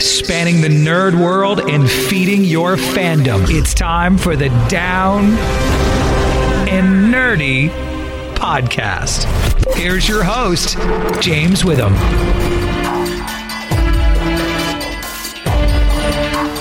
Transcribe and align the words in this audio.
spanning 0.00 0.60
the 0.60 0.68
nerd 0.68 1.20
world 1.20 1.60
and 1.60 1.90
feeding 1.90 2.44
your 2.44 2.76
fandom. 2.76 3.44
It's 3.48 3.74
time 3.74 4.16
for 4.16 4.36
the 4.36 4.48
Down 4.68 5.24
and 6.68 7.12
Nerdy 7.12 7.70
podcast. 8.34 9.26
Here's 9.74 10.08
your 10.08 10.22
host, 10.22 10.78
James 11.20 11.64
Witham. 11.64 11.94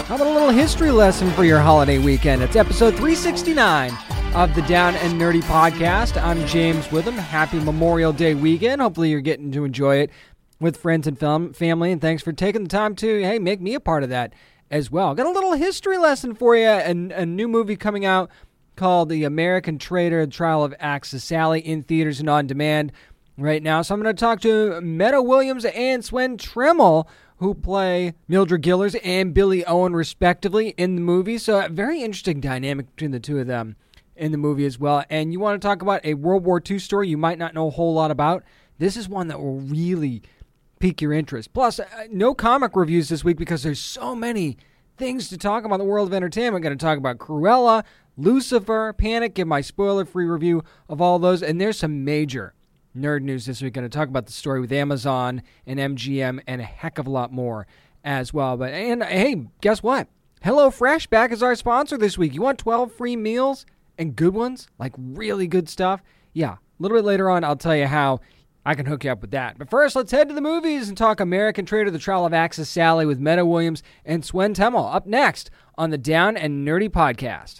How 0.05 0.15
about 0.15 0.27
a 0.27 0.31
little 0.31 0.49
history 0.49 0.91
lesson 0.91 1.29
for 1.31 1.43
your 1.43 1.59
holiday 1.59 1.99
weekend? 1.99 2.41
It's 2.41 2.55
episode 2.55 2.91
369 2.91 3.91
of 4.33 4.53
the 4.55 4.61
Down 4.63 4.95
and 4.95 5.19
Nerdy 5.19 5.41
podcast. 5.43 6.21
I'm 6.21 6.45
James 6.47 6.91
Witham. 6.91 7.15
Happy 7.15 7.59
Memorial 7.59 8.13
Day 8.13 8.33
weekend. 8.33 8.81
Hopefully, 8.81 9.09
you're 9.09 9.21
getting 9.21 9.51
to 9.51 9.63
enjoy 9.63 9.97
it 9.97 10.11
with 10.59 10.77
friends 10.77 11.07
and 11.07 11.19
film, 11.19 11.53
family. 11.53 11.91
And 11.91 12.01
thanks 12.01 12.23
for 12.23 12.31
taking 12.31 12.63
the 12.63 12.69
time 12.69 12.95
to, 12.95 13.21
hey, 13.21 13.39
make 13.39 13.61
me 13.61 13.73
a 13.73 13.79
part 13.79 14.03
of 14.03 14.09
that 14.09 14.33
as 14.69 14.91
well. 14.91 15.15
Got 15.15 15.27
a 15.27 15.31
little 15.31 15.53
history 15.53 15.97
lesson 15.97 16.35
for 16.35 16.55
you. 16.55 16.67
And 16.67 17.11
a 17.11 17.25
new 17.25 17.47
movie 17.47 17.75
coming 17.75 18.05
out 18.05 18.29
called 18.75 19.09
The 19.09 19.23
American 19.23 19.77
Traitor: 19.77 20.25
Trial 20.27 20.63
of 20.63 20.73
Axis 20.79 21.23
Sally 21.23 21.59
in 21.59 21.83
theaters 21.83 22.19
and 22.19 22.29
on 22.29 22.47
demand 22.47 22.91
right 23.37 23.61
now. 23.61 23.81
So 23.81 23.93
I'm 23.93 24.01
going 24.01 24.15
to 24.15 24.19
talk 24.19 24.41
to 24.41 24.81
Meadow 24.81 25.21
Williams 25.21 25.65
and 25.65 26.03
Swen 26.03 26.37
Temmel, 26.37 27.07
who 27.37 27.53
play 27.53 28.13
Mildred 28.27 28.61
Gillars 28.61 28.95
and 29.03 29.33
Billy 29.33 29.65
Owen, 29.65 29.93
respectively, 29.93 30.69
in 30.69 30.95
the 30.95 31.01
movie. 31.01 31.37
So 31.37 31.65
a 31.65 31.69
very 31.69 32.01
interesting 32.01 32.39
dynamic 32.39 32.95
between 32.95 33.11
the 33.11 33.19
two 33.19 33.39
of 33.39 33.47
them 33.47 33.75
in 34.15 34.31
the 34.31 34.37
movie 34.37 34.65
as 34.65 34.79
well. 34.79 35.03
And 35.09 35.31
you 35.31 35.39
want 35.39 35.61
to 35.61 35.67
talk 35.67 35.81
about 35.81 36.03
a 36.03 36.15
World 36.15 36.43
War 36.43 36.61
II 36.67 36.79
story 36.79 37.09
you 37.09 37.17
might 37.17 37.37
not 37.37 37.53
know 37.53 37.67
a 37.67 37.71
whole 37.71 37.93
lot 37.93 38.11
about? 38.11 38.43
This 38.79 38.97
is 38.97 39.07
one 39.07 39.27
that 39.27 39.39
will 39.39 39.59
really 39.59 40.23
pique 40.79 41.01
your 41.01 41.13
interest. 41.13 41.53
Plus, 41.53 41.79
uh, 41.79 41.85
no 42.11 42.33
comic 42.33 42.75
reviews 42.75 43.09
this 43.09 43.23
week 43.23 43.37
because 43.37 43.63
there's 43.63 43.79
so 43.79 44.15
many 44.15 44.57
things 44.97 45.29
to 45.29 45.37
talk 45.37 45.63
about 45.63 45.75
in 45.75 45.79
the 45.79 45.85
world 45.85 46.07
of 46.07 46.13
entertainment. 46.13 46.63
Going 46.63 46.77
to 46.77 46.83
talk 46.83 46.97
about 46.97 47.17
Cruella, 47.17 47.83
Lucifer, 48.17 48.93
Panic, 48.93 49.35
give 49.35 49.47
my 49.47 49.61
spoiler 49.61 50.05
free 50.05 50.25
review 50.25 50.63
of 50.89 51.01
all 51.01 51.19
those. 51.19 51.43
And 51.43 51.61
there's 51.61 51.77
some 51.77 52.03
major 52.03 52.53
nerd 52.95 53.21
news 53.21 53.45
this 53.45 53.61
week. 53.61 53.73
Going 53.73 53.89
to 53.89 53.95
talk 53.95 54.09
about 54.09 54.25
the 54.25 54.31
story 54.31 54.59
with 54.59 54.71
Amazon 54.71 55.43
and 55.65 55.79
MGM 55.79 56.41
and 56.47 56.61
a 56.61 56.65
heck 56.65 56.97
of 56.97 57.07
a 57.07 57.11
lot 57.11 57.31
more 57.31 57.67
as 58.03 58.33
well. 58.33 58.57
But 58.57 58.73
and 58.73 59.03
hey, 59.03 59.47
guess 59.61 59.83
what? 59.83 60.07
Hello 60.43 60.69
Fresh 60.69 61.07
back 61.07 61.31
as 61.31 61.43
our 61.43 61.55
sponsor 61.55 61.97
this 61.97 62.17
week. 62.17 62.33
You 62.33 62.41
want 62.41 62.59
12 62.59 62.91
free 62.93 63.15
meals 63.15 63.65
and 63.97 64.15
good 64.15 64.33
ones, 64.33 64.67
like 64.79 64.93
really 64.97 65.47
good 65.47 65.67
stuff? 65.67 66.01
Yeah, 66.33 66.53
a 66.53 66.59
little 66.79 66.97
bit 66.97 67.05
later 67.05 67.29
on, 67.29 67.43
I'll 67.43 67.55
tell 67.55 67.75
you 67.75 67.87
how 67.87 68.19
I 68.67 68.75
can 68.75 68.85
hook 68.85 69.05
you 69.05 69.11
up 69.11 69.21
with 69.21 69.31
that. 69.31 69.57
But 69.57 69.69
first, 69.69 69.95
let's 69.95 70.11
head 70.11 70.27
to 70.27 70.35
the 70.35 70.41
movies 70.41 70.89
and 70.89 70.97
talk 70.97 71.21
American 71.21 71.65
Traitor, 71.65 71.89
The 71.89 71.97
Trial 71.97 72.25
of 72.25 72.33
Axis 72.33 72.67
Sally 72.67 73.05
with 73.05 73.17
Meadow 73.17 73.45
Williams 73.45 73.81
and 74.03 74.25
Swen 74.25 74.53
Temmel 74.53 74.93
up 74.93 75.07
next 75.07 75.49
on 75.77 75.89
the 75.89 75.97
Down 75.97 76.35
and 76.35 76.67
Nerdy 76.67 76.89
podcast. 76.89 77.59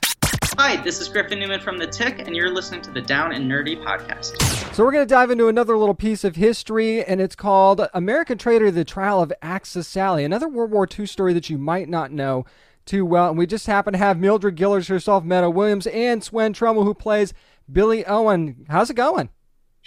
Hi, 0.57 0.75
this 0.83 0.99
is 0.99 1.07
Griffin 1.07 1.39
Newman 1.39 1.61
from 1.61 1.77
The 1.77 1.87
Tick, 1.87 2.27
and 2.27 2.35
you're 2.35 2.53
listening 2.53 2.81
to 2.81 2.91
the 2.91 3.01
Down 3.01 3.31
and 3.31 3.49
Nerdy 3.49 3.81
podcast. 3.81 4.35
So 4.75 4.83
we're 4.83 4.91
going 4.91 5.07
to 5.07 5.09
dive 5.09 5.31
into 5.31 5.47
another 5.47 5.77
little 5.77 5.95
piece 5.95 6.25
of 6.25 6.35
history, 6.35 7.05
and 7.05 7.21
it's 7.21 7.37
called 7.37 7.87
American 7.93 8.37
Traitor, 8.37 8.69
The 8.69 8.83
Trial 8.83 9.21
of 9.21 9.31
Axis 9.41 9.87
Sally, 9.87 10.25
another 10.25 10.49
World 10.49 10.71
War 10.71 10.89
II 10.99 11.05
story 11.05 11.31
that 11.31 11.49
you 11.49 11.57
might 11.57 11.87
not 11.87 12.11
know 12.11 12.43
too 12.85 13.05
well. 13.05 13.29
And 13.29 13.37
we 13.37 13.47
just 13.47 13.67
happen 13.67 13.93
to 13.93 13.99
have 13.99 14.19
Mildred 14.19 14.55
Gillars 14.55 14.89
herself, 14.89 15.23
Meta 15.23 15.49
Williams, 15.49 15.87
and 15.87 16.21
Swen 16.21 16.53
Trammell, 16.53 16.83
who 16.83 16.93
plays 16.93 17.33
Billy 17.71 18.05
Owen. 18.05 18.65
How's 18.67 18.89
it 18.89 18.95
going? 18.95 19.29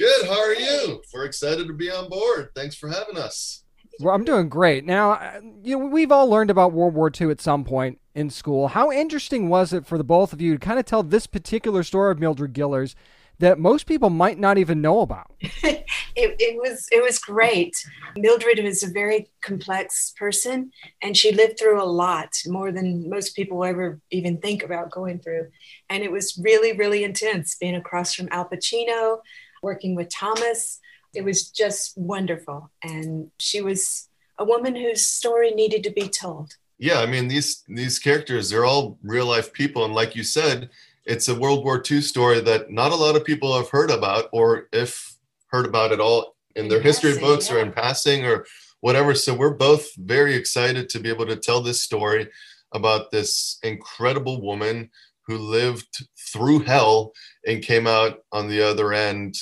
Good. 0.00 0.28
How 0.28 0.40
are 0.40 0.54
you? 0.54 1.02
We're 1.12 1.26
excited 1.26 1.66
to 1.66 1.74
be 1.74 1.90
on 1.90 2.08
board. 2.08 2.52
Thanks 2.54 2.74
for 2.74 2.88
having 2.88 3.18
us. 3.18 3.64
Well, 4.00 4.14
I'm 4.14 4.24
doing 4.24 4.48
great. 4.48 4.86
Now, 4.86 5.10
uh, 5.10 5.40
you 5.62 5.78
know, 5.78 5.84
we've 5.84 6.10
all 6.10 6.26
learned 6.26 6.48
about 6.48 6.72
World 6.72 6.94
War 6.94 7.12
II 7.20 7.30
at 7.30 7.38
some 7.38 7.64
point 7.64 8.00
in 8.14 8.30
school. 8.30 8.68
How 8.68 8.90
interesting 8.90 9.50
was 9.50 9.74
it 9.74 9.84
for 9.84 9.98
the 9.98 10.04
both 10.04 10.32
of 10.32 10.40
you 10.40 10.54
to 10.54 10.58
kind 10.58 10.78
of 10.78 10.86
tell 10.86 11.02
this 11.02 11.26
particular 11.26 11.82
story 11.82 12.12
of 12.12 12.18
Mildred 12.18 12.54
Gillars 12.54 12.96
that 13.40 13.58
most 13.58 13.84
people 13.84 14.08
might 14.08 14.39
not 14.39 14.56
even 14.56 14.80
know 14.80 15.00
about? 15.00 15.33
it, 15.40 15.84
it 16.14 16.56
was 16.56 16.86
it 16.90 17.02
was 17.02 17.18
great. 17.18 17.74
Mildred 18.16 18.58
was 18.64 18.83
a 18.83 18.90
very 18.90 19.28
complex 19.42 20.14
person, 20.16 20.72
and 21.02 21.14
she 21.14 21.30
lived 21.30 21.58
through 21.58 21.83
a 21.83 21.84
lot 21.84 22.33
more 22.46 22.72
than 22.72 23.10
most 23.10 23.36
people 23.36 23.62
ever 23.66 24.00
even 24.10 24.39
think 24.39 24.62
about 24.62 24.90
going 24.90 25.18
through. 25.18 25.48
And 25.90 26.02
it 26.02 26.10
was 26.10 26.40
really 26.42 26.74
really 26.74 27.05
intense 27.05 27.56
being 27.60 27.77
across 27.77 28.14
from 28.14 28.28
Al 28.30 28.48
Pacino, 28.48 29.18
working 29.62 29.94
with 29.94 30.08
Thomas. 30.08 30.80
It 31.14 31.24
was 31.24 31.50
just 31.50 31.96
wonderful, 31.96 32.70
and 32.82 33.30
she 33.38 33.60
was 33.60 34.08
a 34.38 34.44
woman 34.44 34.74
whose 34.74 35.04
story 35.04 35.50
needed 35.50 35.84
to 35.84 35.90
be 35.90 36.08
told 36.08 36.56
yeah 36.80 36.98
i 37.00 37.06
mean 37.06 37.28
these 37.28 37.62
these 37.68 37.98
characters 37.98 38.50
they're 38.50 38.64
all 38.64 38.98
real 39.02 39.26
life 39.26 39.52
people 39.52 39.84
and 39.84 39.94
like 39.94 40.16
you 40.16 40.24
said 40.24 40.68
it's 41.04 41.28
a 41.28 41.34
world 41.34 41.64
war 41.64 41.80
ii 41.90 42.00
story 42.00 42.40
that 42.40 42.70
not 42.70 42.90
a 42.90 42.96
lot 42.96 43.14
of 43.14 43.24
people 43.24 43.56
have 43.56 43.68
heard 43.68 43.90
about 43.90 44.24
or 44.32 44.68
if 44.72 45.14
heard 45.48 45.66
about 45.66 45.92
at 45.92 46.00
all 46.00 46.34
in 46.56 46.68
their 46.68 46.80
history 46.80 47.12
passing, 47.12 47.27
books 47.27 47.50
yeah. 47.50 47.56
or 47.56 47.58
in 47.60 47.70
passing 47.70 48.24
or 48.24 48.44
whatever 48.80 49.14
so 49.14 49.34
we're 49.34 49.54
both 49.54 49.94
very 49.96 50.34
excited 50.34 50.88
to 50.88 50.98
be 50.98 51.10
able 51.10 51.27
to 51.27 51.36
tell 51.36 51.60
this 51.60 51.82
story 51.82 52.28
about 52.72 53.10
this 53.10 53.58
incredible 53.62 54.40
woman 54.40 54.90
who 55.30 55.39
lived 55.39 56.07
through 56.33 56.61
hell 56.61 57.13
and 57.46 57.63
came 57.63 57.86
out 57.86 58.18
on 58.33 58.48
the 58.48 58.61
other 58.61 58.92
end 58.92 59.35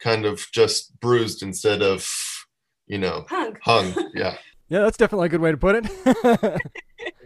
kind 0.00 0.24
of 0.24 0.44
just 0.52 0.98
bruised 1.00 1.42
instead 1.42 1.82
of 1.82 2.08
you 2.86 2.98
know 2.98 3.24
hung 3.28 3.56
hung 3.62 4.10
yeah 4.14 4.36
Yeah, 4.68 4.80
that's 4.80 4.96
definitely 4.96 5.26
a 5.26 5.30
good 5.30 5.40
way 5.40 5.50
to 5.50 5.56
put 5.56 5.76
it. 5.78 6.60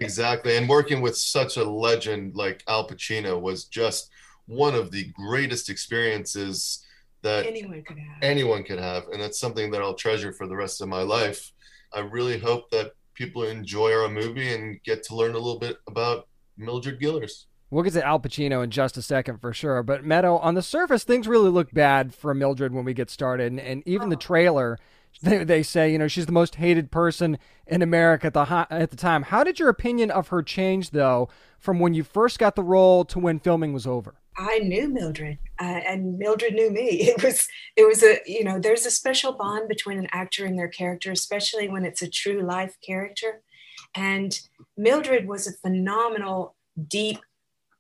Exactly. 0.01 0.57
And 0.57 0.69
working 0.69 1.01
with 1.01 1.17
such 1.17 1.57
a 1.57 1.65
legend 1.65 2.37
like 2.37 2.63
Al 2.69 2.87
Pacino 2.89 3.41
was 3.41 3.65
just 3.65 4.11
one 4.47 4.75
of 4.75 4.91
the 4.91 5.07
greatest 5.13 5.69
experiences 5.69 6.85
that 7.23 7.47
anyone 7.47 7.83
could 7.83 7.99
have 7.99 8.23
anyone 8.23 8.63
could 8.63 8.79
have. 8.79 9.05
And 9.13 9.21
that's 9.21 9.41
something 9.41 9.71
that 9.73 9.83
I'll 9.83 9.95
treasure 9.95 10.33
for 10.33 10.47
the 10.47 10.57
rest 10.57 10.81
of 10.81 10.89
my 10.89 11.03
life. 11.03 11.53
I 11.93 12.01
really 12.01 12.39
hope 12.39 12.71
that 12.71 12.93
people 13.15 13.43
enjoy 13.43 13.93
our 13.93 14.09
movie 14.09 14.53
and 14.55 14.81
get 14.85 15.03
to 15.05 15.17
learn 15.17 15.33
a 15.33 15.43
little 15.45 15.59
bit 15.59 15.79
about 15.89 16.29
Mildred 16.57 17.01
Gillars. 17.01 17.48
We'll 17.71 17.85
get 17.85 17.93
to 17.95 18.07
Al 18.07 18.19
Pacino 18.19 18.65
in 18.65 18.71
just 18.71 18.97
a 18.97 19.03
second 19.03 19.41
for 19.41 19.53
sure. 19.53 19.83
But 19.83 20.05
Meadow, 20.05 20.39
on 20.39 20.55
the 20.55 20.63
surface, 20.63 21.05
things 21.05 21.29
really 21.29 21.51
look 21.51 21.73
bad 21.73 22.15
for 22.15 22.33
Mildred 22.33 22.73
when 22.73 22.85
we 22.85 22.95
get 22.95 23.11
started. 23.11 23.53
And, 23.53 23.61
and 23.61 23.83
even 23.87 24.09
the 24.09 24.17
trailer, 24.17 24.79
they, 25.23 25.45
they 25.45 25.63
say, 25.63 25.93
you 25.93 25.99
know, 25.99 26.09
she's 26.09 26.27
the 26.27 26.33
most 26.33 26.55
hated 26.55 26.91
person 26.91 27.39
in 27.67 27.83
America 27.83 28.29
at 28.29 28.35
the, 28.35 28.67
at 28.71 28.91
the 28.91 28.97
time. 28.97 29.25
How 29.25 29.45
did 29.45 29.59
your 29.59 29.69
opinion 29.69 30.11
of 30.11 30.29
her 30.29 30.43
change, 30.43 30.91
though, 30.91 31.29
from 31.59 31.79
when 31.79 31.93
you 31.93 32.05
first 32.05 32.39
got 32.39 32.55
the 32.55 32.63
role 32.63 33.05
to 33.05 33.19
when 33.19 33.39
filming 33.39 33.75
was 33.75 33.87
over? 33.87 34.15
I 34.39 34.61
knew 34.61 34.89
Mildred, 34.89 35.39
uh, 35.61 35.65
and 35.65 36.17
Mildred 36.17 36.55
knew 36.55 36.71
me. 36.71 37.13
It 37.19 37.23
was, 37.23 37.49
it 37.77 37.87
was 37.87 38.03
a, 38.03 38.21
you 38.25 38.45
know, 38.45 38.59
there's 38.59 38.87
a 38.87 38.91
special 38.91 39.33
bond 39.33 39.69
between 39.69 39.99
an 39.99 40.07
actor 40.13 40.47
and 40.47 40.57
their 40.57 40.69
character, 40.69 41.11
especially 41.11 41.69
when 41.69 41.85
it's 41.85 42.03
a 42.03 42.09
true 42.09 42.43
life 42.43 42.77
character. 42.87 43.43
And 43.95 44.41
Mildred 44.77 45.27
was 45.27 45.49
a 45.49 45.53
phenomenal, 45.53 46.55
deep, 46.87 47.19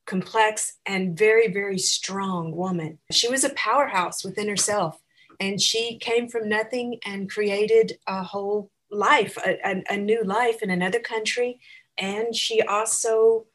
complex, 0.08 0.78
and 0.86 1.16
very, 1.16 1.48
very 1.52 1.78
strong 1.78 2.56
woman. 2.56 2.98
She 3.12 3.28
was 3.28 3.44
a 3.44 3.50
powerhouse 3.50 4.24
within 4.24 4.48
herself, 4.48 5.00
and 5.38 5.60
she 5.60 5.98
came 5.98 6.28
from 6.28 6.48
nothing 6.48 6.98
and 7.04 7.30
created 7.30 7.98
a 8.06 8.24
whole 8.24 8.70
life, 8.90 9.36
a, 9.46 9.58
a, 9.64 9.84
a 9.90 9.96
new 9.96 10.24
life 10.24 10.62
in 10.62 10.70
another 10.70 10.98
country. 10.98 11.60
And 11.96 12.34
she 12.34 12.62
also 12.62 13.46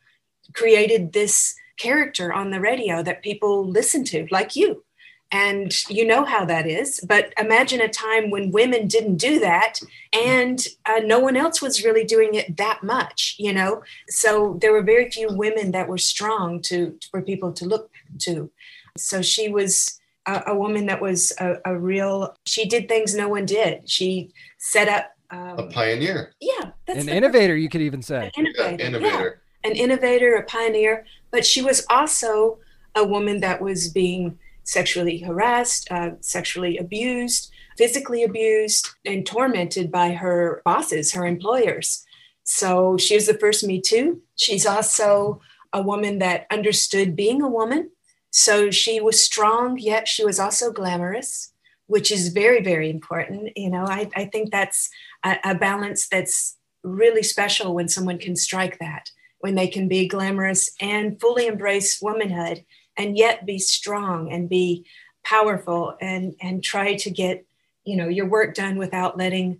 created 0.54 1.12
this 1.12 1.56
character 1.78 2.32
on 2.32 2.52
the 2.52 2.60
radio 2.60 3.02
that 3.04 3.24
people 3.24 3.68
listen 3.68 4.04
to, 4.06 4.28
like 4.32 4.56
you. 4.56 4.86
And 5.34 5.74
you 5.90 6.06
know 6.06 6.24
how 6.26 6.46
that 6.46 6.68
is. 6.68 7.00
But 7.08 7.34
imagine 7.40 7.82
a 7.82 7.90
time 7.90 8.30
when 8.30 8.52
women 8.52 8.88
didn't 8.88 9.18
do 9.18 9.40
that 9.40 9.80
and 10.14 10.66
uh, 10.86 11.00
no 11.04 11.20
one 11.20 11.36
else 11.36 11.60
was 11.60 11.84
really 11.84 12.04
doing 12.06 12.36
it 12.36 12.56
that 12.58 12.84
much, 12.84 13.36
you 13.40 13.52
know? 13.52 13.82
So 14.10 14.60
there 14.62 14.72
were 14.72 14.84
very 14.84 15.10
few 15.10 15.28
women 15.32 15.72
that 15.72 15.88
were 15.88 15.98
strong 15.98 16.62
to 16.70 16.98
for 17.10 17.22
people 17.24 17.52
to 17.54 17.66
look 17.66 17.90
to. 18.20 18.52
So 18.96 19.24
she 19.24 19.50
was 19.50 20.00
a, 20.28 20.44
a 20.48 20.56
woman 20.56 20.86
that 20.86 21.02
was 21.02 21.34
a, 21.40 21.56
a, 21.66 21.76
real, 21.78 22.36
she 22.46 22.66
did 22.70 22.88
things 22.88 23.16
no 23.16 23.28
one 23.28 23.48
did. 23.48 23.90
She 23.90 24.32
set 24.60 24.88
up. 24.88 25.16
Um, 25.32 25.58
A 25.58 25.68
pioneer. 25.68 26.34
yeah, 26.40 26.72
that's 26.86 27.00
An 27.00 27.08
the- 27.08 27.16
innovator, 27.16 27.56
you 27.58 27.70
could 27.70 27.82
even 27.82 28.04
say. 28.04 28.30
An 28.38 28.46
Yeah, 28.46 28.70
innovator. 28.70 28.78
yeah 28.84 28.88
innovator. 28.88 29.42
an 29.64 29.72
innovator, 29.72 30.36
a 30.36 30.44
pioneer, 30.44 31.06
but 31.32 31.44
she 31.44 31.64
was 31.64 31.84
also 31.90 32.60
a 32.96 33.04
woman 33.04 33.40
that 33.40 33.60
was 33.60 33.88
being 33.88 34.38
sexually 34.64 35.20
harassed, 35.20 35.92
uh, 35.92 36.12
sexually 36.22 36.78
abused, 36.78 37.52
physically 37.78 38.24
abused, 38.24 38.90
and 39.06 39.26
tormented 39.26 39.92
by 39.92 40.12
her 40.14 40.62
bosses, 40.66 41.14
her 41.14 41.26
employers. 41.26 42.06
So 42.44 42.98
she 42.98 43.16
was 43.16 43.28
the 43.28 43.38
first 43.38 43.64
Me 43.64 43.82
Too. 43.82 44.22
She's 44.36 44.66
also 44.66 45.42
a 45.72 45.82
woman 45.82 46.20
that 46.20 46.46
understood 46.52 47.16
being 47.16 47.42
a 47.42 47.50
woman. 47.50 47.92
So 48.32 48.72
she 48.72 49.00
was 49.00 49.24
strong, 49.24 49.78
yet 49.78 50.08
she 50.08 50.26
was 50.26 50.40
also 50.40 50.72
glamorous, 50.72 51.54
which 51.88 52.12
is 52.12 52.30
very, 52.30 52.64
very 52.64 52.90
important. 52.90 53.52
You 53.56 53.70
know, 53.70 53.86
I, 53.86 54.10
I 54.16 54.26
think 54.26 54.52
that's 54.52 54.90
a, 55.24 55.38
a 55.44 55.56
balance 55.56 56.08
that's 56.08 56.58
really 56.84 57.24
special 57.24 57.74
when 57.74 57.88
someone 57.88 58.18
can 58.18 58.36
strike 58.36 58.80
that, 58.80 59.10
when 59.40 59.56
they 59.56 59.68
can 59.68 59.88
be 59.88 60.08
glamorous 60.08 60.72
and 60.82 61.20
fully 61.20 61.48
embrace 61.48 62.02
womanhood 62.02 62.66
and 62.98 63.18
yet 63.18 63.46
be 63.46 63.60
strong 63.60 64.32
and 64.32 64.50
be 64.50 64.86
powerful 65.24 65.96
and 66.02 66.36
and 66.42 66.64
try 66.64 66.96
to 66.96 67.10
get 67.10 67.46
you 67.86 67.96
know 67.96 68.08
your 68.08 68.26
work 68.26 68.54
done 68.56 68.78
without 68.78 69.18
letting 69.18 69.60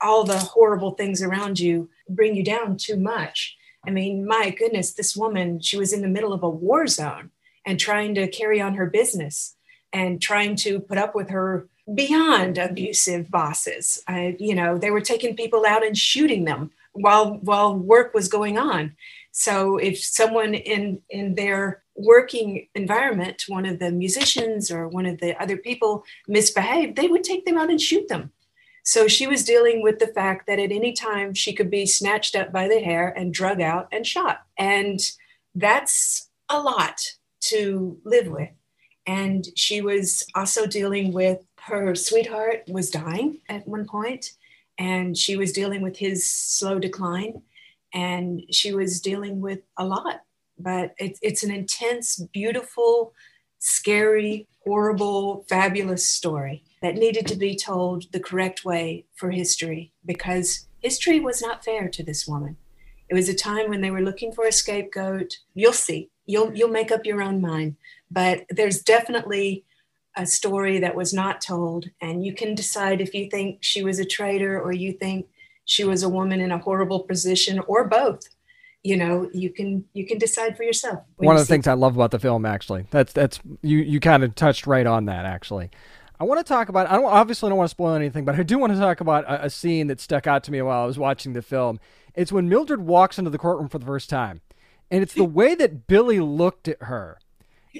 all 0.00 0.24
the 0.24 0.38
horrible 0.38 0.92
things 0.92 1.22
around 1.22 1.58
you 1.58 1.88
bring 2.08 2.34
you 2.34 2.44
down 2.44 2.76
too 2.76 2.96
much. 2.96 3.56
I 3.86 3.90
mean 3.90 4.26
my 4.26 4.50
goodness 4.50 4.92
this 4.92 5.16
woman 5.16 5.60
she 5.60 5.76
was 5.76 5.92
in 5.92 6.02
the 6.02 6.08
middle 6.08 6.32
of 6.32 6.42
a 6.42 6.50
war 6.50 6.86
zone 6.86 7.30
and 7.64 7.78
trying 7.78 8.14
to 8.14 8.28
carry 8.28 8.60
on 8.60 8.74
her 8.74 8.86
business 8.86 9.56
and 9.92 10.20
trying 10.20 10.56
to 10.56 10.80
put 10.80 10.98
up 10.98 11.14
with 11.14 11.30
her 11.30 11.68
beyond 11.94 12.58
abusive 12.58 13.30
bosses. 13.30 14.02
I, 14.08 14.36
you 14.38 14.54
know 14.54 14.76
they 14.76 14.90
were 14.90 15.00
taking 15.00 15.36
people 15.36 15.64
out 15.64 15.86
and 15.86 15.96
shooting 15.96 16.44
them 16.44 16.70
while 16.92 17.34
while 17.36 17.76
work 17.76 18.12
was 18.12 18.28
going 18.28 18.58
on. 18.58 18.96
So 19.30 19.76
if 19.76 20.02
someone 20.02 20.54
in 20.54 21.00
in 21.10 21.34
their 21.34 21.82
working 21.96 22.68
environment, 22.74 23.44
one 23.48 23.66
of 23.66 23.78
the 23.78 23.90
musicians 23.90 24.70
or 24.70 24.88
one 24.88 25.06
of 25.06 25.18
the 25.18 25.40
other 25.40 25.56
people 25.56 26.04
misbehaved, 26.28 26.96
they 26.96 27.08
would 27.08 27.24
take 27.24 27.44
them 27.44 27.58
out 27.58 27.70
and 27.70 27.80
shoot 27.80 28.08
them. 28.08 28.32
So 28.84 29.08
she 29.08 29.26
was 29.26 29.44
dealing 29.44 29.82
with 29.82 29.98
the 29.98 30.06
fact 30.06 30.46
that 30.46 30.60
at 30.60 30.70
any 30.70 30.92
time 30.92 31.34
she 31.34 31.52
could 31.52 31.70
be 31.70 31.86
snatched 31.86 32.36
up 32.36 32.52
by 32.52 32.68
the 32.68 32.78
hair 32.78 33.12
and 33.16 33.34
drug 33.34 33.60
out 33.60 33.88
and 33.90 34.06
shot. 34.06 34.42
And 34.56 35.00
that's 35.54 36.30
a 36.48 36.60
lot 36.60 37.00
to 37.40 37.98
live 38.04 38.28
with. 38.28 38.50
And 39.06 39.46
she 39.56 39.80
was 39.80 40.24
also 40.34 40.66
dealing 40.66 41.12
with 41.12 41.44
her 41.66 41.96
sweetheart 41.96 42.62
was 42.68 42.90
dying 42.90 43.40
at 43.48 43.66
one 43.66 43.86
point, 43.86 44.30
and 44.78 45.16
she 45.16 45.36
was 45.36 45.52
dealing 45.52 45.82
with 45.82 45.96
his 45.96 46.24
slow 46.24 46.78
decline, 46.78 47.42
and 47.92 48.42
she 48.52 48.72
was 48.72 49.00
dealing 49.00 49.40
with 49.40 49.60
a 49.76 49.84
lot 49.84 50.20
but 50.58 50.94
it's, 50.98 51.18
it's 51.22 51.42
an 51.42 51.50
intense, 51.50 52.16
beautiful, 52.32 53.12
scary, 53.58 54.46
horrible, 54.64 55.44
fabulous 55.48 56.08
story 56.08 56.62
that 56.82 56.96
needed 56.96 57.26
to 57.26 57.36
be 57.36 57.56
told 57.56 58.10
the 58.12 58.20
correct 58.20 58.64
way 58.64 59.04
for 59.14 59.30
history 59.30 59.92
because 60.04 60.66
history 60.80 61.20
was 61.20 61.40
not 61.40 61.64
fair 61.64 61.88
to 61.88 62.02
this 62.02 62.26
woman. 62.26 62.56
It 63.08 63.14
was 63.14 63.28
a 63.28 63.34
time 63.34 63.68
when 63.68 63.80
they 63.80 63.90
were 63.90 64.02
looking 64.02 64.32
for 64.32 64.46
a 64.46 64.52
scapegoat. 64.52 65.38
You'll 65.54 65.72
see. 65.72 66.10
You'll 66.26 66.52
you'll 66.54 66.70
make 66.70 66.90
up 66.90 67.06
your 67.06 67.22
own 67.22 67.40
mind. 67.40 67.76
But 68.10 68.44
there's 68.50 68.82
definitely 68.82 69.64
a 70.16 70.26
story 70.26 70.78
that 70.80 70.96
was 70.96 71.12
not 71.12 71.40
told, 71.40 71.86
and 72.00 72.24
you 72.24 72.34
can 72.34 72.54
decide 72.54 73.00
if 73.00 73.14
you 73.14 73.28
think 73.30 73.58
she 73.60 73.84
was 73.84 73.98
a 73.98 74.04
traitor 74.04 74.60
or 74.60 74.72
you 74.72 74.92
think 74.92 75.26
she 75.66 75.84
was 75.84 76.02
a 76.02 76.08
woman 76.08 76.40
in 76.40 76.50
a 76.50 76.58
horrible 76.58 77.00
position 77.00 77.60
or 77.66 77.86
both 77.86 78.28
you 78.86 78.96
know 78.96 79.28
you 79.34 79.50
can 79.50 79.84
you 79.94 80.06
can 80.06 80.16
decide 80.16 80.56
for 80.56 80.62
yourself 80.62 81.00
one 81.16 81.34
of 81.34 81.40
the 81.40 81.46
things 81.46 81.66
i 81.66 81.72
love 81.72 81.96
about 81.96 82.12
the 82.12 82.18
film 82.18 82.46
actually 82.46 82.86
that's 82.90 83.12
that's 83.12 83.40
you 83.62 83.78
you 83.78 83.98
kind 83.98 84.22
of 84.22 84.34
touched 84.36 84.66
right 84.66 84.86
on 84.86 85.06
that 85.06 85.24
actually 85.24 85.68
i 86.20 86.24
want 86.24 86.38
to 86.38 86.44
talk 86.44 86.68
about 86.68 86.88
i 86.88 86.94
don't 86.94 87.04
obviously 87.04 87.48
don't 87.48 87.58
want 87.58 87.68
to 87.68 87.72
spoil 87.72 87.94
anything 87.94 88.24
but 88.24 88.36
i 88.36 88.42
do 88.44 88.58
want 88.58 88.72
to 88.72 88.78
talk 88.78 89.00
about 89.00 89.24
a, 89.24 89.46
a 89.46 89.50
scene 89.50 89.88
that 89.88 90.00
stuck 90.00 90.28
out 90.28 90.44
to 90.44 90.52
me 90.52 90.62
while 90.62 90.84
i 90.84 90.86
was 90.86 90.98
watching 90.98 91.32
the 91.32 91.42
film 91.42 91.80
it's 92.14 92.30
when 92.30 92.48
mildred 92.48 92.80
walks 92.80 93.18
into 93.18 93.30
the 93.30 93.38
courtroom 93.38 93.68
for 93.68 93.78
the 93.78 93.86
first 93.86 94.08
time 94.08 94.40
and 94.88 95.02
it's 95.02 95.14
the 95.14 95.24
way 95.40 95.56
that 95.56 95.88
billy 95.88 96.20
looked 96.20 96.68
at 96.68 96.84
her 96.84 97.18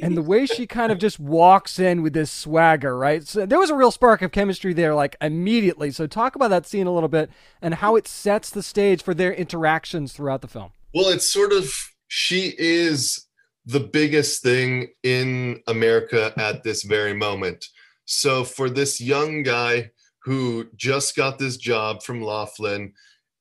and 0.02 0.14
the 0.14 0.22
way 0.22 0.44
she 0.44 0.66
kind 0.66 0.92
of 0.92 0.98
just 0.98 1.18
walks 1.18 1.78
in 1.78 2.02
with 2.02 2.12
this 2.12 2.30
swagger, 2.30 2.98
right? 2.98 3.26
So 3.26 3.46
there 3.46 3.58
was 3.58 3.70
a 3.70 3.74
real 3.74 3.90
spark 3.90 4.20
of 4.20 4.30
chemistry 4.30 4.74
there, 4.74 4.94
like 4.94 5.16
immediately. 5.22 5.90
So 5.90 6.06
talk 6.06 6.36
about 6.36 6.48
that 6.48 6.66
scene 6.66 6.86
a 6.86 6.92
little 6.92 7.08
bit 7.08 7.30
and 7.62 7.76
how 7.76 7.96
it 7.96 8.06
sets 8.06 8.50
the 8.50 8.62
stage 8.62 9.02
for 9.02 9.14
their 9.14 9.32
interactions 9.32 10.12
throughout 10.12 10.42
the 10.42 10.48
film. 10.48 10.72
Well, 10.96 11.10
it's 11.10 11.30
sort 11.30 11.52
of 11.52 11.70
she 12.08 12.54
is 12.56 13.26
the 13.66 13.80
biggest 13.80 14.42
thing 14.42 14.88
in 15.02 15.60
America 15.66 16.32
at 16.38 16.62
this 16.62 16.84
very 16.84 17.12
moment. 17.12 17.66
So 18.06 18.44
for 18.44 18.70
this 18.70 18.98
young 18.98 19.42
guy 19.42 19.90
who 20.22 20.68
just 20.74 21.14
got 21.14 21.38
this 21.38 21.58
job 21.58 22.02
from 22.02 22.22
Laughlin 22.22 22.94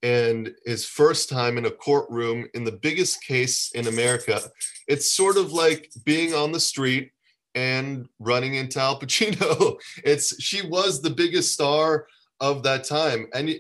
and 0.04 0.52
his 0.66 0.86
first 0.86 1.30
time 1.30 1.58
in 1.58 1.66
a 1.66 1.72
courtroom 1.72 2.46
in 2.56 2.66
the 2.66 2.74
biggest 2.74 3.24
case 3.24 3.72
in 3.74 3.88
America, 3.88 4.42
it's 4.90 5.14
sort 5.14 5.38
of 5.38 5.54
like 5.54 5.90
being 6.04 6.34
on 6.34 6.52
the 6.52 6.60
street 6.60 7.12
and 7.54 8.10
running 8.20 8.56
into 8.56 8.82
Al 8.82 9.00
Pacino. 9.00 9.78
It's 10.04 10.44
she 10.44 10.68
was 10.68 11.02
the 11.02 11.10
biggest 11.10 11.54
star 11.54 12.06
of 12.42 12.64
that 12.64 12.84
time. 12.84 13.28
And 13.34 13.56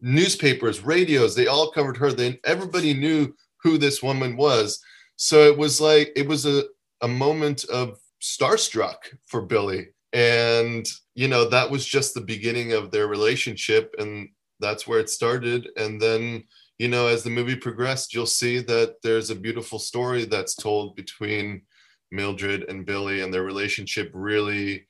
newspapers, 0.00 0.82
radios, 0.82 1.34
they 1.34 1.46
all 1.46 1.70
covered 1.70 1.96
her. 1.96 2.12
Then 2.12 2.38
everybody 2.44 2.94
knew 2.94 3.34
who 3.62 3.78
this 3.78 4.02
woman 4.02 4.36
was. 4.36 4.80
So 5.16 5.40
it 5.40 5.56
was 5.56 5.80
like 5.80 6.12
it 6.16 6.26
was 6.26 6.46
a, 6.46 6.64
a 7.02 7.08
moment 7.08 7.64
of 7.64 7.98
starstruck 8.22 8.96
for 9.26 9.42
Billy. 9.42 9.88
And, 10.12 10.86
you 11.14 11.28
know, 11.28 11.48
that 11.48 11.70
was 11.70 11.86
just 11.86 12.14
the 12.14 12.20
beginning 12.20 12.72
of 12.72 12.90
their 12.90 13.06
relationship. 13.06 13.94
And 13.98 14.30
that's 14.58 14.86
where 14.86 14.98
it 14.98 15.10
started. 15.10 15.68
And 15.76 16.00
then, 16.00 16.44
you 16.78 16.88
know, 16.88 17.06
as 17.06 17.22
the 17.22 17.30
movie 17.30 17.56
progressed, 17.56 18.14
you'll 18.14 18.26
see 18.26 18.58
that 18.60 18.96
there's 19.02 19.30
a 19.30 19.34
beautiful 19.34 19.78
story 19.78 20.24
that's 20.24 20.54
told 20.54 20.96
between 20.96 21.62
Mildred 22.10 22.64
and 22.68 22.84
Billy, 22.84 23.20
and 23.20 23.32
their 23.32 23.44
relationship 23.44 24.10
really 24.14 24.86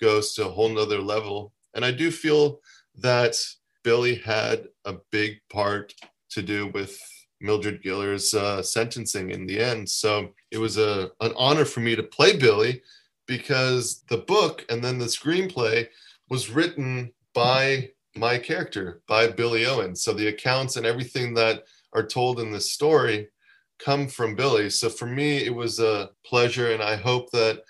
goes 0.00 0.34
to 0.34 0.46
a 0.46 0.50
whole 0.50 0.68
nother 0.68 1.00
level. 1.00 1.52
And 1.74 1.84
I 1.84 1.92
do 1.92 2.10
feel 2.10 2.60
that 2.96 3.36
Billy 3.84 4.16
had 4.16 4.66
a 4.84 4.94
big 5.12 5.40
part 5.48 5.94
to 6.30 6.42
do 6.42 6.68
with 6.68 6.98
Mildred 7.40 7.82
Gillars' 7.82 8.34
uh, 8.34 8.62
sentencing 8.62 9.30
in 9.30 9.46
the 9.46 9.60
end. 9.60 9.88
So 9.88 10.30
it 10.50 10.58
was 10.58 10.78
a 10.78 11.10
an 11.20 11.32
honor 11.36 11.64
for 11.64 11.80
me 11.80 11.94
to 11.94 12.02
play 12.02 12.36
Billy 12.36 12.82
because 13.26 14.02
the 14.08 14.18
book 14.18 14.64
and 14.68 14.82
then 14.82 14.98
the 14.98 15.06
screenplay 15.06 15.86
was 16.28 16.50
written 16.50 17.12
by 17.34 17.90
my 18.16 18.38
character, 18.38 19.02
by 19.06 19.26
Billy 19.26 19.66
Owen. 19.66 19.94
So 19.94 20.12
the 20.12 20.28
accounts 20.28 20.76
and 20.76 20.86
everything 20.86 21.34
that 21.34 21.64
are 21.92 22.06
told 22.06 22.40
in 22.40 22.50
this 22.50 22.72
story 22.72 23.28
come 23.78 24.08
from 24.08 24.34
Billy. 24.34 24.70
So 24.70 24.88
for 24.88 25.06
me, 25.06 25.44
it 25.44 25.54
was 25.54 25.80
a 25.80 26.10
pleasure, 26.24 26.72
and 26.72 26.82
I 26.82 26.96
hope 26.96 27.30
that 27.32 27.62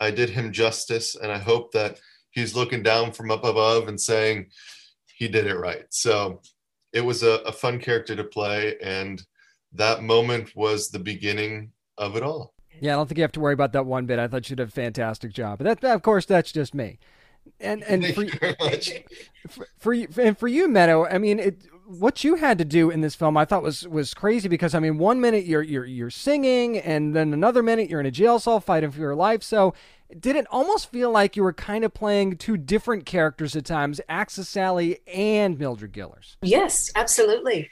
I 0.00 0.10
did 0.10 0.30
him 0.30 0.52
justice, 0.52 1.16
and 1.16 1.32
I 1.32 1.38
hope 1.38 1.72
that 1.72 1.98
he's 2.30 2.54
looking 2.54 2.82
down 2.82 3.12
from 3.12 3.30
up 3.30 3.44
above 3.44 3.88
and 3.88 4.00
saying, 4.00 4.46
he 5.18 5.26
did 5.26 5.48
it 5.48 5.56
right. 5.56 5.84
So 5.90 6.40
it 6.92 7.00
was 7.00 7.24
a, 7.24 7.40
a 7.44 7.52
fun 7.52 7.80
character 7.80 8.14
to 8.14 8.24
play, 8.24 8.76
and 8.80 9.20
that 9.72 10.02
moment 10.04 10.54
was 10.54 10.88
the 10.88 11.00
beginning 11.00 11.72
of 11.98 12.16
it 12.16 12.22
all. 12.22 12.54
Yeah, 12.80 12.92
I 12.92 12.96
don't 12.96 13.08
think 13.08 13.18
you 13.18 13.22
have 13.22 13.32
to 13.32 13.40
worry 13.40 13.54
about 13.54 13.72
that 13.72 13.84
one 13.84 14.06
bit. 14.06 14.20
I 14.20 14.28
thought 14.28 14.48
you 14.48 14.54
did 14.54 14.68
a 14.68 14.70
fantastic 14.70 15.32
job, 15.32 15.58
but 15.58 15.80
that, 15.80 15.92
of 15.92 16.02
course, 16.02 16.24
that's 16.24 16.52
just 16.52 16.72
me. 16.72 17.00
And 17.58 17.82
and 17.82 18.06
for, 18.14 18.22
you 18.22 18.32
very 18.38 18.54
much. 18.60 18.92
for, 19.48 19.66
for 19.78 19.92
you 19.92 20.06
and 20.20 20.38
for 20.38 20.46
you, 20.46 20.68
Meadow. 20.68 21.04
I 21.04 21.18
mean, 21.18 21.40
it, 21.40 21.62
what 21.88 22.22
you 22.22 22.34
had 22.34 22.58
to 22.58 22.66
do 22.66 22.90
in 22.90 23.00
this 23.00 23.14
film, 23.14 23.36
I 23.36 23.46
thought 23.46 23.62
was 23.62 23.88
was 23.88 24.12
crazy 24.12 24.48
because 24.48 24.74
I 24.74 24.78
mean, 24.78 24.98
one 24.98 25.20
minute 25.20 25.46
you're 25.46 25.62
you're 25.62 25.86
you're 25.86 26.10
singing, 26.10 26.78
and 26.78 27.16
then 27.16 27.32
another 27.32 27.62
minute 27.62 27.88
you're 27.88 28.00
in 28.00 28.06
a 28.06 28.10
jail 28.10 28.38
cell 28.38 28.60
fighting 28.60 28.90
for 28.90 29.00
your 29.00 29.14
life. 29.14 29.42
So 29.42 29.74
did 30.18 30.36
it 30.36 30.46
almost 30.50 30.90
feel 30.90 31.10
like 31.10 31.34
you 31.34 31.42
were 31.42 31.52
kind 31.52 31.84
of 31.84 31.94
playing 31.94 32.36
two 32.36 32.56
different 32.56 33.06
characters 33.06 33.56
at 33.56 33.64
times, 33.64 34.00
Axis 34.08 34.48
Sally 34.48 35.00
and 35.06 35.58
Mildred 35.58 35.92
Gillars? 35.92 36.36
Yes, 36.42 36.90
absolutely. 36.94 37.70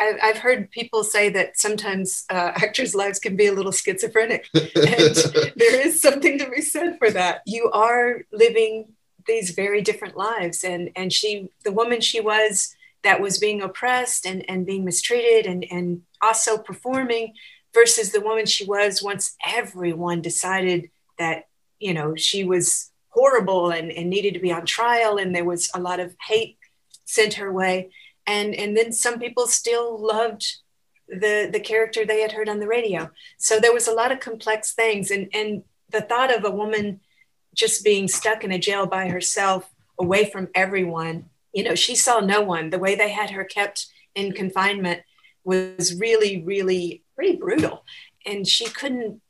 I've 0.00 0.38
heard 0.38 0.68
people 0.72 1.04
say 1.04 1.28
that 1.28 1.56
sometimes 1.58 2.24
uh, 2.30 2.34
actors' 2.56 2.94
lives 2.94 3.18
can 3.18 3.36
be 3.36 3.46
a 3.46 3.52
little 3.52 3.72
schizophrenic, 3.72 4.48
and 4.54 4.64
there 5.56 5.80
is 5.80 6.00
something 6.00 6.38
to 6.38 6.48
be 6.50 6.60
said 6.60 6.98
for 6.98 7.10
that. 7.10 7.42
You 7.46 7.70
are 7.72 8.22
living 8.32 8.92
these 9.26 9.50
very 9.50 9.82
different 9.82 10.16
lives, 10.16 10.62
and 10.62 10.90
and 10.94 11.12
she, 11.12 11.50
the 11.64 11.72
woman 11.72 12.00
she 12.00 12.20
was, 12.20 12.74
that 13.02 13.20
was 13.20 13.38
being 13.38 13.62
oppressed 13.62 14.26
and 14.26 14.48
and 14.48 14.66
being 14.66 14.84
mistreated, 14.84 15.46
and 15.46 15.64
and 15.70 16.02
also 16.22 16.58
performing, 16.58 17.34
versus 17.74 18.10
the 18.10 18.20
woman 18.20 18.46
she 18.46 18.64
was 18.64 19.02
once 19.02 19.36
everyone 19.46 20.20
decided 20.20 20.90
that 21.18 21.44
you 21.78 21.94
know 21.94 22.14
she 22.14 22.44
was 22.44 22.90
horrible 23.10 23.70
and, 23.70 23.90
and 23.90 24.08
needed 24.08 24.34
to 24.34 24.40
be 24.40 24.52
on 24.52 24.64
trial 24.64 25.16
and 25.16 25.34
there 25.34 25.44
was 25.44 25.68
a 25.74 25.80
lot 25.80 25.98
of 25.98 26.14
hate 26.28 26.56
sent 27.04 27.34
her 27.34 27.52
way. 27.52 27.90
And 28.26 28.54
and 28.54 28.76
then 28.76 28.92
some 28.92 29.18
people 29.18 29.46
still 29.46 29.98
loved 29.98 30.58
the 31.08 31.48
the 31.52 31.60
character 31.60 32.04
they 32.04 32.20
had 32.20 32.32
heard 32.32 32.48
on 32.48 32.60
the 32.60 32.68
radio. 32.68 33.10
So 33.38 33.58
there 33.58 33.74
was 33.74 33.88
a 33.88 33.94
lot 33.94 34.12
of 34.12 34.20
complex 34.20 34.72
things 34.72 35.10
and 35.10 35.28
and 35.34 35.64
the 35.90 36.00
thought 36.00 36.34
of 36.34 36.44
a 36.44 36.50
woman 36.50 37.00
just 37.54 37.84
being 37.84 38.06
stuck 38.06 38.44
in 38.44 38.52
a 38.52 38.58
jail 38.58 38.86
by 38.86 39.08
herself 39.08 39.68
away 39.98 40.24
from 40.30 40.48
everyone 40.54 41.28
you 41.52 41.62
know 41.62 41.74
she 41.74 41.94
saw 41.94 42.20
no 42.20 42.40
one 42.40 42.70
the 42.70 42.78
way 42.78 42.94
they 42.94 43.10
had 43.10 43.30
her 43.30 43.44
kept 43.44 43.86
in 44.14 44.32
confinement 44.32 45.02
was 45.44 45.94
really 45.98 46.42
really 46.42 47.02
pretty 47.14 47.36
brutal 47.36 47.84
and 48.26 48.46
she 48.46 48.66
couldn't 48.66 49.20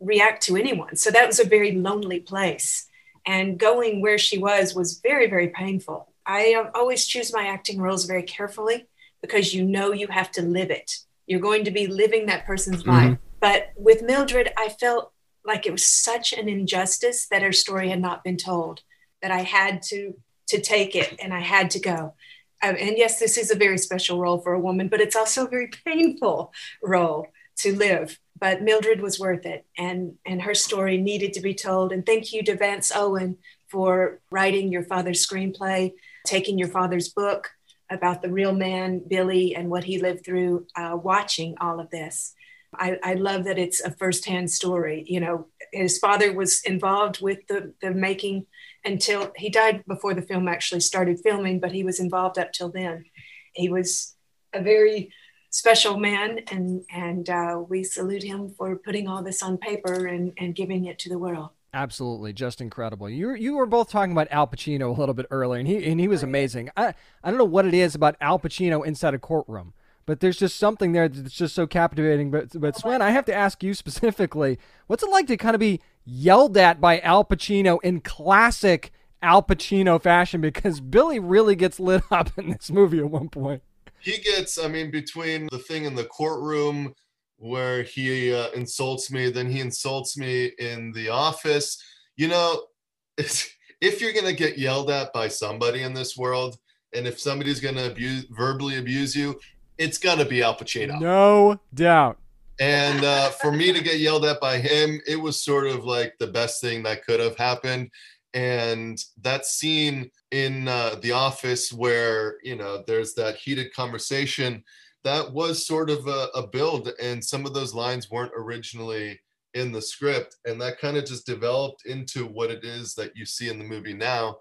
react 0.00 0.42
to 0.44 0.56
anyone. 0.56 0.96
So 0.96 1.10
that 1.10 1.26
was 1.26 1.40
a 1.40 1.44
very 1.44 1.72
lonely 1.72 2.20
place. 2.20 2.86
And 3.24 3.58
going 3.58 4.00
where 4.00 4.18
she 4.18 4.38
was 4.38 4.74
was 4.74 5.00
very, 5.00 5.28
very 5.28 5.48
painful. 5.48 6.12
I 6.24 6.70
always 6.74 7.06
choose 7.06 7.32
my 7.32 7.46
acting 7.46 7.80
roles 7.80 8.04
very 8.04 8.22
carefully 8.22 8.86
because 9.20 9.54
you 9.54 9.64
know 9.64 9.92
you 9.92 10.08
have 10.08 10.30
to 10.32 10.42
live 10.42 10.70
it. 10.70 10.98
You're 11.26 11.40
going 11.40 11.64
to 11.64 11.70
be 11.70 11.86
living 11.86 12.26
that 12.26 12.46
person's 12.46 12.82
mm-hmm. 12.82 12.90
life. 12.90 13.18
But 13.40 13.70
with 13.76 14.02
Mildred, 14.02 14.52
I 14.56 14.68
felt 14.68 15.12
like 15.44 15.66
it 15.66 15.72
was 15.72 15.86
such 15.86 16.32
an 16.32 16.48
injustice 16.48 17.26
that 17.28 17.42
her 17.42 17.52
story 17.52 17.88
had 17.88 18.00
not 18.00 18.24
been 18.24 18.36
told 18.36 18.82
that 19.22 19.30
I 19.30 19.42
had 19.42 19.82
to 19.82 20.14
to 20.48 20.60
take 20.60 20.94
it 20.94 21.16
and 21.22 21.32
I 21.34 21.40
had 21.40 21.70
to 21.72 21.80
go. 21.80 22.14
Um, 22.62 22.76
and 22.78 22.96
yes, 22.96 23.18
this 23.18 23.36
is 23.36 23.50
a 23.50 23.56
very 23.56 23.78
special 23.78 24.18
role 24.18 24.38
for 24.38 24.52
a 24.52 24.60
woman, 24.60 24.88
but 24.88 25.00
it's 25.00 25.16
also 25.16 25.46
a 25.46 25.50
very 25.50 25.70
painful 25.84 26.52
role 26.82 27.28
to 27.58 27.76
live. 27.76 28.18
But 28.38 28.62
Mildred 28.62 29.00
was 29.00 29.18
worth 29.18 29.46
it, 29.46 29.64
and 29.78 30.14
and 30.26 30.42
her 30.42 30.54
story 30.54 30.98
needed 30.98 31.32
to 31.34 31.40
be 31.40 31.54
told. 31.54 31.92
And 31.92 32.04
thank 32.04 32.32
you 32.32 32.42
to 32.44 32.56
Vance 32.56 32.92
Owen 32.94 33.38
for 33.68 34.20
writing 34.30 34.70
your 34.70 34.84
father's 34.84 35.26
screenplay, 35.26 35.92
taking 36.26 36.58
your 36.58 36.68
father's 36.68 37.08
book 37.08 37.50
about 37.90 38.20
the 38.22 38.30
real 38.30 38.52
man 38.52 39.00
Billy 39.06 39.54
and 39.54 39.70
what 39.70 39.84
he 39.84 40.00
lived 40.00 40.24
through, 40.24 40.66
uh, 40.76 40.98
watching 41.00 41.56
all 41.60 41.80
of 41.80 41.90
this. 41.90 42.34
I, 42.74 42.98
I, 43.02 43.14
love 43.14 43.44
that 43.44 43.58
it's 43.58 43.80
a 43.80 43.92
firsthand 43.92 44.50
story. 44.50 45.04
You 45.06 45.20
know, 45.20 45.46
his 45.72 45.98
father 45.98 46.32
was 46.32 46.62
involved 46.64 47.22
with 47.22 47.46
the, 47.46 47.72
the 47.80 47.92
making 47.92 48.46
until 48.86 49.32
he 49.36 49.50
died 49.50 49.84
before 49.86 50.14
the 50.14 50.22
film 50.22 50.48
actually 50.48 50.80
started 50.80 51.20
filming, 51.22 51.60
but 51.60 51.72
he 51.72 51.82
was 51.82 52.00
involved 52.00 52.38
up 52.38 52.52
till 52.52 52.70
then. 52.70 53.04
He 53.52 53.68
was 53.68 54.14
a 54.54 54.62
very 54.62 55.10
special 55.50 55.98
man, 55.98 56.40
and 56.50 56.84
and 56.94 57.28
uh, 57.28 57.62
we 57.68 57.82
salute 57.82 58.22
him 58.22 58.54
for 58.56 58.76
putting 58.76 59.08
all 59.08 59.22
this 59.22 59.42
on 59.42 59.58
paper 59.58 60.06
and, 60.06 60.32
and 60.38 60.54
giving 60.54 60.84
it 60.86 60.98
to 61.00 61.08
the 61.08 61.18
world. 61.18 61.50
Absolutely, 61.74 62.32
just 62.32 62.60
incredible. 62.60 63.10
You 63.10 63.34
you 63.34 63.56
were 63.56 63.66
both 63.66 63.90
talking 63.90 64.12
about 64.12 64.28
Al 64.30 64.46
Pacino 64.46 64.96
a 64.96 64.98
little 64.98 65.14
bit 65.14 65.26
earlier, 65.30 65.58
and 65.58 65.68
he 65.68 65.84
and 65.84 66.00
he 66.00 66.08
was 66.08 66.22
amazing. 66.22 66.70
I 66.76 66.94
I 67.22 67.30
don't 67.30 67.38
know 67.38 67.44
what 67.44 67.66
it 67.66 67.74
is 67.74 67.94
about 67.94 68.16
Al 68.20 68.38
Pacino 68.38 68.86
inside 68.86 69.14
a 69.14 69.18
courtroom, 69.18 69.74
but 70.06 70.20
there's 70.20 70.38
just 70.38 70.56
something 70.58 70.92
there 70.92 71.08
that's 71.08 71.34
just 71.34 71.54
so 71.54 71.66
captivating. 71.66 72.30
But 72.30 72.58
but 72.58 72.76
Swen, 72.76 73.02
I 73.02 73.10
have 73.10 73.26
to 73.26 73.34
ask 73.34 73.62
you 73.62 73.74
specifically, 73.74 74.58
what's 74.86 75.02
it 75.02 75.10
like 75.10 75.26
to 75.26 75.36
kind 75.36 75.54
of 75.54 75.60
be 75.60 75.80
yelled 76.06 76.56
at 76.56 76.80
by 76.80 77.00
Al 77.00 77.24
Pacino 77.24 77.78
in 77.82 78.00
classic 78.00 78.92
Al 79.20 79.42
Pacino 79.42 80.00
fashion? 80.00 80.40
Because 80.40 80.80
Billy 80.80 81.18
really 81.18 81.56
gets 81.56 81.78
lit 81.78 82.02
up 82.10 82.30
in 82.38 82.50
this 82.50 82.70
movie 82.70 83.00
at 83.00 83.10
one 83.10 83.28
point. 83.28 83.62
He 84.00 84.18
gets, 84.18 84.58
I 84.58 84.68
mean, 84.68 84.90
between 84.90 85.48
the 85.50 85.58
thing 85.58 85.84
in 85.84 85.94
the 85.94 86.04
courtroom 86.04 86.94
where 87.38 87.82
he 87.82 88.32
uh, 88.32 88.50
insults 88.50 89.10
me, 89.10 89.30
then 89.30 89.50
he 89.50 89.60
insults 89.60 90.16
me 90.16 90.52
in 90.58 90.92
the 90.92 91.08
office. 91.08 91.82
You 92.16 92.28
know, 92.28 92.62
if 93.18 94.00
you're 94.00 94.12
gonna 94.12 94.32
get 94.32 94.58
yelled 94.58 94.90
at 94.90 95.12
by 95.12 95.28
somebody 95.28 95.82
in 95.82 95.92
this 95.92 96.16
world, 96.16 96.56
and 96.94 97.06
if 97.06 97.20
somebody's 97.20 97.60
gonna 97.60 97.86
abuse 97.86 98.26
verbally 98.30 98.78
abuse 98.78 99.14
you, 99.14 99.38
it's 99.76 99.98
gonna 99.98 100.24
be 100.24 100.42
Al 100.42 100.56
Pacino. 100.56 101.00
No 101.00 101.60
doubt. 101.74 102.18
And 102.58 103.04
uh, 103.04 103.30
for 103.30 103.52
me 103.52 103.72
to 103.72 103.82
get 103.82 104.00
yelled 104.00 104.24
at 104.24 104.40
by 104.40 104.58
him, 104.58 105.00
it 105.06 105.16
was 105.16 105.44
sort 105.44 105.66
of 105.66 105.84
like 105.84 106.14
the 106.18 106.26
best 106.26 106.60
thing 106.60 106.82
that 106.84 107.04
could 107.04 107.20
have 107.20 107.36
happened. 107.36 107.90
And 108.34 108.98
that 109.22 109.46
scene 109.46 110.10
in 110.30 110.68
uh, 110.68 110.96
the 111.02 111.12
office 111.12 111.72
where 111.72 112.36
you 112.42 112.56
know 112.56 112.82
there's 112.86 113.14
that 113.14 113.36
heated 113.36 113.72
conversation, 113.74 114.62
that 115.04 115.32
was 115.32 115.66
sort 115.66 115.90
of 115.90 116.06
a, 116.06 116.28
a 116.34 116.46
build, 116.46 116.90
and 117.00 117.24
some 117.24 117.46
of 117.46 117.54
those 117.54 117.74
lines 117.74 118.10
weren't 118.10 118.32
originally 118.36 119.20
in 119.54 119.72
the 119.72 119.80
script, 119.80 120.36
and 120.44 120.60
that 120.60 120.78
kind 120.78 120.96
of 120.96 121.06
just 121.06 121.24
developed 121.24 121.86
into 121.86 122.26
what 122.26 122.50
it 122.50 122.64
is 122.64 122.94
that 122.94 123.16
you 123.16 123.24
see 123.24 123.48
in 123.48 123.58
the 123.58 123.64
movie 123.64 123.94
now 123.94 124.36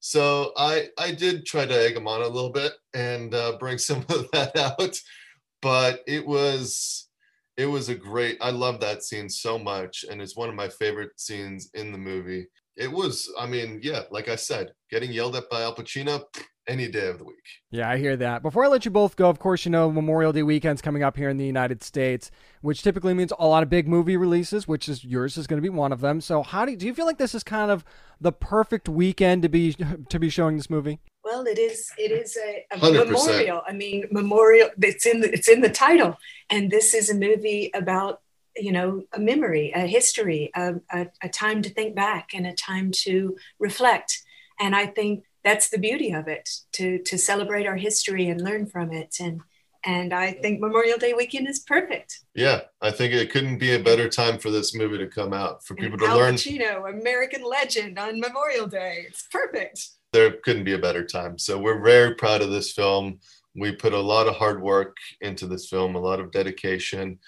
so 0.00 0.52
I 0.56 0.88
I 0.98 1.10
did 1.10 1.46
try 1.46 1.66
to 1.66 1.74
egg 1.74 1.96
him 1.96 2.06
on 2.06 2.22
a 2.22 2.28
little 2.28 2.50
bit 2.50 2.74
and 2.94 3.34
uh, 3.34 3.56
bring 3.58 3.78
some 3.88 4.04
of 4.08 4.30
that 4.32 4.56
out, 4.56 5.00
but 5.62 6.02
it 6.06 6.26
was 6.26 7.05
it 7.56 7.66
was 7.66 7.88
a 7.88 7.94
great. 7.94 8.36
I 8.40 8.50
love 8.50 8.80
that 8.80 9.02
scene 9.02 9.28
so 9.28 9.58
much, 9.58 10.04
and 10.10 10.20
it's 10.20 10.36
one 10.36 10.48
of 10.48 10.54
my 10.54 10.68
favorite 10.68 11.18
scenes 11.18 11.70
in 11.74 11.92
the 11.92 11.98
movie. 11.98 12.46
It 12.76 12.92
was, 12.92 13.32
I 13.38 13.46
mean, 13.46 13.80
yeah, 13.82 14.02
like 14.10 14.28
I 14.28 14.36
said, 14.36 14.72
getting 14.90 15.10
yelled 15.10 15.36
at 15.36 15.48
by 15.48 15.62
Al 15.62 15.74
Pacino 15.74 16.24
any 16.68 16.88
day 16.88 17.08
of 17.08 17.16
the 17.16 17.24
week. 17.24 17.36
Yeah, 17.70 17.88
I 17.88 17.96
hear 17.96 18.16
that. 18.18 18.42
Before 18.42 18.64
I 18.64 18.68
let 18.68 18.84
you 18.84 18.90
both 18.90 19.16
go, 19.16 19.30
of 19.30 19.38
course, 19.38 19.64
you 19.64 19.70
know 19.70 19.90
Memorial 19.90 20.32
Day 20.32 20.42
weekend's 20.42 20.82
coming 20.82 21.02
up 21.02 21.16
here 21.16 21.30
in 21.30 21.38
the 21.38 21.46
United 21.46 21.82
States, 21.82 22.30
which 22.60 22.82
typically 22.82 23.14
means 23.14 23.32
a 23.38 23.46
lot 23.46 23.62
of 23.62 23.70
big 23.70 23.88
movie 23.88 24.18
releases, 24.18 24.68
which 24.68 24.88
is 24.88 25.04
yours 25.04 25.38
is 25.38 25.46
going 25.46 25.56
to 25.56 25.62
be 25.62 25.70
one 25.70 25.92
of 25.92 26.00
them. 26.00 26.20
So, 26.20 26.42
how 26.42 26.66
do 26.66 26.72
you, 26.72 26.76
do 26.76 26.86
you 26.86 26.92
feel 26.92 27.06
like 27.06 27.18
this 27.18 27.34
is 27.34 27.42
kind 27.42 27.70
of 27.70 27.82
the 28.20 28.32
perfect 28.32 28.88
weekend 28.88 29.42
to 29.42 29.48
be 29.48 29.72
to 30.10 30.18
be 30.18 30.28
showing 30.28 30.58
this 30.58 30.68
movie? 30.68 31.00
Well, 31.36 31.46
it 31.46 31.58
is. 31.58 31.92
It 31.98 32.12
is 32.12 32.38
a, 32.38 32.64
a 32.72 32.78
memorial. 32.78 33.60
I 33.68 33.74
mean, 33.74 34.06
memorial. 34.10 34.70
It's 34.80 35.04
in 35.04 35.20
the, 35.20 35.30
it's 35.30 35.48
in 35.48 35.60
the 35.60 35.68
title, 35.68 36.16
and 36.48 36.70
this 36.70 36.94
is 36.94 37.10
a 37.10 37.14
movie 37.14 37.70
about 37.74 38.22
you 38.56 38.72
know 38.72 39.02
a 39.12 39.20
memory, 39.20 39.70
a 39.74 39.80
history, 39.80 40.50
a, 40.54 40.76
a, 40.90 41.08
a 41.22 41.28
time 41.28 41.60
to 41.60 41.68
think 41.68 41.94
back, 41.94 42.30
and 42.32 42.46
a 42.46 42.54
time 42.54 42.90
to 43.02 43.36
reflect. 43.58 44.22
And 44.58 44.74
I 44.74 44.86
think 44.86 45.24
that's 45.44 45.68
the 45.68 45.78
beauty 45.78 46.10
of 46.10 46.26
it 46.26 46.48
to 46.72 47.00
to 47.02 47.18
celebrate 47.18 47.66
our 47.66 47.76
history 47.76 48.30
and 48.30 48.40
learn 48.40 48.64
from 48.66 48.90
it 48.90 49.16
and 49.20 49.42
and 49.84 50.12
I 50.12 50.32
think 50.32 50.58
Memorial 50.60 50.98
Day 50.98 51.12
weekend 51.12 51.48
is 51.48 51.60
perfect. 51.60 52.20
Yeah, 52.34 52.62
I 52.82 52.90
think 52.90 53.14
it 53.14 53.30
couldn't 53.30 53.58
be 53.58 53.74
a 53.74 53.78
better 53.78 54.08
time 54.08 54.36
for 54.36 54.50
this 54.50 54.74
movie 54.74 54.98
to 54.98 55.06
come 55.06 55.32
out 55.32 55.64
for 55.64 55.76
people 55.76 55.92
and 55.92 56.00
to 56.00 56.06
Al 56.06 56.16
learn. 56.16 56.34
Pacino, 56.34 56.90
American 56.90 57.44
legend 57.44 57.96
on 57.96 58.18
Memorial 58.18 58.66
Day. 58.66 59.04
It's 59.06 59.28
perfect. 59.30 59.90
There 60.16 60.32
couldn't 60.44 60.64
be 60.64 60.72
a 60.72 60.78
better 60.78 61.04
time. 61.04 61.36
So 61.36 61.58
we're 61.58 61.84
very 61.84 62.14
proud 62.14 62.40
of 62.40 62.48
this 62.48 62.72
film. 62.72 63.20
We 63.54 63.72
put 63.72 63.92
a 63.92 64.00
lot 64.00 64.26
of 64.26 64.34
hard 64.34 64.62
work 64.62 64.96
into 65.20 65.46
this 65.46 65.68
film, 65.68 65.94
a 65.94 66.00
lot 66.00 66.20
of 66.20 66.32
dedication, 66.32 67.18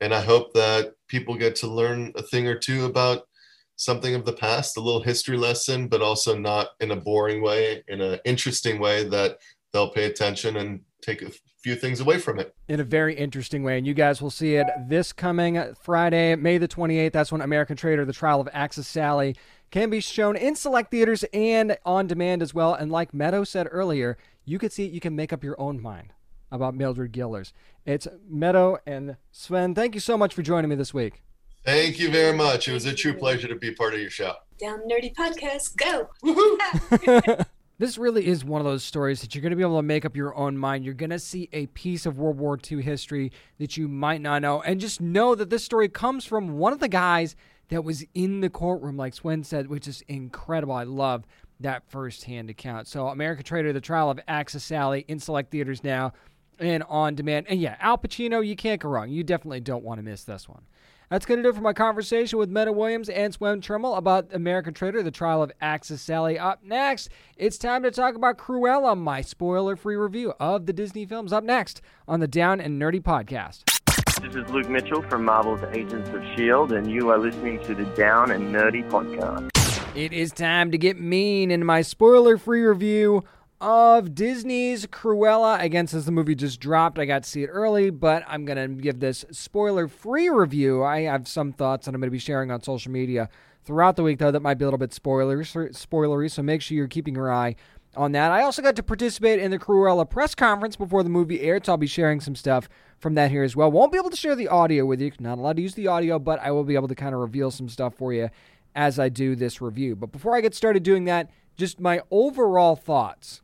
and 0.00 0.14
I 0.14 0.22
hope 0.22 0.54
that 0.54 0.94
people 1.08 1.34
get 1.34 1.56
to 1.56 1.66
learn 1.66 2.10
a 2.16 2.22
thing 2.22 2.48
or 2.48 2.54
two 2.54 2.86
about 2.86 3.28
something 3.76 4.14
of 4.14 4.24
the 4.24 4.32
past, 4.32 4.78
a 4.78 4.80
little 4.80 5.02
history 5.02 5.36
lesson, 5.36 5.88
but 5.88 6.00
also 6.00 6.38
not 6.38 6.68
in 6.80 6.92
a 6.92 6.96
boring 6.96 7.42
way, 7.42 7.84
in 7.86 8.00
an 8.00 8.18
interesting 8.24 8.80
way 8.80 9.04
that 9.04 9.36
they'll 9.74 9.90
pay 9.90 10.06
attention 10.06 10.56
and 10.56 10.80
take 11.02 11.20
a 11.20 11.30
few 11.62 11.74
things 11.74 12.00
away 12.00 12.16
from 12.16 12.38
it. 12.38 12.54
In 12.68 12.80
a 12.80 12.84
very 12.84 13.14
interesting 13.14 13.62
way. 13.62 13.76
And 13.76 13.86
you 13.86 13.92
guys 13.92 14.22
will 14.22 14.30
see 14.30 14.54
it 14.54 14.66
this 14.88 15.12
coming 15.12 15.62
Friday, 15.82 16.34
May 16.34 16.56
the 16.56 16.66
28th. 16.66 17.12
That's 17.12 17.30
when 17.30 17.42
American 17.42 17.76
Traitor 17.76 18.06
The 18.06 18.12
Trial 18.14 18.40
of 18.40 18.48
Axis 18.54 18.88
Sally, 18.88 19.36
can 19.70 19.90
be 19.90 20.00
shown 20.00 20.36
in 20.36 20.56
select 20.56 20.90
theaters 20.90 21.24
and 21.32 21.76
on 21.84 22.06
demand 22.06 22.42
as 22.42 22.54
well. 22.54 22.74
And 22.74 22.90
like 22.90 23.12
Meadow 23.12 23.44
said 23.44 23.68
earlier, 23.70 24.16
you 24.44 24.58
could 24.58 24.72
see 24.72 24.86
it, 24.86 24.92
you 24.92 25.00
can 25.00 25.14
make 25.14 25.32
up 25.32 25.44
your 25.44 25.60
own 25.60 25.80
mind 25.80 26.12
about 26.50 26.74
Mildred 26.74 27.12
Gillars. 27.12 27.52
It's 27.84 28.08
Meadow 28.28 28.78
and 28.86 29.16
Swen. 29.30 29.74
Thank 29.74 29.94
you 29.94 30.00
so 30.00 30.16
much 30.16 30.34
for 30.34 30.42
joining 30.42 30.70
me 30.70 30.76
this 30.76 30.94
week. 30.94 31.22
Thank 31.64 31.98
you 31.98 32.10
very 32.10 32.36
much. 32.36 32.68
It 32.68 32.72
was 32.72 32.86
a 32.86 32.94
true 32.94 33.12
pleasure 33.12 33.48
to 33.48 33.56
be 33.56 33.72
part 33.72 33.94
of 33.94 34.00
your 34.00 34.10
show. 34.10 34.34
Down 34.58 34.80
Nerdy 34.88 35.14
Podcast, 35.14 35.76
go. 35.76 36.08
this 37.78 37.98
really 37.98 38.26
is 38.26 38.44
one 38.44 38.60
of 38.60 38.64
those 38.64 38.82
stories 38.82 39.20
that 39.20 39.34
you're 39.34 39.42
going 39.42 39.50
to 39.50 39.56
be 39.56 39.62
able 39.62 39.78
to 39.78 39.82
make 39.82 40.04
up 40.04 40.16
your 40.16 40.34
own 40.34 40.56
mind. 40.56 40.84
You're 40.84 40.94
going 40.94 41.10
to 41.10 41.18
see 41.18 41.48
a 41.52 41.66
piece 41.66 42.06
of 42.06 42.18
World 42.18 42.38
War 42.38 42.58
II 42.70 42.82
history 42.82 43.32
that 43.58 43.76
you 43.76 43.86
might 43.86 44.20
not 44.20 44.42
know. 44.42 44.62
And 44.62 44.80
just 44.80 45.00
know 45.00 45.34
that 45.34 45.50
this 45.50 45.64
story 45.64 45.88
comes 45.88 46.24
from 46.24 46.58
one 46.58 46.72
of 46.72 46.78
the 46.78 46.88
guys 46.88 47.36
that 47.68 47.84
was 47.84 48.04
in 48.14 48.40
the 48.40 48.50
courtroom, 48.50 48.96
like 48.96 49.14
Swen 49.14 49.44
said, 49.44 49.68
which 49.68 49.86
is 49.86 50.02
incredible. 50.08 50.74
I 50.74 50.84
love 50.84 51.24
that 51.60 51.82
firsthand 51.88 52.50
account. 52.50 52.86
So, 52.86 53.08
American 53.08 53.44
Traitor, 53.44 53.72
The 53.72 53.80
Trial 53.80 54.10
of 54.10 54.20
Axis 54.28 54.64
Sally 54.64 55.04
in 55.08 55.18
select 55.18 55.50
theaters 55.50 55.82
now 55.82 56.12
and 56.58 56.82
on 56.84 57.14
demand. 57.14 57.46
And 57.48 57.60
yeah, 57.60 57.76
Al 57.80 57.98
Pacino, 57.98 58.46
you 58.46 58.56
can't 58.56 58.80
go 58.80 58.88
wrong. 58.88 59.10
You 59.10 59.24
definitely 59.24 59.60
don't 59.60 59.84
want 59.84 59.98
to 59.98 60.02
miss 60.02 60.24
this 60.24 60.48
one. 60.48 60.62
That's 61.10 61.24
going 61.24 61.38
to 61.38 61.42
do 61.42 61.48
it 61.48 61.54
for 61.54 61.62
my 61.62 61.72
conversation 61.72 62.38
with 62.38 62.50
Meadow 62.50 62.72
Williams 62.72 63.08
and 63.08 63.32
Swen 63.32 63.62
Temmel 63.62 63.96
about 63.96 64.34
American 64.34 64.74
Traitor, 64.74 65.02
the 65.02 65.10
trial 65.10 65.42
of 65.42 65.50
Axis 65.58 66.02
Sally. 66.02 66.38
Up 66.38 66.62
next, 66.62 67.08
it's 67.38 67.56
time 67.56 67.82
to 67.84 67.90
talk 67.90 68.14
about 68.14 68.36
Cruella, 68.36 68.96
my 68.96 69.22
spoiler 69.22 69.74
free 69.74 69.96
review 69.96 70.34
of 70.38 70.66
the 70.66 70.72
Disney 70.74 71.06
films. 71.06 71.32
Up 71.32 71.44
next 71.44 71.80
on 72.06 72.20
the 72.20 72.28
Down 72.28 72.60
and 72.60 72.80
Nerdy 72.80 73.02
podcast. 73.02 73.77
This 74.22 74.34
is 74.34 74.50
Luke 74.50 74.68
Mitchell 74.68 75.02
from 75.02 75.24
Marvel's 75.24 75.62
Agents 75.72 76.08
of 76.08 76.16
S.H.I.E.L.D., 76.16 76.74
and 76.74 76.90
you 76.90 77.08
are 77.08 77.18
listening 77.18 77.62
to 77.64 77.74
the 77.74 77.84
Down 77.94 78.32
and 78.32 78.52
Nerdy 78.52 78.88
podcast. 78.90 79.50
It 79.96 80.12
is 80.12 80.32
time 80.32 80.72
to 80.72 80.78
get 80.78 81.00
mean 81.00 81.52
in 81.52 81.64
my 81.64 81.82
spoiler 81.82 82.36
free 82.36 82.62
review 82.62 83.22
of 83.60 84.16
Disney's 84.16 84.86
Cruella. 84.86 85.62
Again, 85.62 85.86
since 85.86 86.04
the 86.04 86.10
movie 86.10 86.34
just 86.34 86.58
dropped, 86.58 86.98
I 86.98 87.04
got 87.04 87.22
to 87.22 87.30
see 87.30 87.44
it 87.44 87.46
early, 87.46 87.90
but 87.90 88.24
I'm 88.26 88.44
going 88.44 88.76
to 88.76 88.82
give 88.82 88.98
this 88.98 89.24
spoiler 89.30 89.86
free 89.86 90.28
review. 90.28 90.82
I 90.82 91.02
have 91.02 91.28
some 91.28 91.52
thoughts 91.52 91.86
that 91.86 91.94
I'm 91.94 92.00
going 92.00 92.08
to 92.08 92.12
be 92.12 92.18
sharing 92.18 92.50
on 92.50 92.60
social 92.60 92.90
media 92.90 93.28
throughout 93.64 93.94
the 93.94 94.02
week, 94.02 94.18
though, 94.18 94.32
that 94.32 94.40
might 94.40 94.58
be 94.58 94.64
a 94.64 94.66
little 94.66 94.78
bit 94.78 94.92
spoilers, 94.92 95.52
spoilery, 95.52 96.28
so 96.28 96.42
make 96.42 96.60
sure 96.60 96.76
you're 96.76 96.88
keeping 96.88 97.14
your 97.14 97.32
eye 97.32 97.54
on 97.96 98.12
that. 98.12 98.30
I 98.30 98.42
also 98.42 98.62
got 98.62 98.76
to 98.76 98.82
participate 98.82 99.38
in 99.38 99.50
the 99.50 99.58
Cruella 99.58 100.08
press 100.08 100.34
conference 100.34 100.76
before 100.76 101.02
the 101.02 101.08
movie 101.08 101.40
aired, 101.40 101.66
so 101.66 101.72
I'll 101.72 101.78
be 101.78 101.86
sharing 101.86 102.20
some 102.20 102.34
stuff 102.34 102.68
from 102.98 103.14
that 103.14 103.30
here 103.30 103.42
as 103.42 103.56
well. 103.56 103.70
Won't 103.70 103.92
be 103.92 103.98
able 103.98 104.10
to 104.10 104.16
share 104.16 104.36
the 104.36 104.48
audio 104.48 104.84
with 104.84 105.00
you, 105.00 105.12
not 105.20 105.38
allowed 105.38 105.56
to 105.56 105.62
use 105.62 105.74
the 105.74 105.88
audio, 105.88 106.18
but 106.18 106.40
I 106.40 106.50
will 106.50 106.64
be 106.64 106.74
able 106.74 106.88
to 106.88 106.94
kind 106.94 107.14
of 107.14 107.20
reveal 107.20 107.50
some 107.50 107.68
stuff 107.68 107.94
for 107.94 108.12
you 108.12 108.30
as 108.74 108.98
I 108.98 109.08
do 109.08 109.34
this 109.34 109.60
review. 109.60 109.96
But 109.96 110.12
before 110.12 110.36
I 110.36 110.40
get 110.40 110.54
started 110.54 110.82
doing 110.82 111.04
that, 111.06 111.30
just 111.56 111.80
my 111.80 112.00
overall 112.10 112.76
thoughts 112.76 113.42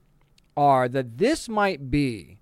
are 0.57 0.89
that 0.89 1.19
this 1.19 1.49
might 1.49 1.91
be 1.91 2.39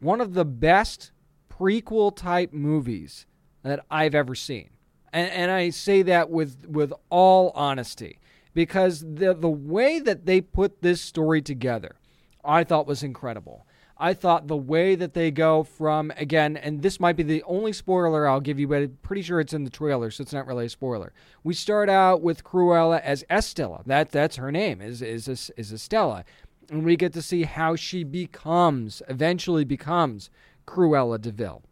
one 0.00 0.20
of 0.20 0.34
the 0.34 0.44
best 0.44 1.12
prequel 1.48 2.14
type 2.14 2.52
movies 2.52 3.26
that 3.62 3.84
I've 3.90 4.14
ever 4.14 4.34
seen. 4.34 4.70
And, 5.12 5.30
and 5.30 5.50
I 5.50 5.70
say 5.70 6.02
that 6.02 6.30
with, 6.30 6.66
with 6.66 6.92
all 7.10 7.52
honesty 7.54 8.18
because 8.54 9.00
the, 9.00 9.34
the 9.34 9.48
way 9.48 10.00
that 10.00 10.26
they 10.26 10.40
put 10.40 10.82
this 10.82 11.00
story 11.00 11.42
together, 11.42 11.96
I 12.44 12.64
thought 12.64 12.86
was 12.86 13.02
incredible. 13.02 13.66
I 13.98 14.14
thought 14.14 14.48
the 14.48 14.56
way 14.56 14.96
that 14.96 15.14
they 15.14 15.30
go 15.30 15.62
from 15.62 16.12
again, 16.16 16.56
and 16.56 16.82
this 16.82 16.98
might 16.98 17.14
be 17.14 17.22
the 17.22 17.44
only 17.44 17.72
spoiler 17.72 18.26
I'll 18.26 18.40
give 18.40 18.58
you, 18.58 18.66
but 18.66 18.82
I'm 18.82 18.98
pretty 19.02 19.22
sure 19.22 19.38
it's 19.38 19.52
in 19.52 19.62
the 19.62 19.70
trailer, 19.70 20.10
so 20.10 20.22
it's 20.22 20.32
not 20.32 20.46
really 20.46 20.66
a 20.66 20.70
spoiler. 20.70 21.12
We 21.44 21.54
start 21.54 21.88
out 21.88 22.20
with 22.20 22.42
Cruella 22.42 23.00
as 23.00 23.24
Estella. 23.30 23.82
That 23.86 24.10
that's 24.10 24.36
her 24.36 24.50
name 24.50 24.80
is 24.80 25.02
is 25.02 25.28
is 25.28 25.72
Estella, 25.72 26.24
and 26.68 26.84
we 26.84 26.96
get 26.96 27.12
to 27.12 27.22
see 27.22 27.44
how 27.44 27.76
she 27.76 28.02
becomes 28.02 29.02
eventually 29.08 29.64
becomes 29.64 30.30
Cruella 30.66 31.20
de 31.20 31.30
Vil. 31.30 31.62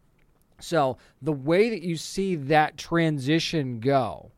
So 0.59 0.97
the 1.21 1.33
way 1.33 1.69
that 1.69 1.81
you 1.81 1.97
see 1.97 2.35
that 2.35 2.77
transition 2.77 3.81
go 3.81 4.31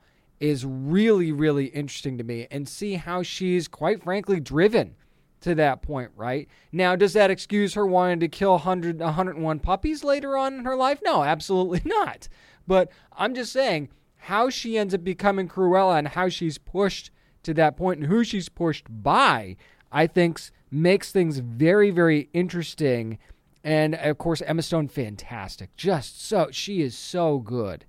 is 0.43 0.65
really 0.65 1.31
really 1.31 1.67
interesting 1.67 2.17
to 2.17 2.23
me, 2.23 2.47
and 2.51 2.67
see 2.67 2.95
how 2.95 3.23
she's 3.23 3.69
quite 3.69 4.03
frankly 4.03 4.41
driven 4.41 4.95
to 5.39 5.55
that 5.55 5.81
point, 5.81 6.11
right? 6.17 6.49
Now, 6.71 6.97
does 6.97 7.13
that 7.13 7.31
excuse 7.31 7.73
her 7.75 7.85
wanting 7.85 8.19
to 8.19 8.27
kill 8.27 8.51
100, 8.51 8.99
101 8.99 9.59
puppies 9.59 10.03
later 10.03 10.37
on 10.37 10.53
in 10.53 10.65
her 10.65 10.75
life? 10.75 10.99
No, 11.03 11.23
absolutely 11.23 11.81
not. 11.85 12.27
But 12.67 12.91
I'm 13.13 13.33
just 13.33 13.53
saying 13.53 13.89
how 14.17 14.49
she 14.49 14.77
ends 14.77 14.93
up 14.93 15.03
becoming 15.03 15.47
Cruella 15.47 15.97
and 15.97 16.09
how 16.09 16.27
she's 16.27 16.57
pushed 16.57 17.09
to 17.43 17.53
that 17.53 17.77
point 17.77 17.99
and 17.99 18.07
who 18.07 18.23
she's 18.25 18.49
pushed 18.49 18.85
by, 18.89 19.55
I 19.91 20.07
think 20.07 20.41
makes 20.69 21.11
things 21.11 21.39
very, 21.39 21.89
very 21.89 22.29
interesting. 22.33 23.17
And 23.63 23.95
of 23.95 24.17
course, 24.17 24.41
Emma 24.41 24.61
Stone, 24.61 24.89
fantastic. 24.89 25.75
Just 25.77 26.25
so 26.25 26.49
she 26.51 26.81
is 26.81 26.97
so 26.97 27.39
good 27.39 27.85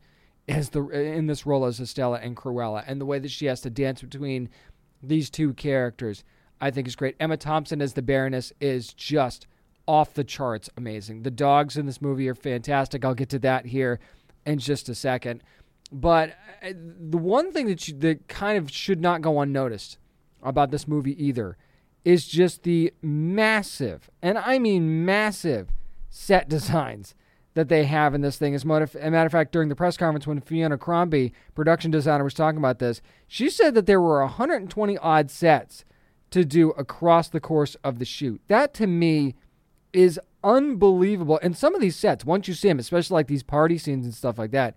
as 0.48 0.70
the 0.70 0.84
in 0.88 1.26
this 1.26 1.46
role 1.46 1.64
as 1.64 1.80
Estella 1.80 2.18
and 2.22 2.36
Cruella, 2.36 2.84
and 2.86 3.00
the 3.00 3.06
way 3.06 3.18
that 3.18 3.30
she 3.30 3.46
has 3.46 3.60
to 3.62 3.70
dance 3.70 4.02
between 4.02 4.48
these 5.02 5.30
two 5.30 5.54
characters. 5.54 6.24
I 6.60 6.70
think 6.70 6.86
is 6.86 6.96
great. 6.96 7.16
Emma 7.18 7.36
Thompson 7.36 7.82
as 7.82 7.92
the 7.92 8.02
Baroness 8.02 8.52
is 8.60 8.94
just 8.94 9.46
off 9.86 10.14
the 10.14 10.24
charts 10.24 10.70
amazing. 10.76 11.22
The 11.22 11.30
dogs 11.30 11.76
in 11.76 11.84
this 11.86 12.00
movie 12.00 12.28
are 12.28 12.34
fantastic. 12.34 13.04
I'll 13.04 13.14
get 13.14 13.28
to 13.30 13.38
that 13.40 13.66
here 13.66 14.00
in 14.46 14.58
just 14.58 14.88
a 14.88 14.94
second. 14.94 15.42
But 15.92 16.30
uh, 16.62 16.72
the 16.74 17.18
one 17.18 17.52
thing 17.52 17.66
that 17.66 17.86
you, 17.86 17.94
that 17.98 18.28
kind 18.28 18.56
of 18.56 18.70
should 18.70 19.00
not 19.00 19.20
go 19.20 19.40
unnoticed 19.40 19.98
about 20.42 20.70
this 20.70 20.88
movie 20.88 21.22
either 21.22 21.56
is 22.04 22.26
just 22.26 22.62
the 22.64 22.92
massive, 23.02 24.10
and 24.20 24.36
I 24.36 24.58
mean 24.58 25.04
massive, 25.04 25.70
set 26.10 26.48
designs 26.48 27.14
that 27.54 27.68
they 27.68 27.84
have 27.84 28.14
in 28.14 28.20
this 28.20 28.37
thing. 28.37 28.54
As 28.54 28.64
a 28.64 28.66
matter 28.66 28.84
of 29.26 29.32
fact, 29.32 29.52
during 29.52 29.68
the 29.68 29.76
press 29.76 29.96
conference 29.96 30.26
when 30.26 30.40
Fiona 30.40 30.76
Crombie, 30.76 31.32
production 31.54 31.90
designer, 31.90 32.25
was 32.25 32.34
talking 32.34 32.58
about 32.58 32.78
this, 32.78 33.00
she 33.26 33.49
said 33.49 33.75
that 33.75 33.87
there 33.87 34.00
were 34.00 34.20
120 34.20 34.99
odd 34.99 35.30
sets 35.30 35.84
to 36.30 36.44
do 36.44 36.70
across 36.70 37.28
the 37.28 37.40
course 37.40 37.76
of 37.84 37.99
the 37.99 38.04
shoot. 38.04 38.40
That 38.49 38.75
to 38.75 38.87
me 38.87 39.37
is 39.92 40.18
unbelievable. 40.42 41.38
And 41.42 41.56
some 41.56 41.75
of 41.76 41.80
these 41.80 41.94
sets, 41.96 42.25
once 42.25 42.49
you 42.49 42.54
see 42.54 42.68
them, 42.68 42.80
especially 42.80 43.14
like 43.14 43.28
these 43.28 43.44
party 43.44 43.78
scenes 43.78 44.04
and 44.04 44.14
stuff 44.14 44.37
like 44.37 44.50
that, 44.50 44.75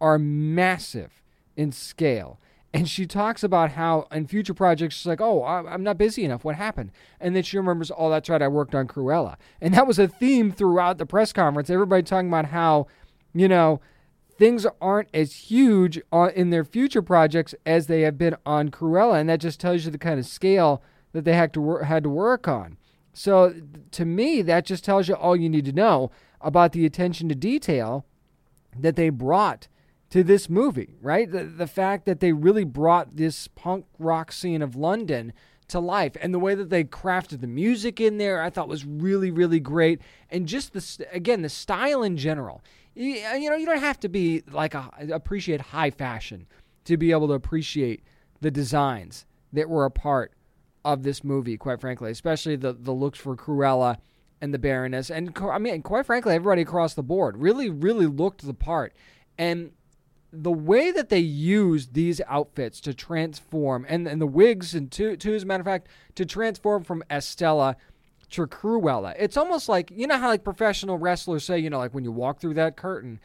are 0.00 0.18
massive 0.18 1.20
in 1.56 1.72
scale. 1.72 2.38
And 2.72 2.88
she 2.88 3.04
talks 3.04 3.42
about 3.42 3.72
how 3.72 4.06
in 4.12 4.28
future 4.28 4.54
projects, 4.54 4.94
she's 4.94 5.06
like, 5.06 5.20
oh, 5.20 5.42
I'm 5.42 5.82
not 5.82 5.98
busy 5.98 6.24
enough. 6.24 6.44
What 6.44 6.54
happened? 6.54 6.92
And 7.20 7.34
then 7.34 7.42
she 7.42 7.56
remembers, 7.56 7.90
oh, 7.96 8.10
that's 8.10 8.28
right, 8.28 8.40
I 8.40 8.46
worked 8.46 8.76
on 8.76 8.86
Cruella. 8.86 9.36
And 9.60 9.74
that 9.74 9.88
was 9.88 9.98
a 9.98 10.06
theme 10.06 10.52
throughout 10.52 10.98
the 10.98 11.06
press 11.06 11.32
conference. 11.32 11.68
Everybody 11.68 12.04
talking 12.04 12.28
about 12.28 12.46
how, 12.46 12.86
you 13.34 13.48
know, 13.48 13.80
things 14.38 14.66
aren't 14.80 15.08
as 15.12 15.34
huge 15.34 16.00
uh, 16.12 16.30
in 16.34 16.50
their 16.50 16.64
future 16.64 17.02
projects 17.02 17.56
as 17.66 17.88
they 17.88 18.02
have 18.02 18.16
been 18.16 18.36
on 18.46 18.70
Cruella. 18.70 19.20
And 19.20 19.28
that 19.28 19.40
just 19.40 19.58
tells 19.58 19.84
you 19.84 19.90
the 19.90 19.98
kind 19.98 20.20
of 20.20 20.26
scale 20.26 20.80
that 21.12 21.24
they 21.24 21.34
had 21.34 21.52
to 21.54 21.60
wor- 21.60 21.84
had 21.84 22.04
to 22.04 22.08
work 22.08 22.46
on. 22.46 22.76
So 23.12 23.52
to 23.90 24.04
me, 24.04 24.42
that 24.42 24.64
just 24.64 24.84
tells 24.84 25.08
you 25.08 25.14
all 25.14 25.36
you 25.36 25.48
need 25.48 25.64
to 25.64 25.72
know 25.72 26.12
about 26.40 26.70
the 26.70 26.86
attention 26.86 27.28
to 27.28 27.34
detail 27.34 28.06
that 28.78 28.94
they 28.94 29.10
brought 29.10 29.66
to 30.10 30.24
this 30.24 30.48
movie, 30.50 30.96
right? 31.00 31.30
The, 31.30 31.44
the 31.44 31.66
fact 31.66 32.04
that 32.06 32.20
they 32.20 32.32
really 32.32 32.64
brought 32.64 33.16
this 33.16 33.48
punk 33.48 33.86
rock 33.98 34.32
scene 34.32 34.62
of 34.62 34.76
London 34.76 35.32
to 35.68 35.78
life 35.78 36.16
and 36.20 36.34
the 36.34 36.38
way 36.38 36.54
that 36.56 36.68
they 36.68 36.82
crafted 36.82 37.40
the 37.40 37.46
music 37.46 38.00
in 38.00 38.18
there, 38.18 38.42
I 38.42 38.50
thought 38.50 38.68
was 38.68 38.84
really, 38.84 39.30
really 39.30 39.60
great. 39.60 40.00
And 40.28 40.46
just 40.46 40.72
the, 40.72 41.06
again, 41.12 41.42
the 41.42 41.48
style 41.48 42.02
in 42.02 42.16
general. 42.16 42.62
You, 42.94 43.24
uh, 43.24 43.34
you 43.34 43.48
know, 43.48 43.56
you 43.56 43.66
don't 43.66 43.78
have 43.78 44.00
to 44.00 44.08
be 44.08 44.42
like 44.50 44.74
a, 44.74 44.90
appreciate 45.12 45.60
high 45.60 45.90
fashion 45.90 46.46
to 46.84 46.96
be 46.96 47.12
able 47.12 47.28
to 47.28 47.34
appreciate 47.34 48.02
the 48.40 48.50
designs 48.50 49.26
that 49.52 49.68
were 49.68 49.84
a 49.84 49.90
part 49.90 50.32
of 50.84 51.02
this 51.02 51.22
movie, 51.22 51.56
quite 51.56 51.80
frankly, 51.80 52.10
especially 52.10 52.56
the 52.56 52.72
the 52.72 52.92
looks 52.92 53.18
for 53.18 53.36
Cruella 53.36 53.98
and 54.40 54.54
the 54.54 54.58
Baroness, 54.58 55.10
and 55.10 55.36
I 55.38 55.58
mean, 55.58 55.82
quite 55.82 56.06
frankly, 56.06 56.34
everybody 56.34 56.62
across 56.62 56.94
the 56.94 57.02
board 57.02 57.36
really, 57.36 57.68
really 57.68 58.06
looked 58.06 58.44
the 58.44 58.54
part, 58.54 58.94
and 59.36 59.72
the 60.32 60.52
way 60.52 60.90
that 60.92 61.08
they 61.08 61.18
use 61.18 61.88
these 61.88 62.20
outfits 62.28 62.80
to 62.82 62.94
transform, 62.94 63.84
and, 63.88 64.06
and 64.06 64.20
the 64.20 64.26
wigs, 64.26 64.74
and 64.74 64.90
to, 64.92 65.16
to 65.16 65.34
as 65.34 65.42
a 65.42 65.46
matter 65.46 65.60
of 65.60 65.66
fact, 65.66 65.88
to 66.14 66.24
transform 66.24 66.84
from 66.84 67.02
Estella 67.10 67.76
to 68.30 68.46
Cruella, 68.46 69.14
it's 69.18 69.36
almost 69.36 69.68
like 69.68 69.90
you 69.90 70.06
know 70.06 70.18
how 70.18 70.28
like 70.28 70.44
professional 70.44 70.98
wrestlers 70.98 71.44
say, 71.44 71.58
you 71.58 71.68
know, 71.68 71.78
like 71.78 71.94
when 71.94 72.04
you 72.04 72.12
walk 72.12 72.40
through 72.40 72.54
that 72.54 72.76
curtain, 72.76 73.18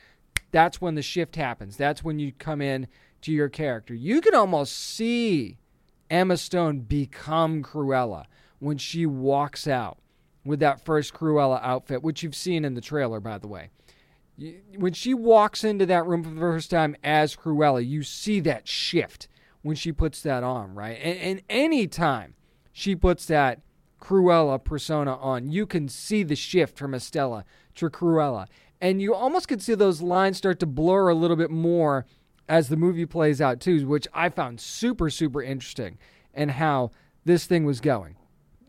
that's 0.51 0.81
when 0.81 0.95
the 0.95 1.01
shift 1.01 1.35
happens. 1.35 1.77
That's 1.77 2.03
when 2.03 2.17
you 2.17 2.31
come 2.31 2.61
in 2.61 2.87
to 3.21 3.31
your 3.31 3.49
character. 3.49 3.93
You 3.93 4.21
can 4.21 4.33
almost 4.33 4.73
see 4.73 5.57
Emma 6.09 6.37
Stone 6.37 6.81
become 6.81 7.61
Cruella 7.63 8.25
when 8.59 8.77
she 8.77 9.05
walks 9.05 9.67
out 9.67 9.99
with 10.43 10.59
that 10.59 10.83
first 10.83 11.13
Cruella 11.13 11.59
outfit, 11.61 12.03
which 12.03 12.23
you've 12.23 12.35
seen 12.35 12.65
in 12.65 12.75
the 12.75 12.81
trailer, 12.81 13.19
by 13.19 13.37
the 13.37 13.47
way. 13.47 13.69
When 14.77 14.93
she 14.93 15.13
walks 15.13 15.63
into 15.63 15.85
that 15.85 16.05
room 16.05 16.23
for 16.23 16.29
the 16.29 16.39
first 16.39 16.69
time 16.69 16.95
as 17.03 17.35
Cruella, 17.35 17.85
you 17.85 18.03
see 18.03 18.39
that 18.41 18.67
shift 18.67 19.27
when 19.61 19.75
she 19.75 19.91
puts 19.91 20.21
that 20.21 20.43
on, 20.43 20.75
right? 20.75 20.99
And, 21.01 21.17
and 21.19 21.41
any 21.49 21.87
time 21.87 22.35
she 22.71 22.95
puts 22.95 23.25
that 23.27 23.61
Cruella 24.01 24.63
persona 24.63 25.15
on, 25.15 25.49
you 25.49 25.65
can 25.65 25.87
see 25.87 26.23
the 26.23 26.35
shift 26.35 26.77
from 26.77 26.93
Estella 26.93 27.45
to 27.75 27.89
Cruella. 27.89 28.47
And 28.81 29.01
you 29.01 29.15
almost 29.15 29.47
can 29.47 29.59
see 29.59 29.73
those 29.73 30.01
lines 30.01 30.37
start 30.37 30.59
to 30.59 30.65
blur 30.65 31.09
a 31.09 31.15
little 31.15 31.37
bit 31.37 31.49
more 31.49 32.05
as 32.47 32.69
the 32.69 32.77
movie 32.77 33.05
plays 33.05 33.41
out 33.41 33.59
too, 33.59 33.87
which 33.87 34.07
I 34.13 34.29
found 34.29 34.59
super 34.59 35.09
super 35.09 35.41
interesting 35.41 35.97
and 36.33 36.51
how 36.51 36.91
this 37.23 37.45
thing 37.45 37.65
was 37.65 37.81
going. 37.81 38.17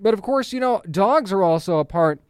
But 0.00 0.14
of 0.14 0.22
course, 0.22 0.52
you 0.52 0.60
know, 0.60 0.82
dogs 0.90 1.32
are 1.32 1.42
also 1.42 1.78
a 1.78 1.84
part 1.84 2.20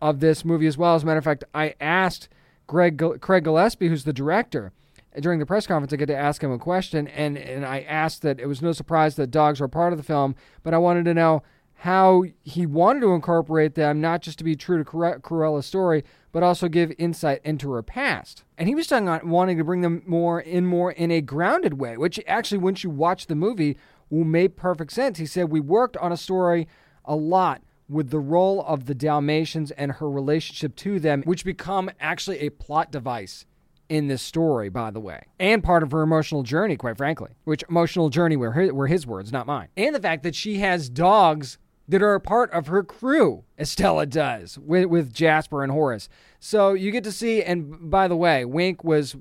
of 0.00 0.20
this 0.20 0.44
movie 0.44 0.66
as 0.66 0.78
well. 0.78 0.94
As 0.94 1.02
a 1.02 1.06
matter 1.06 1.18
of 1.18 1.24
fact, 1.24 1.44
I 1.54 1.74
asked 1.80 2.28
Greg 2.66 3.02
Craig 3.20 3.44
Gillespie, 3.44 3.88
who's 3.88 4.04
the 4.04 4.12
director, 4.12 4.72
during 5.20 5.38
the 5.38 5.46
press 5.46 5.66
conference, 5.66 5.92
I 5.92 5.96
get 5.96 6.06
to 6.06 6.16
ask 6.16 6.42
him 6.42 6.52
a 6.52 6.58
question, 6.58 7.06
and 7.08 7.38
and 7.38 7.64
I 7.64 7.80
asked 7.80 8.22
that 8.22 8.40
it 8.40 8.46
was 8.46 8.62
no 8.62 8.72
surprise 8.72 9.16
that 9.16 9.30
dogs 9.30 9.60
were 9.60 9.68
part 9.68 9.92
of 9.92 9.98
the 9.98 10.02
film, 10.02 10.34
but 10.62 10.74
I 10.74 10.78
wanted 10.78 11.04
to 11.04 11.14
know 11.14 11.42
how 11.78 12.24
he 12.42 12.64
wanted 12.66 13.00
to 13.00 13.12
incorporate 13.12 13.74
them, 13.74 14.00
not 14.00 14.22
just 14.22 14.38
to 14.38 14.44
be 14.44 14.56
true 14.56 14.82
to 14.82 15.20
Cruella's 15.20 15.66
story, 15.66 16.02
but 16.32 16.42
also 16.42 16.68
give 16.68 16.92
insight 16.98 17.40
into 17.44 17.70
her 17.72 17.82
past. 17.82 18.42
And 18.56 18.68
he 18.68 18.74
was 18.74 18.86
talking 18.86 19.06
about 19.06 19.24
wanting 19.24 19.58
to 19.58 19.64
bring 19.64 19.82
them 19.82 20.02
more 20.06 20.40
in 20.40 20.66
more 20.66 20.92
in 20.92 21.10
a 21.10 21.20
grounded 21.20 21.74
way, 21.74 21.96
which 21.96 22.18
actually, 22.26 22.58
once 22.58 22.82
you 22.82 22.90
watch 22.90 23.26
the 23.26 23.34
movie, 23.34 23.76
will 24.10 24.24
make 24.24 24.56
perfect 24.56 24.92
sense. 24.92 25.18
He 25.18 25.26
said, 25.26 25.50
We 25.50 25.60
worked 25.60 25.96
on 25.98 26.10
a 26.10 26.16
story 26.16 26.66
a 27.04 27.14
lot 27.14 27.62
with 27.94 28.10
the 28.10 28.18
role 28.18 28.62
of 28.66 28.86
the 28.86 28.94
Dalmatians 28.94 29.70
and 29.70 29.92
her 29.92 30.10
relationship 30.10 30.74
to 30.76 30.98
them, 30.98 31.22
which 31.22 31.44
become 31.44 31.90
actually 32.00 32.40
a 32.40 32.50
plot 32.50 32.90
device 32.90 33.46
in 33.88 34.08
this 34.08 34.20
story, 34.20 34.68
by 34.68 34.90
the 34.90 34.98
way, 34.98 35.26
and 35.38 35.62
part 35.62 35.82
of 35.82 35.92
her 35.92 36.02
emotional 36.02 36.42
journey, 36.42 36.76
quite 36.76 36.96
frankly, 36.96 37.30
which 37.44 37.62
emotional 37.68 38.08
journey 38.08 38.36
were 38.36 38.52
his, 38.52 38.72
were 38.72 38.88
his 38.88 39.06
words, 39.06 39.30
not 39.30 39.46
mine. 39.46 39.68
And 39.76 39.94
the 39.94 40.00
fact 40.00 40.24
that 40.24 40.34
she 40.34 40.58
has 40.58 40.88
dogs 40.88 41.58
that 41.86 42.02
are 42.02 42.14
a 42.14 42.20
part 42.20 42.50
of 42.50 42.66
her 42.66 42.82
crew, 42.82 43.44
Estella 43.58 44.06
does 44.06 44.58
with, 44.58 44.86
with 44.86 45.12
Jasper 45.12 45.62
and 45.62 45.70
Horace. 45.70 46.08
So 46.40 46.72
you 46.72 46.90
get 46.90 47.04
to 47.04 47.12
see, 47.12 47.42
and 47.42 47.90
by 47.90 48.08
the 48.08 48.16
way, 48.16 48.44
Wink 48.44 48.82
was 48.82 49.14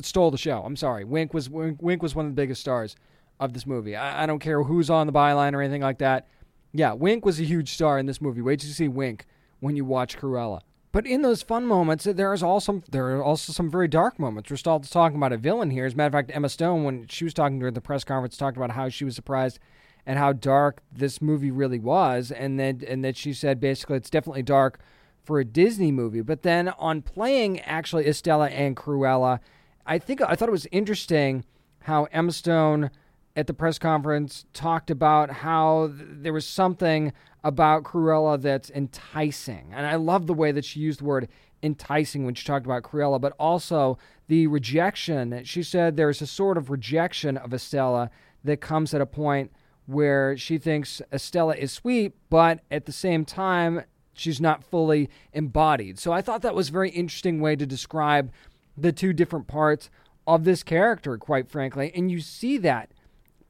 stole 0.00 0.30
the 0.30 0.38
show. 0.38 0.62
I'm 0.64 0.76
sorry, 0.76 1.04
Wink 1.04 1.34
was 1.34 1.50
Wink, 1.50 1.82
Wink 1.82 2.02
was 2.02 2.14
one 2.14 2.24
of 2.24 2.32
the 2.32 2.40
biggest 2.40 2.60
stars 2.60 2.96
of 3.40 3.52
this 3.52 3.66
movie. 3.66 3.96
I, 3.96 4.24
I, 4.24 4.26
don't 4.26 4.38
care 4.38 4.62
who's 4.62 4.90
on 4.90 5.06
the 5.06 5.12
byline 5.12 5.54
or 5.54 5.62
anything 5.62 5.82
like 5.82 5.98
that. 5.98 6.26
Yeah, 6.78 6.92
Wink 6.92 7.24
was 7.24 7.40
a 7.40 7.44
huge 7.44 7.70
star 7.70 7.98
in 7.98 8.06
this 8.06 8.20
movie. 8.20 8.40
Wait 8.40 8.62
you 8.62 8.70
see 8.70 8.86
Wink 8.86 9.26
when 9.58 9.74
you 9.74 9.84
watch 9.84 10.16
Cruella. 10.16 10.60
But 10.92 11.08
in 11.08 11.22
those 11.22 11.42
fun 11.42 11.66
moments, 11.66 12.06
uh, 12.06 12.12
there 12.12 12.32
is 12.32 12.40
also 12.40 12.84
there 12.88 13.16
are 13.16 13.24
also 13.24 13.52
some 13.52 13.68
very 13.68 13.88
dark 13.88 14.16
moments. 14.20 14.48
We're 14.48 14.58
still 14.58 14.78
talking 14.78 15.16
about 15.16 15.32
a 15.32 15.38
villain 15.38 15.70
here. 15.70 15.86
As 15.86 15.94
a 15.94 15.96
matter 15.96 16.06
of 16.06 16.12
fact, 16.12 16.30
Emma 16.32 16.48
Stone, 16.48 16.84
when 16.84 17.08
she 17.08 17.24
was 17.24 17.34
talking 17.34 17.58
during 17.58 17.74
the 17.74 17.80
press 17.80 18.04
conference, 18.04 18.36
talked 18.36 18.56
about 18.56 18.70
how 18.70 18.88
she 18.88 19.04
was 19.04 19.16
surprised 19.16 19.58
and 20.06 20.20
how 20.20 20.32
dark 20.32 20.80
this 20.92 21.20
movie 21.20 21.50
really 21.50 21.80
was, 21.80 22.30
and 22.30 22.60
then 22.60 22.84
and 22.86 23.04
that 23.04 23.16
she 23.16 23.32
said 23.32 23.58
basically 23.58 23.96
it's 23.96 24.08
definitely 24.08 24.44
dark 24.44 24.78
for 25.24 25.40
a 25.40 25.44
Disney 25.44 25.90
movie. 25.90 26.20
But 26.20 26.42
then 26.42 26.68
on 26.78 27.02
playing 27.02 27.58
actually 27.62 28.06
Estella 28.06 28.50
and 28.50 28.76
Cruella, 28.76 29.40
I 29.84 29.98
think 29.98 30.20
I 30.22 30.36
thought 30.36 30.48
it 30.48 30.52
was 30.52 30.68
interesting 30.70 31.44
how 31.80 32.04
Emma 32.12 32.30
Stone 32.30 32.90
at 33.38 33.46
the 33.46 33.54
press 33.54 33.78
conference 33.78 34.46
talked 34.52 34.90
about 34.90 35.30
how 35.30 35.92
th- 35.96 36.08
there 36.10 36.32
was 36.32 36.44
something 36.44 37.12
about 37.44 37.84
Cruella 37.84 38.40
that's 38.42 38.68
enticing. 38.70 39.70
And 39.72 39.86
I 39.86 39.94
love 39.94 40.26
the 40.26 40.34
way 40.34 40.50
that 40.50 40.64
she 40.64 40.80
used 40.80 40.98
the 40.98 41.04
word 41.04 41.28
enticing 41.62 42.24
when 42.24 42.34
she 42.34 42.44
talked 42.44 42.66
about 42.66 42.82
Cruella, 42.82 43.20
but 43.20 43.34
also 43.38 43.96
the 44.26 44.48
rejection. 44.48 45.44
She 45.44 45.62
said 45.62 45.96
there's 45.96 46.20
a 46.20 46.26
sort 46.26 46.58
of 46.58 46.68
rejection 46.68 47.36
of 47.36 47.54
Estella 47.54 48.10
that 48.42 48.60
comes 48.60 48.92
at 48.92 49.00
a 49.00 49.06
point 49.06 49.52
where 49.86 50.36
she 50.36 50.58
thinks 50.58 51.00
Estella 51.12 51.54
is 51.54 51.70
sweet, 51.70 52.14
but 52.30 52.58
at 52.72 52.86
the 52.86 52.92
same 52.92 53.24
time, 53.24 53.84
she's 54.14 54.40
not 54.40 54.64
fully 54.64 55.08
embodied. 55.32 56.00
So 56.00 56.12
I 56.12 56.22
thought 56.22 56.42
that 56.42 56.56
was 56.56 56.70
a 56.70 56.72
very 56.72 56.90
interesting 56.90 57.40
way 57.40 57.54
to 57.54 57.66
describe 57.66 58.32
the 58.76 58.90
two 58.90 59.12
different 59.12 59.46
parts 59.46 59.90
of 60.26 60.42
this 60.42 60.64
character, 60.64 61.16
quite 61.18 61.48
frankly. 61.48 61.92
And 61.94 62.10
you 62.10 62.20
see 62.20 62.58
that 62.58 62.90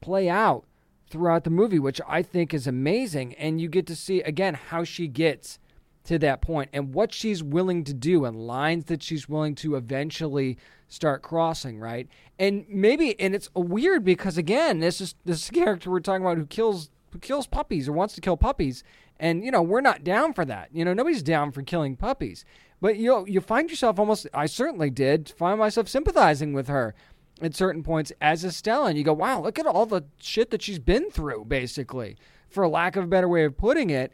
play 0.09 0.27
out 0.27 0.65
throughout 1.07 1.43
the 1.43 1.51
movie, 1.51 1.77
which 1.77 2.01
I 2.07 2.23
think 2.23 2.51
is 2.51 2.65
amazing. 2.65 3.35
And 3.35 3.61
you 3.61 3.67
get 3.67 3.85
to 3.87 3.95
see, 3.95 4.21
again, 4.21 4.55
how 4.55 4.83
she 4.83 5.07
gets 5.07 5.59
to 6.05 6.17
that 6.17 6.41
point 6.41 6.71
and 6.73 6.95
what 6.95 7.13
she's 7.13 7.43
willing 7.43 7.83
to 7.83 7.93
do 7.93 8.25
and 8.25 8.47
lines 8.47 8.85
that 8.85 9.03
she's 9.03 9.29
willing 9.29 9.53
to 9.53 9.75
eventually 9.75 10.57
start 10.87 11.21
crossing, 11.21 11.79
right? 11.79 12.07
And 12.39 12.65
maybe 12.67 13.19
and 13.19 13.35
it's 13.35 13.49
weird 13.53 14.03
because 14.03 14.35
again, 14.35 14.79
this 14.79 14.99
is 14.99 15.13
this 15.25 15.47
character 15.51 15.91
we're 15.91 15.99
talking 15.99 16.25
about 16.25 16.37
who 16.37 16.47
kills 16.47 16.89
who 17.11 17.19
kills 17.19 17.45
puppies 17.45 17.87
or 17.87 17.91
wants 17.91 18.15
to 18.15 18.21
kill 18.21 18.37
puppies. 18.37 18.83
And 19.19 19.45
you 19.45 19.51
know, 19.51 19.61
we're 19.61 19.81
not 19.81 20.03
down 20.03 20.33
for 20.33 20.45
that. 20.45 20.69
You 20.73 20.83
know, 20.83 20.93
nobody's 20.95 21.21
down 21.21 21.51
for 21.51 21.61
killing 21.61 21.95
puppies. 21.95 22.45
But 22.81 22.95
you 22.95 23.27
you 23.27 23.41
find 23.41 23.69
yourself 23.69 23.99
almost 23.99 24.25
I 24.33 24.47
certainly 24.47 24.89
did 24.89 25.29
find 25.29 25.59
myself 25.59 25.87
sympathizing 25.87 26.53
with 26.53 26.67
her 26.69 26.95
at 27.41 27.55
certain 27.55 27.83
points 27.83 28.11
as 28.21 28.43
Estella 28.43 28.87
and 28.87 28.97
you 28.97 29.03
go, 29.03 29.13
"Wow, 29.13 29.41
look 29.41 29.59
at 29.59 29.65
all 29.65 29.85
the 29.85 30.03
shit 30.19 30.51
that 30.51 30.61
she's 30.61 30.79
been 30.79 31.09
through 31.09 31.45
basically." 31.45 32.17
For 32.49 32.67
lack 32.67 32.95
of 32.95 33.03
a 33.03 33.07
better 33.07 33.27
way 33.27 33.43
of 33.43 33.57
putting 33.57 33.91
it, 33.91 34.11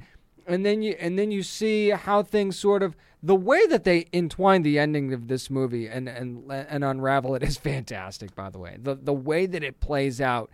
and 0.48 0.66
then 0.66 0.82
you 0.82 0.96
and 1.00 1.18
then 1.18 1.32
you 1.32 1.44
see 1.44 1.90
how 1.90 2.24
things 2.24 2.58
sort 2.58 2.84
of 2.84 2.96
the 3.22 3.36
way 3.36 3.66
that 3.68 3.84
they 3.84 4.06
entwine 4.14 4.62
the 4.62 4.78
ending 4.78 5.14
of 5.14 5.28
this 5.28 5.50
movie 5.50 5.88
and 5.88 6.08
and 6.08 6.52
and 6.52 6.84
unravel 6.84 7.36
it 7.36 7.44
is 7.44 7.58
fantastic 7.72 8.36
by 8.36 8.50
the 8.50 8.60
way 8.60 8.78
the 8.80 8.96
the 8.96 9.14
way 9.14 9.46
that 9.46 9.64
it 9.64 9.80
plays 9.80 10.22
out 10.22 10.50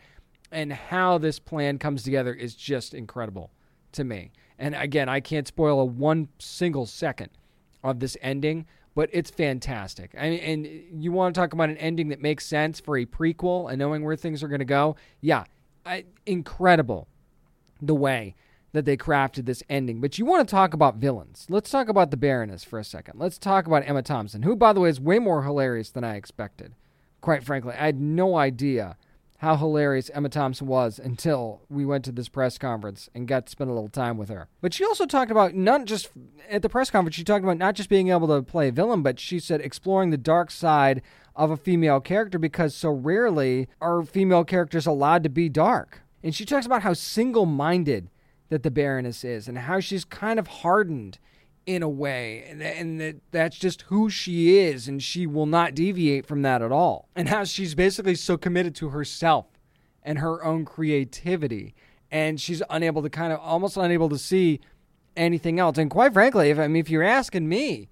and 0.52 0.72
how 0.72 1.18
this 1.18 1.40
plan 1.40 1.78
comes 1.78 2.04
together 2.04 2.34
is 2.34 2.56
just 2.56 2.94
incredible 2.94 3.52
to 3.92 4.04
me 4.04 4.32
and 4.58 4.76
again 4.76 5.10
I 5.10 5.20
can't 5.20 5.48
spoil 5.48 5.80
a 5.80 5.86
one 5.86 6.30
single 6.40 6.86
second 6.86 7.30
of 7.84 8.00
this 8.00 8.16
ending 8.22 8.66
but 8.96 9.10
it's 9.14 9.30
fantastic 9.30 10.12
I 10.18 10.30
mean, 10.30 10.40
and 10.40 11.04
you 11.04 11.12
want 11.12 11.34
to 11.34 11.40
talk 11.40 11.54
about 11.54 11.70
an 11.70 11.78
ending 11.78 12.10
that 12.10 12.22
makes 12.22 12.46
sense 12.46 12.80
for 12.80 12.98
a 12.98 13.06
prequel 13.06 13.70
and 13.70 13.80
knowing 13.80 14.04
where 14.04 14.16
things 14.16 14.44
are 14.44 14.48
going 14.48 14.60
to 14.60 14.66
go 14.66 14.96
yeah 15.22 15.46
I, 15.86 16.06
incredible 16.26 17.08
the 17.82 17.96
way 17.96 18.36
that 18.74 18.86
they 18.86 18.98
crafted 18.98 19.46
this 19.46 19.64
ending. 19.70 20.00
But 20.00 20.18
you 20.18 20.26
want 20.26 20.48
to 20.48 20.52
talk 20.52 20.74
about 20.74 20.96
villains. 20.96 21.46
Let's 21.50 21.70
talk 21.70 21.90
about 21.90 22.12
the 22.12 22.18
Baroness 22.18 22.64
for 22.64 22.80
a 22.80 22.84
second. 22.84 23.20
Let's 23.20 23.38
talk 23.38 23.68
about 23.68 23.84
Emma 23.86 24.02
Thompson, 24.02 24.44
who, 24.44 24.56
by 24.56 24.74
the 24.74 24.80
way, 24.80 24.90
is 24.90 25.00
way 25.00 25.20
more 25.20 25.44
hilarious 25.44 25.90
than 25.90 26.04
I 26.04 26.16
expected. 26.16 26.74
Quite 27.20 27.44
frankly, 27.44 27.74
I 27.74 27.86
had 27.86 28.00
no 28.00 28.38
idea 28.38 28.98
how 29.42 29.58
hilarious 29.58 30.12
Emma 30.14 30.30
Thompson 30.30 30.68
was 30.68 31.00
until 31.00 31.62
we 31.68 31.84
went 31.84 32.06
to 32.06 32.12
this 32.12 32.30
press 32.30 32.60
conference 32.60 33.10
and 33.16 33.28
got 33.28 33.48
to 33.48 33.52
spend 33.52 33.72
a 33.72 33.74
little 33.74 33.90
time 33.90 34.16
with 34.16 34.30
her. 34.30 34.48
But 34.62 34.72
she 34.72 34.86
also 34.86 35.08
talked 35.08 35.32
about 35.32 35.56
not 35.56 35.86
just 35.86 36.12
at 36.48 36.62
the 36.62 36.70
press 36.70 36.92
conference, 36.92 37.16
she 37.16 37.24
talked 37.24 37.44
about 37.44 37.58
not 37.58 37.74
just 37.74 37.90
being 37.90 38.10
able 38.10 38.28
to 38.28 38.44
play 38.44 38.68
a 38.68 38.72
villain, 38.72 39.02
but 39.02 39.20
she 39.20 39.40
said 39.40 39.60
exploring 39.60 40.12
the 40.12 40.18
dark 40.18 40.52
side 40.52 41.02
of 41.36 41.50
a 41.50 41.58
female 41.58 42.00
character 42.00 42.38
because 42.38 42.76
so 42.76 42.92
rarely 42.92 43.68
are 43.82 44.04
female 44.04 44.44
characters 44.44 44.86
allowed 44.86 45.24
to 45.24 45.30
be 45.30 45.50
dark. 45.50 46.04
And 46.22 46.36
she 46.36 46.46
talks 46.46 46.68
about 46.68 46.84
how 46.84 46.94
single 46.94 47.48
minded 47.48 48.12
that 48.50 48.62
the 48.62 48.70
Baroness 48.70 49.24
is 49.24 49.48
and 49.48 49.58
how 49.58 49.80
she's 49.80 50.06
kind 50.06 50.38
of 50.38 50.48
hardened 50.48 51.18
in 51.66 51.84
a 51.84 51.90
way 51.90 52.44
and, 52.50 52.62
and 52.62 53.00
that 53.00 53.16
that's 53.32 53.58
just 53.58 53.84
who 53.84 54.10
she 54.10 54.58
is 54.58 54.88
and 54.88 55.02
she 55.02 55.28
will 55.28 55.46
not 55.46 55.76
deviate 55.76 56.26
from 56.26 56.42
that 56.42 56.62
at 56.62 56.72
all. 56.72 57.08
And 57.16 57.30
how 57.30 57.44
she's 57.44 57.76
basically 57.76 58.16
so 58.16 58.38
committed 58.38 58.76
to 58.76 58.90
herself 58.90 59.46
and 60.04 60.20
her 60.20 60.44
own 60.44 60.66
creativity 60.66 61.76
and 62.10 62.42
she's 62.42 62.64
unable 62.70 63.02
to 63.04 63.10
kind 63.10 63.32
of 63.32 63.40
almost 63.40 63.78
unable 63.78 64.10
to 64.10 64.18
see 64.18 64.60
anything 65.16 65.60
else. 65.60 65.78
And 65.78 65.90
quite 65.90 66.14
frankly 66.14 66.50
if 66.50 66.58
I 66.58 66.68
mean 66.68 66.82
if 66.82 66.90
you're 66.90 67.04
asking 67.04 67.48
me 67.48 67.90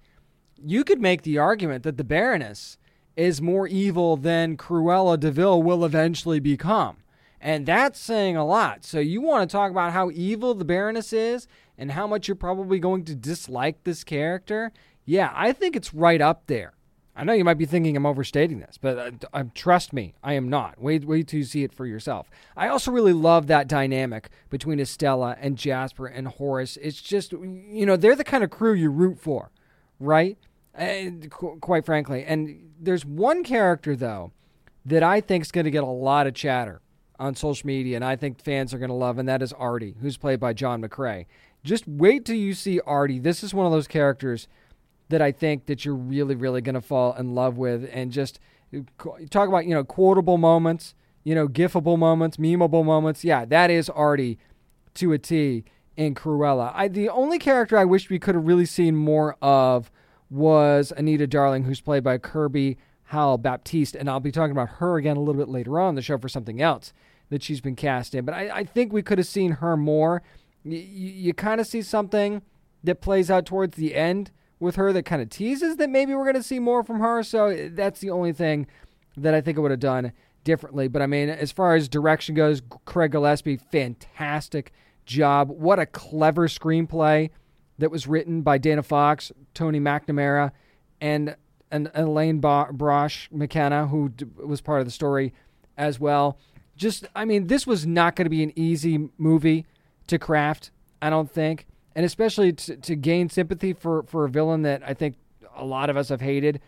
you 0.62 0.84
could 0.84 1.00
make 1.00 1.22
the 1.22 1.38
argument 1.38 1.84
that 1.84 1.96
the 1.96 2.04
Baroness 2.04 2.76
is 3.16 3.40
more 3.40 3.66
evil 3.66 4.16
than 4.16 4.56
Cruella 4.56 5.18
de 5.18 5.30
Vil 5.30 5.62
will 5.62 5.84
eventually 5.84 6.40
become. 6.40 6.98
And 7.40 7.64
that's 7.64 7.98
saying 7.98 8.36
a 8.36 8.44
lot. 8.44 8.84
So 8.84 8.98
you 8.98 9.20
want 9.22 9.48
to 9.48 9.52
talk 9.52 9.70
about 9.70 9.92
how 9.92 10.10
evil 10.10 10.54
the 10.54 10.64
Baroness 10.64 11.12
is 11.12 11.46
and 11.80 11.92
how 11.92 12.06
much 12.06 12.28
you're 12.28 12.34
probably 12.36 12.78
going 12.78 13.04
to 13.06 13.14
dislike 13.16 13.82
this 13.84 14.04
character? 14.04 14.70
Yeah, 15.06 15.32
I 15.34 15.52
think 15.52 15.74
it's 15.74 15.94
right 15.94 16.20
up 16.20 16.46
there. 16.46 16.74
I 17.16 17.24
know 17.24 17.32
you 17.32 17.42
might 17.42 17.58
be 17.58 17.66
thinking 17.66 17.96
I'm 17.96 18.06
overstating 18.06 18.60
this, 18.60 18.78
but 18.80 18.98
uh, 18.98 19.10
uh, 19.32 19.44
trust 19.54 19.92
me, 19.92 20.14
I 20.22 20.34
am 20.34 20.48
not. 20.48 20.80
Wait, 20.80 21.04
wait 21.04 21.26
till 21.26 21.38
you 21.38 21.44
see 21.44 21.64
it 21.64 21.72
for 21.72 21.86
yourself. 21.86 22.30
I 22.56 22.68
also 22.68 22.92
really 22.92 23.14
love 23.14 23.46
that 23.48 23.66
dynamic 23.66 24.28
between 24.48 24.78
Estella 24.78 25.36
and 25.40 25.56
Jasper 25.56 26.06
and 26.06 26.28
Horace. 26.28 26.76
It's 26.80 27.00
just, 27.00 27.32
you 27.32 27.84
know, 27.84 27.96
they're 27.96 28.14
the 28.14 28.24
kind 28.24 28.44
of 28.44 28.50
crew 28.50 28.74
you 28.74 28.90
root 28.90 29.18
for, 29.18 29.50
right? 29.98 30.38
And 30.74 31.30
qu- 31.30 31.58
quite 31.60 31.84
frankly, 31.84 32.24
and 32.24 32.70
there's 32.78 33.04
one 33.04 33.42
character 33.42 33.96
though 33.96 34.32
that 34.84 35.02
I 35.02 35.20
think 35.20 35.44
is 35.44 35.50
going 35.50 35.64
to 35.64 35.70
get 35.70 35.82
a 35.82 35.86
lot 35.86 36.26
of 36.26 36.34
chatter 36.34 36.80
on 37.18 37.34
social 37.34 37.66
media, 37.66 37.96
and 37.96 38.04
I 38.04 38.16
think 38.16 38.42
fans 38.42 38.72
are 38.72 38.78
going 38.78 38.88
to 38.88 38.94
love, 38.94 39.18
and 39.18 39.28
that 39.28 39.42
is 39.42 39.52
Artie, 39.52 39.94
who's 40.00 40.16
played 40.16 40.40
by 40.40 40.54
John 40.54 40.80
McCrea. 40.80 41.26
Just 41.62 41.86
wait 41.86 42.24
till 42.24 42.36
you 42.36 42.54
see 42.54 42.80
Artie. 42.80 43.18
This 43.18 43.42
is 43.42 43.52
one 43.52 43.66
of 43.66 43.72
those 43.72 43.88
characters 43.88 44.48
that 45.08 45.20
I 45.20 45.32
think 45.32 45.66
that 45.66 45.84
you're 45.84 45.94
really, 45.94 46.34
really 46.34 46.60
going 46.60 46.74
to 46.74 46.80
fall 46.80 47.14
in 47.14 47.34
love 47.34 47.58
with, 47.58 47.88
and 47.92 48.12
just 48.12 48.38
uh, 48.74 48.80
talk 49.28 49.48
about 49.48 49.66
you 49.66 49.74
know 49.74 49.84
quotable 49.84 50.38
moments, 50.38 50.94
you 51.24 51.34
know 51.34 51.48
gifable 51.48 51.98
moments, 51.98 52.36
memeable 52.36 52.84
moments. 52.84 53.24
Yeah, 53.24 53.44
that 53.44 53.70
is 53.70 53.90
Artie 53.90 54.38
to 54.94 55.12
a 55.12 55.18
T 55.18 55.64
in 55.96 56.14
Cruella. 56.14 56.72
I 56.74 56.88
the 56.88 57.08
only 57.08 57.38
character 57.38 57.76
I 57.76 57.84
wish 57.84 58.08
we 58.08 58.18
could 58.18 58.34
have 58.34 58.46
really 58.46 58.66
seen 58.66 58.96
more 58.96 59.36
of 59.42 59.90
was 60.30 60.92
Anita 60.96 61.26
Darling, 61.26 61.64
who's 61.64 61.80
played 61.80 62.04
by 62.04 62.16
Kirby 62.18 62.78
Howell 63.04 63.38
Baptiste, 63.38 63.96
and 63.96 64.08
I'll 64.08 64.20
be 64.20 64.30
talking 64.30 64.52
about 64.52 64.68
her 64.76 64.96
again 64.96 65.16
a 65.16 65.20
little 65.20 65.40
bit 65.40 65.48
later 65.48 65.80
on 65.80 65.96
the 65.96 66.02
show 66.02 66.16
for 66.16 66.28
something 66.28 66.62
else 66.62 66.92
that 67.28 67.42
she's 67.42 67.60
been 67.60 67.76
cast 67.76 68.14
in. 68.14 68.24
But 68.24 68.34
I, 68.34 68.50
I 68.58 68.64
think 68.64 68.92
we 68.92 69.02
could 69.02 69.18
have 69.18 69.26
seen 69.26 69.52
her 69.52 69.76
more. 69.76 70.22
Y- 70.64 70.86
you 70.92 71.34
kind 71.34 71.60
of 71.60 71.66
see 71.66 71.82
something 71.82 72.42
that 72.82 73.00
plays 73.00 73.30
out 73.30 73.46
towards 73.46 73.76
the 73.76 73.94
end 73.94 74.30
with 74.58 74.76
her 74.76 74.92
that 74.92 75.04
kind 75.04 75.22
of 75.22 75.30
teases 75.30 75.76
that 75.76 75.88
maybe 75.88 76.14
we're 76.14 76.24
going 76.24 76.34
to 76.34 76.42
see 76.42 76.58
more 76.58 76.82
from 76.82 77.00
her. 77.00 77.22
So 77.22 77.46
eh, 77.46 77.68
that's 77.72 78.00
the 78.00 78.10
only 78.10 78.32
thing 78.32 78.66
that 79.16 79.34
I 79.34 79.40
think 79.40 79.58
I 79.58 79.60
would 79.60 79.70
have 79.70 79.80
done 79.80 80.12
differently. 80.44 80.88
But 80.88 81.02
I 81.02 81.06
mean, 81.06 81.28
as 81.28 81.52
far 81.52 81.74
as 81.74 81.88
direction 81.88 82.34
goes, 82.34 82.62
Craig 82.84 83.12
Gillespie, 83.12 83.56
fantastic 83.56 84.72
job. 85.06 85.50
What 85.50 85.78
a 85.78 85.86
clever 85.86 86.48
screenplay 86.48 87.30
that 87.78 87.90
was 87.90 88.06
written 88.06 88.42
by 88.42 88.58
Dana 88.58 88.82
Fox, 88.82 89.32
Tony 89.54 89.80
McNamara, 89.80 90.52
and, 91.00 91.36
and 91.70 91.90
Aline 91.94 92.40
Brosh 92.40 93.28
McKenna, 93.32 93.86
who 93.86 94.12
was 94.36 94.60
part 94.60 94.80
of 94.80 94.86
the 94.86 94.92
story 94.92 95.32
as 95.78 95.98
well 95.98 96.38
just 96.80 97.04
I 97.14 97.26
mean, 97.26 97.46
this 97.46 97.66
was 97.66 97.86
not 97.86 98.16
going 98.16 98.24
to 98.24 98.30
be 98.30 98.42
an 98.42 98.52
easy 98.56 99.10
movie 99.18 99.66
to 100.10 100.18
craft. 100.18 100.70
I 101.02 101.08
don't 101.10 101.30
think, 101.30 101.66
and 101.94 102.04
especially 102.04 102.52
to, 102.52 102.76
to 102.76 102.96
gain 102.96 103.28
sympathy 103.28 103.72
for 103.72 104.02
for 104.04 104.24
a 104.24 104.28
villain 104.28 104.62
that 104.62 104.82
I 104.84 104.94
think 104.94 105.16
a 105.56 105.64
lot 105.64 105.90
of 105.90 105.96
us 105.96 106.10
have 106.10 106.20
hated 106.20 106.60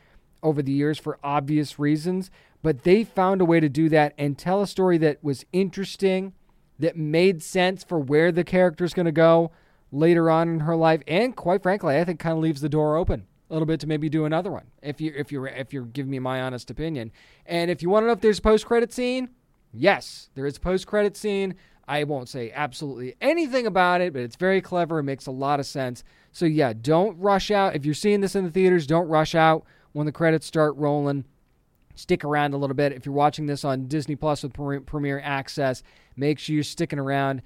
over 0.43 0.63
the 0.63 0.73
years 0.73 0.99
for 0.99 1.19
obvious 1.23 1.79
reasons. 1.79 2.31
But 2.63 2.85
they 2.85 3.05
found 3.05 3.41
a 3.41 3.45
way 3.45 3.61
to 3.61 3.69
do 3.69 3.89
that 3.91 4.15
and 4.17 4.39
tell 4.39 4.63
a 4.63 4.67
story 4.67 4.97
that 4.99 5.23
was 5.23 5.45
interesting, 5.53 6.33
that 6.79 6.97
made 6.97 7.43
sense 7.43 7.83
for 7.83 7.99
where 7.99 8.31
the 8.31 8.45
character's 8.45 8.95
going 8.95 9.07
to 9.07 9.13
go 9.13 9.51
later 9.91 10.31
on 10.31 10.49
in 10.49 10.61
her 10.61 10.77
life, 10.77 11.03
and 11.07 11.37
quite 11.37 11.63
frankly, 11.63 11.99
I 11.99 12.05
think 12.05 12.19
kind 12.19 12.37
of 12.37 12.43
leaves 12.43 12.61
the 12.61 12.69
door 12.69 12.97
open 12.97 13.27
a 13.51 13.53
little 13.53 13.67
bit 13.67 13.81
to 13.81 13.87
maybe 13.87 14.09
do 14.09 14.25
another 14.25 14.51
one 14.51 14.65
if 14.81 15.01
you 15.01 15.13
if 15.15 15.31
you're 15.31 15.47
if 15.47 15.75
you're 15.75 15.85
giving 15.85 16.11
me 16.11 16.19
my 16.19 16.41
honest 16.41 16.71
opinion. 16.71 17.13
And 17.45 17.71
if 17.71 17.83
you 17.83 17.91
want 17.91 18.05
to 18.05 18.07
know 18.07 18.13
if 18.13 18.21
there's 18.21 18.39
a 18.39 18.43
post 18.43 18.65
credit 18.65 18.93
scene, 18.93 19.29
Yes, 19.73 20.29
there 20.35 20.45
is 20.47 20.59
a 20.59 20.61
post 20.61 20.87
credit 20.87 21.17
scene. 21.17 21.55
I 21.89 22.05
won't 22.05 22.29
say 22.29 22.53
absolutely 22.55 23.17
anything 23.21 23.67
about 23.67 24.01
it, 24.01 24.13
but 24.13 24.23
it's 24.23 24.37
very 24.37 24.61
clever. 24.61 25.01
It 25.01 25.05
makes 25.05 25.27
a 25.27 25.33
lot 25.33 25.61
of 25.61 25.67
sense. 25.67 26.05
So, 26.31 26.47
yeah, 26.47 26.73
don't 26.73 27.19
rush 27.19 27.51
out. 27.51 27.75
If 27.75 27.85
you're 27.85 27.95
seeing 27.95 28.21
this 28.21 28.37
in 28.37 28.45
the 28.45 28.51
theaters, 28.51 28.87
don't 28.87 29.09
rush 29.09 29.35
out 29.35 29.65
when 29.93 30.07
the 30.07 30.13
credits 30.13 30.47
start 30.47 30.77
rolling. 30.77 31.25
Stick 31.95 32.25
around 32.25 32.55
a 32.55 32.57
little 32.57 32.77
bit. 32.77 32.93
If 32.93 33.05
you're 33.05 33.15
watching 33.15 33.47
this 33.47 33.65
on 33.65 33.87
Disney 33.89 34.17
Plus 34.17 34.43
with 34.43 34.55
Premier 34.87 35.21
Access, 35.23 35.83
make 36.17 36.39
sure 36.39 36.55
you're 36.55 36.65
sticking 36.65 36.99
around. 36.99 37.43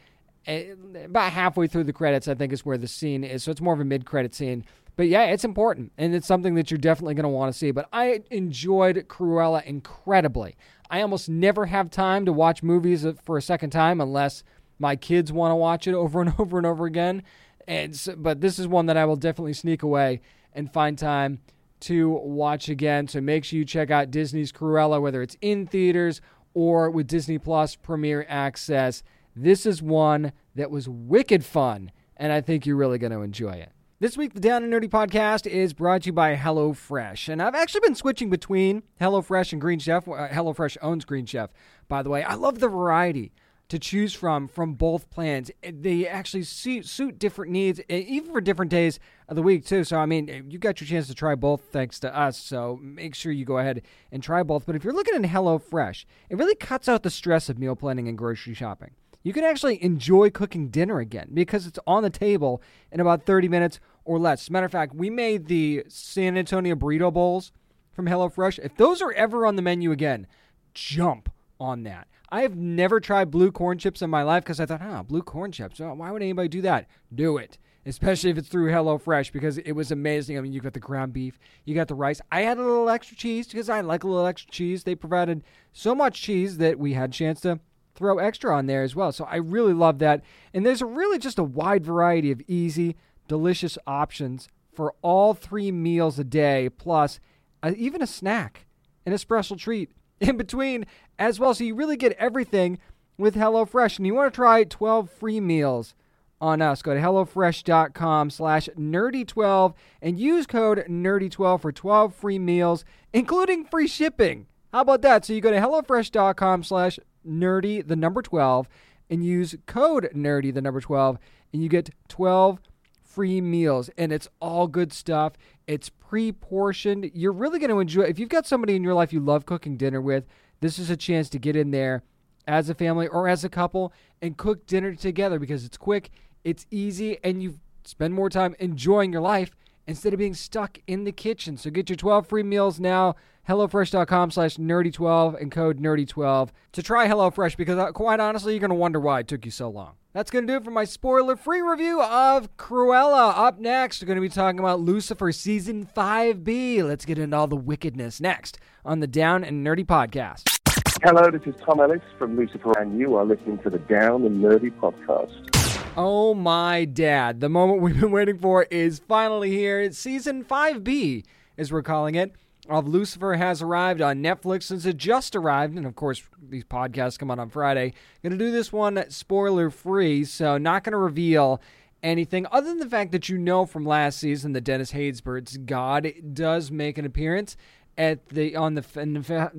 About 0.47 1.33
halfway 1.33 1.67
through 1.67 1.85
the 1.85 1.93
credits, 1.93 2.29
I 2.29 2.35
think, 2.35 2.53
is 2.53 2.65
where 2.65 2.79
the 2.79 2.87
scene 2.87 3.25
is. 3.25 3.43
So, 3.43 3.51
it's 3.51 3.61
more 3.61 3.75
of 3.75 3.81
a 3.81 3.85
mid 3.85 4.05
credit 4.05 4.35
scene. 4.35 4.65
but 4.97 5.09
yeah, 5.09 5.25
it's 5.25 5.45
important, 5.45 5.93
and 5.99 6.15
it's 6.15 6.27
something 6.27 6.55
that 6.55 6.71
you're 6.71 6.79
definitely 6.79 7.15
going 7.15 7.25
to 7.25 7.29
want 7.29 7.53
to 7.53 7.59
see. 7.59 7.71
But 7.71 7.89
I 7.93 8.23
enjoyed 8.31 9.09
Cruella 9.09 9.65
incredibly. 9.65 10.57
I 10.91 11.01
almost 11.01 11.29
never 11.29 11.67
have 11.67 11.91
time 11.91 12.25
to 12.27 12.33
watch 12.33 12.63
movies 12.63 13.07
for 13.25 13.37
a 13.37 13.43
second 13.43 13.71
time 13.71 14.01
unless 14.01 14.43
my 14.79 14.97
kids 14.97 15.33
want 15.33 15.53
to 15.53 15.57
watch 15.57 15.87
it 15.87 15.95
over 15.95 16.21
and 16.21 16.35
over 16.39 16.59
and 16.59 16.67
over 16.67 16.87
again. 16.87 17.23
And 17.69 17.97
so, 17.97 18.15
but 18.17 18.41
this 18.41 18.59
is 18.59 18.69
one 18.69 18.87
that 18.87 18.97
I 18.97 19.05
will 19.05 19.17
definitely 19.17 19.55
sneak 19.55 19.83
away 19.83 20.21
and 20.53 20.73
find 20.73 20.99
time 20.99 21.41
to 21.81 22.09
watch 22.09 22.69
again. 22.69 23.09
So 23.09 23.21
make 23.21 23.45
sure 23.45 23.59
you 23.59 23.65
check 23.65 23.91
out 23.91 24.11
Disney's 24.11 24.53
Cruella, 24.53 25.01
whether 25.01 25.23
it's 25.23 25.37
in 25.41 25.67
theaters 25.67 26.21
or 26.55 26.91
with 26.91 27.07
Disney 27.07 27.39
Plus 27.39 27.77
Premier 27.77 28.25
Access. 28.29 29.03
This 29.35 29.67
is 29.67 29.83
one 29.83 30.33
that 30.55 30.71
was 30.71 30.89
wicked 30.89 31.45
fun, 31.45 31.93
and 32.17 32.33
I 32.33 32.41
think 32.41 32.65
you're 32.65 32.77
really 32.77 32.99
going 32.99 33.13
to 33.13 33.21
enjoy 33.21 33.53
it. 33.53 33.73
This 33.99 34.19
week, 34.19 34.35
the 34.35 34.41
Down 34.41 34.63
and 34.63 34.71
Nerdy 34.71 34.91
podcast 34.91 35.47
is 35.47 35.73
brought 35.73 36.03
to 36.03 36.09
you 36.09 36.13
by 36.13 36.37
HelloFresh. 36.37 37.31
And 37.31 37.41
I've 37.41 37.55
actually 37.55 37.81
been 37.81 37.95
switching 37.95 38.29
between 38.29 38.83
HelloFresh 39.01 39.53
and 39.53 39.61
Green 39.61 39.79
Chef. 39.79 40.07
Uh, 40.07 40.29
HelloFresh 40.29 40.77
owns 40.83 41.07
Green 41.07 41.25
Chef, 41.25 41.49
by 41.89 42.03
the 42.03 42.11
way. 42.11 42.23
I 42.23 42.35
love 42.35 42.59
the 42.59 42.69
variety 42.69 43.33
to 43.71 43.79
choose 43.79 44.13
from 44.13 44.49
from 44.49 44.75
both 44.75 45.09
plans. 45.09 45.51
They 45.63 46.07
actually 46.07 46.43
suit 46.43 47.19
different 47.19 47.53
needs, 47.53 47.81
even 47.89 48.31
for 48.33 48.43
different 48.43 48.71
days 48.71 49.01
of 49.31 49.37
the 49.37 49.43
week, 49.43 49.65
too. 49.65 49.83
So, 49.83 49.97
I 49.97 50.05
mean, 50.05 50.45
you 50.51 50.59
got 50.59 50.79
your 50.79 50.89
chance 50.89 51.07
to 51.07 51.15
try 51.15 51.35
both 51.35 51.63
thanks 51.73 51.99
to 52.01 52.15
us. 52.15 52.37
So, 52.37 52.79
make 52.83 53.15
sure 53.15 53.33
you 53.33 53.47
go 53.47 53.57
ahead 53.57 53.81
and 54.13 54.23
try 54.23 54.43
both. 54.43 54.67
But 54.67 54.77
if 54.77 54.85
you're 54.85 54.93
looking 54.93 55.15
at 55.15 55.23
HelloFresh, 55.23 56.05
it 56.29 56.37
really 56.37 56.55
cuts 56.55 56.87
out 56.87 57.03
the 57.03 57.09
stress 57.09 57.49
of 57.49 57.59
meal 57.59 57.75
planning 57.75 58.09
and 58.09 58.19
grocery 58.19 58.53
shopping 58.53 58.91
you 59.27 59.33
can 59.33 59.43
actually 59.43 59.83
enjoy 59.83 60.31
cooking 60.31 60.69
dinner 60.69 61.01
again 61.01 61.31
because 61.35 61.67
it's 61.67 61.81
on 61.85 62.05
the 62.05 62.11
table 62.11 62.63
in 62.93 63.01
about 63.01 63.27
30 63.27 63.49
minutes 63.49 63.81
or 64.05 64.21
less. 64.21 64.43
As 64.43 64.49
a 64.49 64.53
matter 64.53 64.67
of 64.67 64.71
fact, 64.71 64.95
we 64.95 65.11
made 65.11 65.49
the 65.49 65.83
San 65.89 66.39
Antonio 66.39 66.77
burrito 66.77 67.13
bowls 67.13 67.51
from 67.93 68.07
HelloFresh. 68.07 68.61
If 68.61 68.77
those 68.77 69.03
are 69.03 69.11
ever 69.11 69.45
on 69.45 69.57
the 69.57 69.63
menu 69.63 69.91
again, 69.91 70.29
jump 70.75 71.29
on 71.59 71.83
that. 71.83 72.07
I 72.29 72.43
have 72.43 72.55
never 72.55 73.01
tried 73.01 73.33
blue 73.33 73.51
corn 73.51 73.79
chips 73.79 74.01
in 74.01 74.11
my 74.11 74.23
life 74.23 74.45
because 74.45 74.61
I 74.61 74.67
thought, 74.67 74.81
huh, 74.81 75.03
blue 75.03 75.23
corn 75.23 75.51
chips. 75.51 75.81
Oh, 75.81 75.93
why 75.95 76.13
would 76.13 76.23
anybody 76.23 76.47
do 76.47 76.63
that? 76.63 76.87
Do 77.13 77.37
it. 77.37 77.59
Especially 77.85 78.31
if 78.31 78.39
it's 78.39 78.49
through 78.49 78.71
HelloFresh 78.71 79.33
because 79.33 79.59
it 79.59 79.73
was 79.73 79.91
amazing. 79.91 80.39
I 80.39 80.41
mean, 80.41 80.53
you 80.53 80.61
got 80.61 80.75
the 80.75 80.79
ground 80.79 81.13
beef, 81.13 81.37
you 81.65 81.75
got 81.75 81.89
the 81.89 81.97
rice. 81.97 82.21
I 82.31 82.43
had 82.43 82.59
a 82.59 82.63
little 82.63 82.89
extra 82.89 83.17
cheese 83.17 83.49
because 83.49 83.69
I 83.69 83.81
like 83.81 84.05
a 84.05 84.09
little 84.09 84.27
extra 84.27 84.53
cheese. 84.53 84.85
They 84.85 84.95
provided 84.95 85.43
so 85.73 85.97
much 85.97 86.23
cheese 86.23 86.59
that 86.59 86.79
we 86.79 86.93
had 86.93 87.11
a 87.11 87.13
chance 87.13 87.41
to 87.41 87.59
throw 87.97 88.19
extra 88.19 88.55
on 88.55 88.67
there 88.67 88.83
as 88.83 88.95
well. 88.95 89.13
So 89.13 89.25
I 89.25 89.37
really 89.37 89.73
love 89.73 89.99
that. 90.01 90.23
And 90.55 90.65
there's 90.65 90.83
really 90.83 91.19
just 91.19 91.39
a 91.39 91.45
wide 91.45 91.85
variety 91.85 92.31
of 92.31 92.43
easy, 92.47 92.97
delicious 93.29 93.79
options 93.87 94.49
for 94.73 94.95
all 95.03 95.35
three 95.35 95.73
meals 95.73 96.19
a 96.19 96.25
day, 96.25 96.69
plus 96.69 97.19
uh, 97.63 97.73
even 97.77 98.03
a 98.03 98.07
snack 98.07 98.67
an 99.07 99.17
special 99.17 99.57
treat 99.57 99.91
in 100.21 100.37
between 100.37 100.85
as 101.19 101.41
well. 101.41 101.55
So 101.55 101.65
you 101.65 101.75
really 101.75 101.97
get 101.97 102.13
everything 102.13 102.79
with 103.17 103.35
HelloFresh. 103.35 103.99
And 103.99 104.07
you 104.07 104.15
want 104.15 104.33
to 104.33 104.37
try 104.37 104.65
12 104.65 105.11
free 105.11 105.41
meals 105.41 105.95
on 106.41 106.61
us. 106.61 106.83
Go 106.83 106.93
to 106.93 107.01
HelloFresh.com 107.01 108.31
slash 108.31 108.69
nerdy12 108.77 109.75
and 110.03 110.21
use 110.21 110.47
code 110.47 110.85
nerdy12 110.89 111.61
for 111.63 111.73
12 111.73 112.15
free 112.15 112.39
meals, 112.39 112.85
including 113.13 113.65
free 113.65 113.87
shipping. 113.87 114.47
How 114.73 114.83
about 114.83 115.03
that? 115.03 115.25
So 115.25 115.33
you 115.33 115.41
go 115.41 115.51
to 115.51 115.59
HelloFresh.com 115.59 116.65
slash 116.65 116.99
nerdy, 117.27 117.87
the 117.87 117.97
number 117.97 118.23
12, 118.23 118.69
and 119.11 119.25
use 119.25 119.55
code 119.67 120.09
nerdy, 120.15 120.53
the 120.53 120.63
number 120.63 120.81
12, 120.81 121.19
and 121.53 121.63
you 121.63 121.69
get 121.69 121.91
12 122.09 122.61
free 123.03 123.41
meals. 123.41 123.91
And 123.97 124.13
it's 124.13 124.29
all 124.41 124.67
good 124.67 124.93
stuff. 124.93 125.35
It's 125.67 125.89
pre 125.89 126.33
portioned. 126.33 127.11
You're 127.15 127.33
really 127.33 127.59
going 127.59 127.71
to 127.71 127.81
enjoy 127.81 128.03
it. 128.03 128.11
If 128.11 128.19
you've 128.19 128.29
got 128.29 128.47
somebody 128.47 128.77
in 128.77 128.85
your 128.85 128.95
life 128.95 129.13
you 129.13 129.21
love 129.21 129.47
cooking 129.47 129.77
dinner 129.77 130.01
with, 130.01 130.25
this 130.61 130.79
is 130.79 130.91
a 130.91 130.97
chance 130.97 131.29
to 131.31 131.39
get 131.39 131.57
in 131.57 131.71
there 131.71 132.03
as 132.47 132.69
a 132.69 132.75
family 132.75 133.09
or 133.09 133.29
as 133.29 133.45
a 133.45 133.49
couple 133.49 133.93
and 134.23 134.37
cook 134.37 134.67
dinner 134.67 134.95
together 134.95 135.39
because 135.39 135.65
it's 135.65 135.77
quick, 135.77 136.11
it's 136.45 136.67
easy, 136.71 137.19
and 137.25 137.43
you 137.43 137.59
spend 137.85 138.15
more 138.15 138.31
time 138.31 138.55
enjoying 138.59 139.13
your 139.13 139.23
life 139.23 139.51
instead 139.87 140.13
of 140.13 140.19
being 140.19 140.35
stuck 140.35 140.79
in 140.87 141.05
the 141.05 141.13
kitchen. 141.13 141.57
So 141.57 141.71
get 141.71 141.89
your 141.89 141.97
12 141.97 142.27
free 142.27 142.43
meals 142.43 142.81
now. 142.81 143.17
HelloFresh.com 143.49 144.33
slash 144.33 144.57
nerdy12 144.57 145.41
and 145.41 145.53
code 145.53 145.79
nerdy12 145.79 146.49
to 146.73 146.83
try 146.83 147.07
HelloFresh 147.07 147.57
because 147.57 147.79
uh, 147.79 147.93
quite 147.93 148.19
honestly, 148.19 148.55
you're 148.55 148.61
going 148.61 148.71
to 148.71 148.75
wonder 148.75 148.99
why 148.99 149.21
it 149.21 149.29
took 149.29 149.45
you 149.45 149.53
so 149.53 149.69
long. 149.69 149.93
That's 150.13 150.31
going 150.31 150.47
to 150.47 150.53
do 150.53 150.57
it 150.57 150.65
for 150.65 150.71
my 150.71 150.85
spoiler 150.85 151.37
free 151.37 151.61
review 151.61 152.03
of 152.03 152.57
Cruella. 152.57 153.37
Up 153.37 153.61
next, 153.61 154.03
we're 154.03 154.07
going 154.07 154.17
to 154.17 154.23
be 154.23 154.29
talking 154.29 154.59
about 154.59 154.81
Lucifer 154.81 155.31
Season 155.31 155.87
5B. 155.95 156.83
Let's 156.83 157.05
get 157.05 157.19
into 157.19 157.37
all 157.37 157.47
the 157.47 157.55
wickedness 157.55 158.21
next 158.21 158.59
on 158.85 159.01
the 159.01 159.07
Down 159.07 159.45
and 159.45 159.65
Nerdy 159.65 159.85
Podcast. 159.85 160.59
Hello, 161.03 161.31
this 161.31 161.43
is 161.43 161.55
Tom 161.65 161.81
Ellis 161.81 162.01
from 162.19 162.37
Lucifer, 162.37 162.73
and 162.81 162.99
you 162.99 163.15
are 163.17 163.25
listening 163.25 163.59
to 163.59 163.71
the 163.71 163.79
Down 163.79 164.25
and 164.25 164.43
Nerdy 164.43 164.73
Podcast. 164.73 165.56
Oh 165.99 166.35
my 166.35 166.85
dad. 166.85 167.41
The 167.41 167.49
moment 167.49 167.81
we've 167.81 167.99
been 167.99 168.11
waiting 168.11 168.37
for 168.37 168.65
is 168.65 168.99
finally 168.99 169.51
here. 169.51 169.81
It's 169.81 169.97
season 169.97 170.45
5B, 170.45 171.25
as 171.57 171.73
we're 171.73 171.81
calling 171.81 172.15
it, 172.15 172.33
of 172.69 172.87
Lucifer 172.87 173.33
has 173.35 173.63
arrived 173.63 174.03
on 174.03 174.23
Netflix 174.23 174.65
since 174.65 174.85
it 174.85 174.99
just 174.99 175.35
arrived. 175.35 175.75
And 175.75 175.87
of 175.87 175.97
course, 175.97 176.23
these 176.51 176.65
podcasts 176.65 177.19
come 177.19 177.31
out 177.31 177.39
on 177.39 177.49
Friday. 177.49 177.95
Going 178.23 178.33
to 178.33 178.39
do 178.39 178.51
this 178.51 178.71
one 178.71 179.09
spoiler 179.09 179.71
free, 179.71 180.27
so 180.27 180.59
not 180.59 180.85
going 180.85 180.93
to 180.93 180.99
reveal 180.99 181.63
anything 182.03 182.47
other 182.53 182.69
than 182.69 182.79
the 182.79 182.91
fact 182.91 183.11
that 183.13 183.31
you 183.31 183.39
know 183.39 183.65
from 183.65 183.87
last 183.87 184.19
season 184.19 184.53
that 184.53 184.65
Dennis 184.65 184.93
Haysbert's 184.93 185.57
God 185.57 186.13
does 186.35 186.71
make 186.71 186.99
an 186.99 187.07
appearance 187.07 187.57
at 187.97 188.29
the 188.29 188.55
on 188.55 188.75
the 188.75 188.85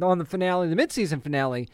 on 0.04 0.20
the 0.20 0.26
finale, 0.26 0.68
the 0.68 0.76
midseason 0.76 1.20
finale 1.20 1.68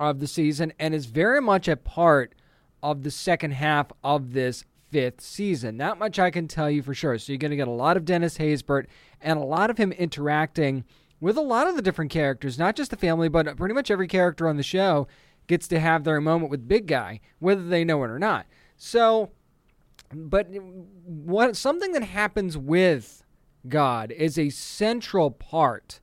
of 0.00 0.18
the 0.18 0.26
season, 0.26 0.72
and 0.80 0.96
is 0.96 1.06
very 1.06 1.40
much 1.40 1.68
a 1.68 1.76
part 1.76 2.34
of 2.82 3.02
the 3.02 3.10
second 3.10 3.52
half 3.52 3.92
of 4.02 4.32
this 4.32 4.64
fifth 4.90 5.20
season. 5.20 5.76
That 5.78 5.98
much 5.98 6.18
I 6.18 6.30
can 6.30 6.48
tell 6.48 6.70
you 6.70 6.82
for 6.82 6.94
sure. 6.94 7.18
So 7.18 7.32
you're 7.32 7.38
going 7.38 7.50
to 7.50 7.56
get 7.56 7.68
a 7.68 7.72
lot 7.72 7.96
of 7.96 8.04
Dennis 8.04 8.38
Haysbert 8.38 8.86
and 9.20 9.38
a 9.38 9.44
lot 9.44 9.70
of 9.70 9.78
him 9.78 9.92
interacting 9.92 10.84
with 11.20 11.36
a 11.36 11.42
lot 11.42 11.68
of 11.68 11.76
the 11.76 11.82
different 11.82 12.10
characters, 12.10 12.58
not 12.58 12.76
just 12.76 12.90
the 12.90 12.96
family, 12.96 13.28
but 13.28 13.56
pretty 13.56 13.74
much 13.74 13.90
every 13.90 14.08
character 14.08 14.48
on 14.48 14.56
the 14.56 14.62
show 14.62 15.06
gets 15.46 15.68
to 15.68 15.80
have 15.80 16.04
their 16.04 16.20
moment 16.20 16.50
with 16.50 16.66
Big 16.66 16.86
Guy, 16.86 17.20
whether 17.38 17.62
they 17.62 17.84
know 17.84 18.02
it 18.04 18.10
or 18.10 18.18
not. 18.18 18.46
So, 18.76 19.30
but 20.12 20.48
what 21.04 21.56
something 21.56 21.92
that 21.92 22.02
happens 22.02 22.56
with 22.56 23.22
God 23.68 24.10
is 24.12 24.38
a 24.38 24.50
central 24.50 25.30
part 25.30 26.00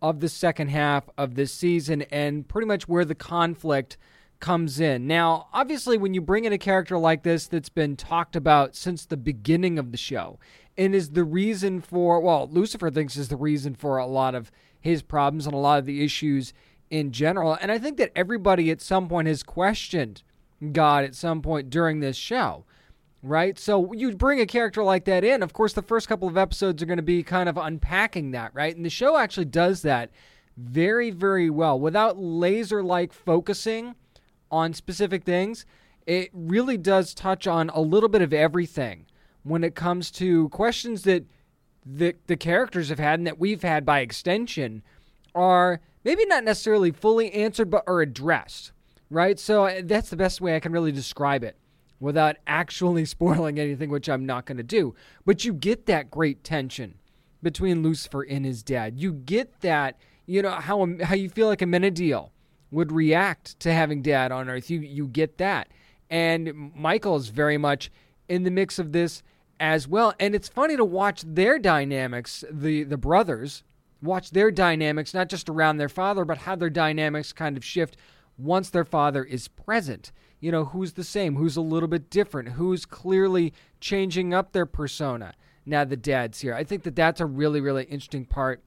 of 0.00 0.20
the 0.20 0.28
second 0.28 0.68
half 0.68 1.08
of 1.16 1.34
this 1.34 1.52
season 1.52 2.02
and 2.02 2.46
pretty 2.46 2.66
much 2.66 2.88
where 2.88 3.04
the 3.04 3.14
conflict 3.14 3.96
comes 4.42 4.80
in. 4.80 5.06
Now, 5.06 5.46
obviously, 5.54 5.96
when 5.96 6.12
you 6.12 6.20
bring 6.20 6.44
in 6.44 6.52
a 6.52 6.58
character 6.58 6.98
like 6.98 7.22
this 7.22 7.46
that's 7.46 7.70
been 7.70 7.96
talked 7.96 8.36
about 8.36 8.76
since 8.76 9.06
the 9.06 9.16
beginning 9.16 9.78
of 9.78 9.92
the 9.92 9.96
show 9.96 10.38
and 10.76 10.94
is 10.94 11.10
the 11.10 11.24
reason 11.24 11.80
for, 11.80 12.20
well, 12.20 12.48
Lucifer 12.50 12.90
thinks 12.90 13.16
is 13.16 13.28
the 13.28 13.36
reason 13.36 13.74
for 13.74 13.96
a 13.96 14.06
lot 14.06 14.34
of 14.34 14.50
his 14.80 15.00
problems 15.00 15.46
and 15.46 15.54
a 15.54 15.58
lot 15.58 15.78
of 15.78 15.86
the 15.86 16.04
issues 16.04 16.52
in 16.90 17.12
general. 17.12 17.56
And 17.60 17.70
I 17.70 17.78
think 17.78 17.96
that 17.98 18.10
everybody 18.16 18.70
at 18.70 18.82
some 18.82 19.08
point 19.08 19.28
has 19.28 19.44
questioned 19.44 20.22
God 20.72 21.04
at 21.04 21.14
some 21.14 21.40
point 21.40 21.70
during 21.70 22.00
this 22.00 22.16
show. 22.16 22.64
Right? 23.22 23.56
So 23.56 23.92
you 23.92 24.16
bring 24.16 24.40
a 24.40 24.46
character 24.46 24.82
like 24.82 25.04
that 25.04 25.22
in. 25.22 25.44
Of 25.44 25.52
course, 25.52 25.72
the 25.72 25.82
first 25.82 26.08
couple 26.08 26.26
of 26.26 26.36
episodes 26.36 26.82
are 26.82 26.86
going 26.86 26.96
to 26.96 27.02
be 27.04 27.22
kind 27.22 27.48
of 27.48 27.56
unpacking 27.56 28.32
that, 28.32 28.52
right? 28.52 28.74
And 28.74 28.84
the 28.84 28.90
show 28.90 29.16
actually 29.16 29.44
does 29.44 29.82
that 29.82 30.10
very, 30.56 31.12
very 31.12 31.48
well 31.48 31.78
without 31.78 32.18
laser 32.18 32.82
like 32.82 33.12
focusing 33.12 33.94
on 34.52 34.74
specific 34.74 35.24
things, 35.24 35.66
it 36.06 36.30
really 36.32 36.76
does 36.76 37.14
touch 37.14 37.46
on 37.46 37.70
a 37.70 37.80
little 37.80 38.08
bit 38.08 38.22
of 38.22 38.32
everything 38.32 39.06
when 39.42 39.64
it 39.64 39.74
comes 39.74 40.10
to 40.12 40.48
questions 40.50 41.02
that 41.02 41.24
the 41.84 42.14
the 42.28 42.36
characters 42.36 42.90
have 42.90 43.00
had 43.00 43.18
and 43.18 43.26
that 43.26 43.40
we've 43.40 43.62
had 43.62 43.84
by 43.84 43.98
extension 44.00 44.82
are 45.34 45.80
maybe 46.04 46.24
not 46.26 46.44
necessarily 46.44 46.92
fully 46.92 47.32
answered 47.32 47.70
but 47.70 47.82
are 47.88 48.00
addressed 48.00 48.70
right? 49.12 49.38
So 49.38 49.66
uh, 49.66 49.82
that's 49.84 50.10
the 50.10 50.16
best 50.16 50.40
way 50.40 50.56
i 50.56 50.60
can 50.60 50.72
really 50.72 50.92
describe 50.92 51.44
it 51.44 51.56
without 52.00 52.36
actually 52.46 53.04
spoiling 53.04 53.58
anything 53.58 53.90
which 53.90 54.08
i'm 54.08 54.26
not 54.26 54.46
going 54.46 54.56
to 54.56 54.62
do. 54.62 54.94
But 55.24 55.44
you 55.44 55.52
get 55.52 55.86
that 55.86 56.10
great 56.10 56.42
tension 56.42 56.94
between 57.42 57.82
lucifer 57.82 58.22
and 58.22 58.44
his 58.44 58.62
dad. 58.62 58.98
You 58.98 59.12
get 59.12 59.60
that 59.60 59.98
you 60.26 60.42
know 60.42 60.50
how 60.50 60.88
how 61.02 61.14
you 61.14 61.28
feel 61.28 61.48
like 61.48 61.60
Amenadiel 61.60 62.30
would 62.72 62.90
react 62.90 63.60
to 63.60 63.72
having 63.72 64.02
dad 64.02 64.32
on 64.32 64.48
Earth. 64.48 64.68
You 64.70 64.80
you 64.80 65.06
get 65.06 65.38
that, 65.38 65.68
and 66.10 66.72
Michael 66.74 67.14
is 67.16 67.28
very 67.28 67.58
much 67.58 67.92
in 68.28 68.42
the 68.42 68.50
mix 68.50 68.80
of 68.80 68.90
this 68.92 69.22
as 69.60 69.86
well. 69.86 70.12
And 70.18 70.34
it's 70.34 70.48
funny 70.48 70.76
to 70.76 70.84
watch 70.84 71.22
their 71.22 71.58
dynamics, 71.58 72.44
the 72.50 72.82
the 72.82 72.96
brothers, 72.96 73.62
watch 74.02 74.32
their 74.32 74.50
dynamics 74.50 75.14
not 75.14 75.28
just 75.28 75.48
around 75.48 75.76
their 75.76 75.88
father, 75.88 76.24
but 76.24 76.38
how 76.38 76.56
their 76.56 76.70
dynamics 76.70 77.32
kind 77.32 77.56
of 77.56 77.64
shift 77.64 77.96
once 78.36 78.70
their 78.70 78.84
father 78.84 79.22
is 79.22 79.46
present. 79.46 80.10
You 80.40 80.50
know, 80.50 80.64
who's 80.64 80.94
the 80.94 81.04
same, 81.04 81.36
who's 81.36 81.56
a 81.56 81.60
little 81.60 81.88
bit 81.88 82.10
different, 82.10 82.50
who's 82.50 82.84
clearly 82.84 83.52
changing 83.78 84.34
up 84.34 84.50
their 84.50 84.66
persona 84.66 85.34
now 85.64 85.84
the 85.84 85.96
dad's 85.96 86.40
here. 86.40 86.54
I 86.54 86.64
think 86.64 86.82
that 86.82 86.96
that's 86.96 87.20
a 87.20 87.26
really, 87.26 87.60
really 87.60 87.84
interesting 87.84 88.24
part 88.24 88.62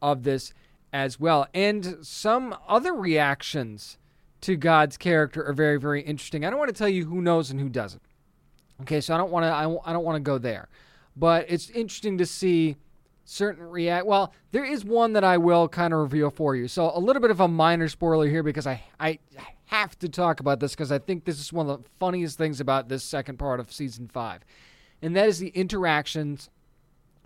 of 0.00 0.22
this 0.22 0.52
as 0.92 1.20
well. 1.20 1.46
And 1.54 1.98
some 2.02 2.56
other 2.68 2.94
reactions 2.94 3.98
to 4.42 4.56
God's 4.56 4.96
character 4.96 5.44
are 5.44 5.52
very, 5.52 5.78
very 5.78 6.02
interesting. 6.02 6.44
I 6.44 6.50
don't 6.50 6.58
want 6.58 6.68
to 6.68 6.76
tell 6.76 6.88
you 6.88 7.06
who 7.06 7.20
knows 7.20 7.50
and 7.50 7.60
who 7.60 7.68
doesn't. 7.68 8.02
Okay, 8.82 9.00
so 9.00 9.14
I 9.14 9.18
don't 9.18 9.30
want 9.30 9.44
to. 9.44 9.48
I, 9.48 9.90
I 9.90 9.92
don't 9.92 10.04
want 10.04 10.16
to 10.16 10.20
go 10.20 10.38
there, 10.38 10.68
but 11.16 11.46
it's 11.48 11.70
interesting 11.70 12.18
to 12.18 12.26
see 12.26 12.76
certain 13.24 13.64
react. 13.64 14.06
Well, 14.06 14.34
there 14.52 14.64
is 14.64 14.84
one 14.84 15.14
that 15.14 15.24
I 15.24 15.38
will 15.38 15.68
kind 15.68 15.94
of 15.94 16.00
reveal 16.00 16.30
for 16.30 16.54
you. 16.54 16.68
So 16.68 16.92
a 16.94 17.00
little 17.00 17.22
bit 17.22 17.30
of 17.30 17.40
a 17.40 17.48
minor 17.48 17.88
spoiler 17.88 18.28
here 18.28 18.42
because 18.42 18.66
I 18.66 18.82
I 19.00 19.18
have 19.66 19.98
to 20.00 20.08
talk 20.08 20.40
about 20.40 20.60
this 20.60 20.72
because 20.72 20.92
I 20.92 20.98
think 20.98 21.24
this 21.24 21.40
is 21.40 21.52
one 21.52 21.68
of 21.68 21.82
the 21.82 21.88
funniest 21.98 22.36
things 22.36 22.60
about 22.60 22.88
this 22.88 23.02
second 23.02 23.38
part 23.38 23.60
of 23.60 23.72
season 23.72 24.08
five, 24.08 24.44
and 25.00 25.16
that 25.16 25.26
is 25.26 25.38
the 25.38 25.48
interactions 25.48 26.50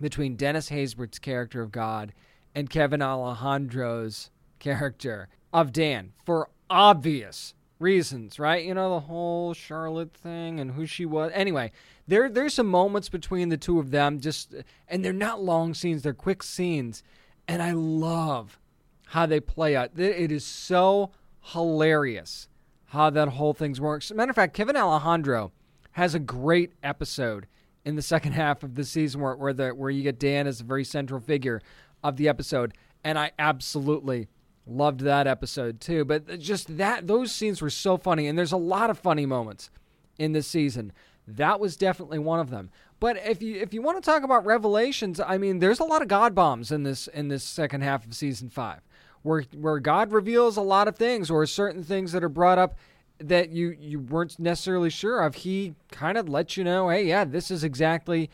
between 0.01 0.37
Dennis 0.37 0.71
Haysbert's 0.71 1.19
character 1.19 1.61
of 1.63 1.73
God 1.73 2.13
and 2.55 2.71
Kevin 2.71 3.03
Alejandro's 3.03 4.31
character 4.59 5.29
of 5.53 5.73
Dan 5.73 6.13
for 6.25 6.51
obvious 6.69 7.55
reasons, 7.79 8.39
right? 8.39 8.65
You 8.65 8.75
know, 8.75 8.95
the 8.95 9.01
whole 9.01 9.55
Charlotte 9.55 10.15
thing 10.15 10.61
and 10.61 10.73
who 10.73 10.87
she 10.87 11.07
was. 11.07 11.33
Anyway, 11.35 11.73
there 12.07 12.29
there's 12.29 12.55
some 12.55 12.67
moments 12.67 13.09
between 13.09 13.49
the 13.49 13.57
two 13.57 13.79
of 13.81 13.91
them 13.91 14.21
just 14.21 14.55
and 14.87 15.05
they're 15.05 15.13
not 15.13 15.43
long 15.43 15.75
scenes, 15.75 16.03
they're 16.03 16.15
quick 16.15 16.43
scenes. 16.43 17.03
And 17.49 17.63
I 17.63 17.73
love 17.73 18.61
how 19.07 19.27
they 19.27 19.41
play 19.41 19.75
out. 19.75 19.99
It 19.99 20.31
is 20.31 20.45
so 20.45 21.11
hilarious 21.41 22.49
how 22.87 23.11
that 23.11 23.29
whole 23.29 23.55
thing 23.55 23.75
works. 23.81 24.13
matter 24.13 24.31
of 24.31 24.37
fact, 24.37 24.55
Kevin 24.55 24.77
Alejandro 24.77 25.53
has 25.93 26.15
a 26.15 26.21
great 26.21 26.73
episode 26.83 27.47
in 27.85 27.97
the 27.97 28.03
second 28.03 28.33
half 28.35 28.63
of 28.63 28.75
the 28.75 28.85
season 28.85 29.21
where 29.21 29.35
where, 29.35 29.53
the, 29.53 29.71
where 29.71 29.91
you 29.91 30.03
get 30.03 30.19
Dan 30.19 30.47
as 30.47 30.61
a 30.61 30.65
very 30.65 30.85
central 30.85 31.21
figure 31.21 31.61
of 32.03 32.17
the 32.17 32.29
episode, 32.29 32.75
and 33.05 33.19
I 33.19 33.33
absolutely 33.39 34.29
loved 34.67 35.01
that 35.01 35.27
episode 35.27 35.81
too. 35.81 36.05
But 36.05 36.39
just 36.39 36.77
that 36.77 37.07
those 37.07 37.33
scenes 37.33 37.61
were 37.61 37.71
so 37.71 37.97
funny, 37.97 38.27
and 38.27 38.39
there's 38.39 38.53
a 38.53 38.57
lot 38.57 38.91
of 38.91 38.99
funny 38.99 39.27
moments 39.27 39.71
in 40.19 40.33
this 40.33 40.47
season. 40.47 40.93
That 41.27 41.61
was 41.61 41.77
definitely 41.77 42.19
one 42.19 42.41
of 42.41 42.51
them. 42.51 42.71
But 42.99 43.17
if 43.25 43.43
you 43.43 43.57
if 43.57 43.73
you 43.73 43.83
want 43.83 44.03
to 44.03 44.11
talk 44.11 44.23
about 44.23 44.45
revelations, 44.45 45.21
I 45.21 45.39
mean, 45.39 45.59
there's 45.59 45.81
a 45.81 45.85
lot 45.85 46.03
of 46.03 46.09
God 46.09 46.35
bombs 46.35 46.71
in 46.71 46.83
this 46.83 47.07
in 47.09 47.29
this 47.29 47.45
second 47.45 47.83
half 47.83 48.07
of 48.07 48.15
season 48.15 48.51
five, 48.51 48.81
where 49.23 49.45
where 49.57 49.79
God 49.79 50.13
reveals 50.13 50.57
a 50.57 50.63
lot 50.63 50.89
of 50.89 50.97
things, 50.97 51.31
or 51.31 51.45
certain 51.47 51.83
things 51.83 52.13
that 52.13 52.23
are 52.23 52.29
brought 52.29 52.59
up 52.59 52.77
that 53.19 53.51
you 53.51 53.77
you 53.79 54.01
weren't 54.01 54.39
necessarily 54.39 54.91
sure 54.91 55.23
of. 55.23 55.37
He 55.37 55.75
kind 55.91 56.19
of 56.19 56.29
lets 56.29 56.57
you 56.57 56.65
know, 56.65 56.89
hey, 56.91 57.07
yeah, 57.07 57.25
this 57.25 57.51
is 57.51 57.65
exactly 57.65 58.31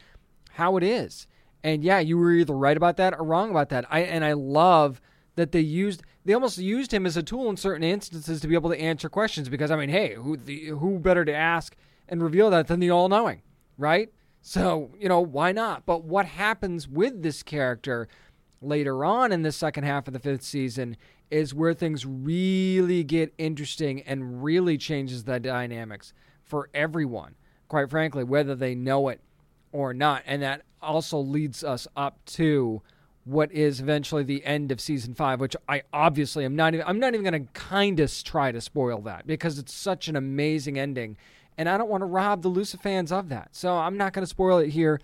how 0.52 0.76
it 0.76 0.82
is. 0.82 1.26
And 1.62 1.82
yeah, 1.82 1.98
you 1.98 2.18
were 2.18 2.32
either 2.32 2.54
right 2.54 2.76
about 2.76 2.96
that 2.98 3.14
or 3.14 3.24
wrong 3.24 3.50
about 3.50 3.70
that. 3.70 3.84
I 3.90 4.00
and 4.00 4.24
I 4.24 4.34
love 4.34 5.00
that 5.36 5.52
they 5.52 5.60
used 5.60 6.02
they 6.24 6.32
almost 6.32 6.58
used 6.58 6.92
him 6.92 7.06
as 7.06 7.16
a 7.16 7.22
tool 7.22 7.48
in 7.50 7.56
certain 7.56 7.84
instances 7.84 8.40
to 8.40 8.48
be 8.48 8.54
able 8.54 8.70
to 8.70 8.80
answer 8.80 9.08
questions 9.08 9.48
because 9.48 9.70
I 9.70 9.76
mean, 9.76 9.88
hey, 9.88 10.14
who 10.14 10.36
the, 10.36 10.66
who 10.66 10.98
better 10.98 11.24
to 11.24 11.34
ask 11.34 11.76
and 12.08 12.22
reveal 12.22 12.50
that 12.50 12.66
than 12.66 12.80
the 12.80 12.90
all-knowing, 12.90 13.42
right? 13.78 14.10
So, 14.42 14.92
you 14.98 15.08
know, 15.08 15.20
why 15.20 15.52
not? 15.52 15.86
But 15.86 16.04
what 16.04 16.26
happens 16.26 16.86
with 16.86 17.22
this 17.22 17.42
character 17.42 18.08
later 18.60 19.04
on 19.04 19.32
in 19.32 19.42
the 19.42 19.52
second 19.52 19.84
half 19.84 20.06
of 20.06 20.12
the 20.12 20.20
fifth 20.20 20.42
season 20.42 20.96
is 21.30 21.52
where 21.52 21.74
things 21.74 22.06
really 22.06 23.02
get 23.02 23.34
interesting 23.38 24.02
and 24.02 24.42
really 24.44 24.78
changes 24.78 25.24
the 25.24 25.40
dynamics 25.40 26.12
for 26.44 26.70
everyone, 26.72 27.34
quite 27.68 27.90
frankly, 27.90 28.22
whether 28.22 28.54
they 28.54 28.74
know 28.74 29.08
it 29.08 29.20
or 29.76 29.92
not. 29.92 30.22
And 30.26 30.42
that 30.42 30.62
also 30.80 31.18
leads 31.18 31.62
us 31.62 31.86
up 31.96 32.24
to 32.24 32.80
what 33.24 33.52
is 33.52 33.80
eventually 33.80 34.22
the 34.22 34.44
end 34.44 34.72
of 34.72 34.80
season 34.80 35.12
five, 35.12 35.38
which 35.40 35.56
I 35.68 35.82
obviously 35.92 36.44
am 36.44 36.56
not 36.56 36.74
even 36.74 36.86
I'm 36.86 36.98
not 36.98 37.12
even 37.12 37.24
gonna 37.24 37.46
kinda 37.54 38.08
try 38.22 38.52
to 38.52 38.60
spoil 38.60 39.00
that 39.02 39.26
because 39.26 39.58
it's 39.58 39.74
such 39.74 40.08
an 40.08 40.16
amazing 40.16 40.78
ending. 40.78 41.16
And 41.58 41.68
I 41.68 41.76
don't 41.76 41.90
want 41.90 42.02
to 42.02 42.06
rob 42.06 42.42
the 42.42 42.48
Lucifer 42.48 42.82
fans 42.82 43.10
of 43.12 43.28
that. 43.28 43.48
So 43.52 43.74
I'm 43.74 43.96
not 43.96 44.12
gonna 44.12 44.26
spoil 44.26 44.58
it 44.58 44.70
here 44.70 45.00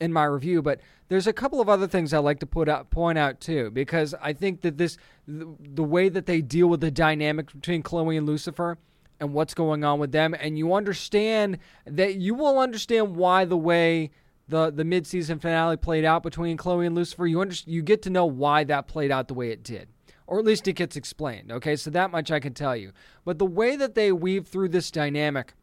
in 0.00 0.12
my 0.12 0.24
review, 0.24 0.62
but 0.62 0.80
there's 1.08 1.26
a 1.26 1.32
couple 1.32 1.60
of 1.60 1.68
other 1.68 1.86
things 1.86 2.12
I 2.12 2.18
like 2.18 2.40
to 2.40 2.46
put 2.46 2.68
out 2.68 2.90
point 2.90 3.18
out 3.18 3.40
too, 3.40 3.70
because 3.70 4.14
I 4.20 4.32
think 4.32 4.62
that 4.62 4.78
this 4.78 4.96
the, 5.26 5.46
the 5.60 5.84
way 5.84 6.08
that 6.08 6.26
they 6.26 6.40
deal 6.40 6.68
with 6.68 6.80
the 6.80 6.90
dynamic 6.90 7.52
between 7.52 7.82
Chloe 7.82 8.16
and 8.16 8.26
Lucifer 8.26 8.78
and 9.20 9.32
what's 9.32 9.54
going 9.54 9.84
on 9.84 9.98
with 9.98 10.12
them, 10.12 10.34
and 10.38 10.58
you 10.58 10.74
understand 10.74 11.58
that 11.86 12.16
you 12.16 12.34
will 12.34 12.58
understand 12.58 13.16
why 13.16 13.44
the 13.44 13.56
way 13.56 14.10
the 14.48 14.70
the 14.70 14.84
mid 14.84 15.06
season 15.06 15.38
finale 15.38 15.76
played 15.76 16.04
out 16.04 16.22
between 16.22 16.56
Chloe 16.56 16.86
and 16.86 16.94
Lucifer, 16.94 17.26
you 17.26 17.40
under, 17.40 17.54
you 17.66 17.82
get 17.82 18.02
to 18.02 18.10
know 18.10 18.26
why 18.26 18.64
that 18.64 18.88
played 18.88 19.10
out 19.10 19.28
the 19.28 19.34
way 19.34 19.50
it 19.50 19.62
did, 19.62 19.88
or 20.26 20.38
at 20.38 20.44
least 20.44 20.66
it 20.68 20.74
gets 20.74 20.96
explained. 20.96 21.52
Okay, 21.52 21.76
so 21.76 21.90
that 21.90 22.10
much 22.10 22.30
I 22.30 22.40
can 22.40 22.54
tell 22.54 22.76
you. 22.76 22.92
But 23.24 23.38
the 23.38 23.46
way 23.46 23.76
that 23.76 23.94
they 23.94 24.12
weave 24.12 24.46
through 24.46 24.70
this 24.70 24.90
dynamic 24.90 25.54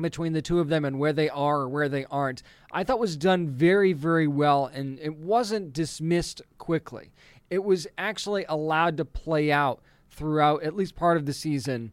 between 0.00 0.32
the 0.32 0.42
two 0.42 0.60
of 0.60 0.68
them 0.68 0.84
and 0.84 0.98
where 0.98 1.12
they 1.12 1.28
are 1.28 1.60
or 1.60 1.68
where 1.68 1.88
they 1.88 2.04
aren't, 2.06 2.42
I 2.70 2.84
thought 2.84 2.98
was 2.98 3.16
done 3.16 3.48
very 3.48 3.92
very 3.92 4.26
well, 4.26 4.66
and 4.66 4.98
it 5.00 5.16
wasn't 5.16 5.72
dismissed 5.72 6.40
quickly. 6.58 7.12
It 7.50 7.62
was 7.64 7.86
actually 7.98 8.44
allowed 8.48 8.96
to 8.96 9.04
play 9.04 9.52
out 9.52 9.82
throughout 10.08 10.62
at 10.62 10.74
least 10.74 10.96
part 10.96 11.16
of 11.16 11.26
the 11.26 11.32
season 11.32 11.92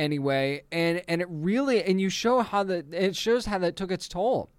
anyway 0.00 0.62
and 0.72 1.02
and 1.06 1.20
it 1.20 1.28
really 1.30 1.82
and 1.84 2.00
you 2.00 2.08
show 2.08 2.40
how 2.40 2.62
that 2.62 2.92
it 2.92 3.14
shows 3.14 3.46
how 3.46 3.58
that 3.58 3.76
took 3.76 3.90
its 3.90 4.08
toll 4.08 4.50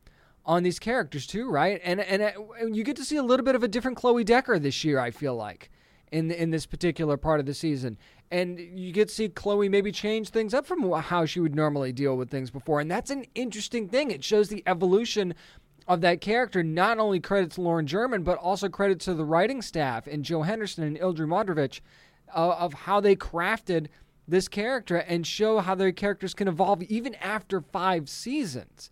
on 0.46 0.64
these 0.64 0.80
characters 0.80 1.28
too, 1.28 1.50
right? 1.50 1.80
And 1.84 2.00
and, 2.00 2.22
and 2.60 2.76
you 2.76 2.84
get 2.84 2.96
to 2.98 3.06
see 3.06 3.18
a 3.18 3.24
little 3.24 3.46
bit 3.46 3.56
of 3.56 3.64
a 3.64 3.68
different 3.68 3.98
Chloe 3.98 4.24
Decker 4.24 4.60
this 4.60 4.84
year. 4.84 5.00
I 5.00 5.12
feel 5.12 5.36
like 5.36 5.70
in 6.12 6.32
in 6.32 6.52
this 6.52 6.66
particular 6.66 7.18
part 7.18 7.40
of 7.40 7.46
the 7.46 7.54
season, 7.54 7.98
and 8.32 8.60
you 8.60 8.92
get 8.92 9.10
to 9.10 9.14
see 9.14 9.30
Chloe 9.30 9.70
maybe 9.70 9.92
change 9.92 10.30
things 10.30 10.54
up 10.54 10.66
from 10.66 10.90
how 10.92 11.26
she 11.26 11.40
would 11.40 11.56
normally 11.56 11.92
deal 11.92 12.18
with 12.18 12.30
things 12.30 12.50
before, 12.50 12.80
and 12.80 12.90
that's 12.90 13.12
an 13.12 13.26
interesting 13.36 13.88
thing. 13.88 14.12
It 14.12 14.24
shows 14.24 14.50
the 14.50 14.64
evolution 14.66 15.34
of 15.88 16.02
that 16.02 16.22
character. 16.22 16.64
Not 16.64 17.00
only 17.00 17.20
credit 17.20 17.52
to 17.52 17.62
Lauren 17.62 17.88
German, 17.88 18.24
but 18.24 18.38
also 18.38 18.70
credit 18.70 19.00
to 19.02 19.14
the 19.14 19.26
writing 19.26 19.62
staff 19.62 20.08
and 20.08 20.26
Joe 20.26 20.42
Henderson 20.42 20.84
and 20.84 20.98
Ildy 20.98 21.24
Modrovich 21.24 21.82
uh, 22.34 22.56
of 22.58 22.74
how 22.74 23.00
they 23.00 23.16
crafted 23.16 23.88
this 24.32 24.48
character 24.48 24.98
and 24.98 25.28
show 25.28 25.60
how 25.60 25.76
their 25.76 25.92
characters 25.92 26.34
can 26.34 26.48
evolve 26.48 26.82
even 26.84 27.14
after 27.16 27.62
five 27.62 28.10
seasons 28.10 28.90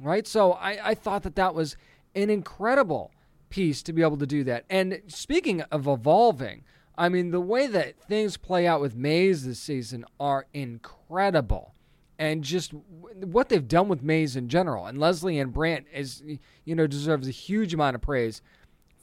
right? 0.00 0.26
So 0.26 0.52
I, 0.52 0.90
I 0.90 0.94
thought 0.94 1.22
that 1.22 1.36
that 1.36 1.54
was 1.54 1.76
an 2.14 2.30
incredible 2.30 3.12
piece 3.50 3.82
to 3.84 3.92
be 3.92 4.02
able 4.02 4.16
to 4.18 4.26
do 4.26 4.44
that. 4.44 4.64
And 4.70 5.02
speaking 5.06 5.62
of 5.62 5.86
evolving, 5.86 6.64
I 6.96 7.08
mean, 7.08 7.30
the 7.30 7.40
way 7.40 7.66
that 7.66 8.00
things 8.00 8.36
play 8.36 8.66
out 8.66 8.80
with 8.80 8.96
Maze 8.96 9.44
this 9.44 9.60
season 9.60 10.04
are 10.18 10.46
incredible. 10.52 11.74
And 12.18 12.44
just 12.44 12.72
what 12.72 13.48
they've 13.48 13.66
done 13.66 13.88
with 13.88 14.02
Maze 14.02 14.36
in 14.36 14.48
general. 14.48 14.86
And 14.86 14.98
Lesley-Ann 14.98 15.50
Brandt 15.50 15.86
is, 15.92 16.22
you 16.64 16.74
know, 16.74 16.86
deserves 16.86 17.26
a 17.26 17.32
huge 17.32 17.72
amount 17.72 17.94
of 17.94 18.02
praise 18.02 18.42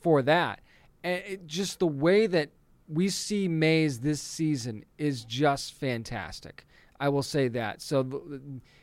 for 0.01 0.21
that. 0.23 0.61
And 1.03 1.23
it, 1.25 1.47
just 1.47 1.79
the 1.79 1.87
way 1.87 2.27
that 2.27 2.51
we 2.87 3.09
see 3.09 3.47
Maze 3.47 3.99
this 3.99 4.21
season 4.21 4.85
is 4.97 5.25
just 5.25 5.73
fantastic. 5.73 6.65
I 6.99 7.09
will 7.09 7.23
say 7.23 7.47
that. 7.49 7.81
So 7.81 8.21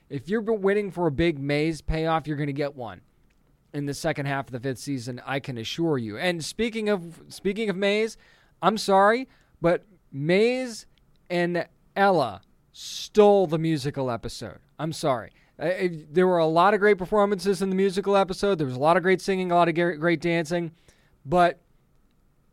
if 0.08 0.28
you're 0.28 0.42
waiting 0.42 0.90
for 0.90 1.06
a 1.06 1.10
big 1.10 1.38
Maze 1.38 1.80
payoff, 1.80 2.26
you're 2.26 2.36
going 2.36 2.46
to 2.48 2.52
get 2.52 2.76
one 2.76 3.00
in 3.72 3.86
the 3.86 3.94
second 3.94 4.26
half 4.26 4.46
of 4.46 4.52
the 4.52 4.60
fifth 4.60 4.78
season. 4.78 5.20
I 5.26 5.40
can 5.40 5.58
assure 5.58 5.98
you. 5.98 6.16
And 6.16 6.44
speaking 6.44 6.88
of 6.88 7.22
speaking 7.28 7.70
of 7.70 7.76
Maze, 7.76 8.16
I'm 8.62 8.78
sorry, 8.78 9.28
but 9.60 9.84
Maze 10.12 10.86
and 11.28 11.66
Ella 11.96 12.42
stole 12.72 13.46
the 13.46 13.58
musical 13.58 14.10
episode. 14.10 14.58
I'm 14.78 14.92
sorry. 14.92 15.32
There 15.58 16.26
were 16.26 16.38
a 16.38 16.46
lot 16.46 16.74
of 16.74 16.80
great 16.80 16.98
performances 16.98 17.62
in 17.62 17.70
the 17.70 17.76
musical 17.76 18.16
episode. 18.16 18.58
There 18.58 18.66
was 18.66 18.76
a 18.76 18.80
lot 18.80 18.96
of 18.96 19.02
great 19.02 19.20
singing, 19.20 19.50
a 19.50 19.54
lot 19.54 19.68
of 19.68 19.74
great 19.74 20.20
dancing, 20.20 20.72
but 21.24 21.60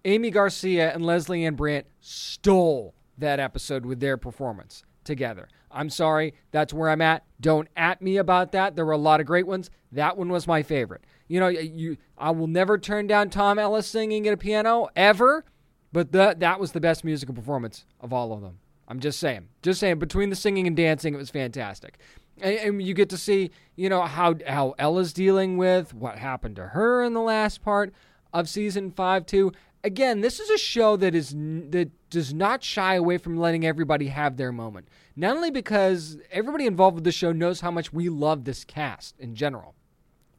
Aimee 0.05 0.31
Garcia 0.31 0.93
and 0.93 1.05
Lesley-Ann 1.05 1.55
Brandt 1.55 1.87
stole 1.99 2.95
that 3.17 3.39
episode 3.39 3.85
with 3.85 3.99
their 3.99 4.17
performance 4.17 4.83
together. 5.03 5.47
I'm 5.73 5.89
sorry, 5.89 6.33
that's 6.51 6.73
where 6.73 6.89
I'm 6.89 7.01
at. 7.01 7.23
Don't 7.39 7.67
at 7.75 8.01
me 8.01 8.17
about 8.17 8.51
that. 8.51 8.75
There 8.75 8.85
were 8.85 8.91
a 8.91 8.97
lot 8.97 9.19
of 9.19 9.25
great 9.25 9.47
ones. 9.47 9.69
That 9.91 10.17
one 10.17 10.29
was 10.29 10.47
my 10.47 10.63
favorite. 10.63 11.03
You 11.27 11.39
know, 11.39 11.47
you 11.47 11.97
I 12.17 12.31
will 12.31 12.47
never 12.47 12.77
turn 12.77 13.07
down 13.07 13.29
Tom 13.29 13.57
Ellis 13.57 13.87
singing 13.87 14.27
at 14.27 14.33
a 14.33 14.37
piano 14.37 14.89
ever, 14.95 15.45
but 15.93 16.11
that 16.11 16.39
that 16.41 16.59
was 16.59 16.73
the 16.73 16.81
best 16.81 17.03
musical 17.03 17.33
performance 17.33 17.85
of 17.99 18.11
all 18.11 18.33
of 18.33 18.41
them. 18.41 18.59
I'm 18.87 18.99
just 18.99 19.19
saying. 19.19 19.47
Just 19.61 19.79
saying 19.79 19.99
between 19.99 20.29
the 20.29 20.35
singing 20.35 20.67
and 20.67 20.75
dancing 20.75 21.13
it 21.13 21.17
was 21.17 21.29
fantastic. 21.29 21.97
And, 22.41 22.55
and 22.55 22.81
you 22.81 22.93
get 22.93 23.09
to 23.09 23.17
see, 23.17 23.51
you 23.75 23.87
know, 23.87 24.01
how 24.01 24.35
how 24.45 24.75
Ella's 24.77 25.13
dealing 25.13 25.57
with 25.57 25.93
what 25.93 26.17
happened 26.17 26.57
to 26.57 26.67
her 26.67 27.03
in 27.03 27.13
the 27.13 27.21
last 27.21 27.61
part 27.61 27.93
of 28.33 28.49
season 28.49 28.91
5 28.91 29.25
too 29.25 29.51
again, 29.83 30.21
this 30.21 30.39
is 30.39 30.49
a 30.49 30.57
show 30.57 30.95
that 30.97 31.15
is 31.15 31.29
that 31.31 31.89
does 32.09 32.33
not 32.33 32.63
shy 32.63 32.95
away 32.95 33.17
from 33.17 33.37
letting 33.37 33.65
everybody 33.65 34.07
have 34.07 34.37
their 34.37 34.51
moment. 34.51 34.87
Not 35.15 35.35
only 35.35 35.51
because 35.51 36.17
everybody 36.31 36.65
involved 36.65 36.95
with 36.95 37.03
the 37.03 37.11
show 37.11 37.31
knows 37.31 37.61
how 37.61 37.71
much 37.71 37.93
we 37.93 38.09
love 38.09 38.43
this 38.43 38.63
cast 38.63 39.19
in 39.19 39.35
general, 39.35 39.75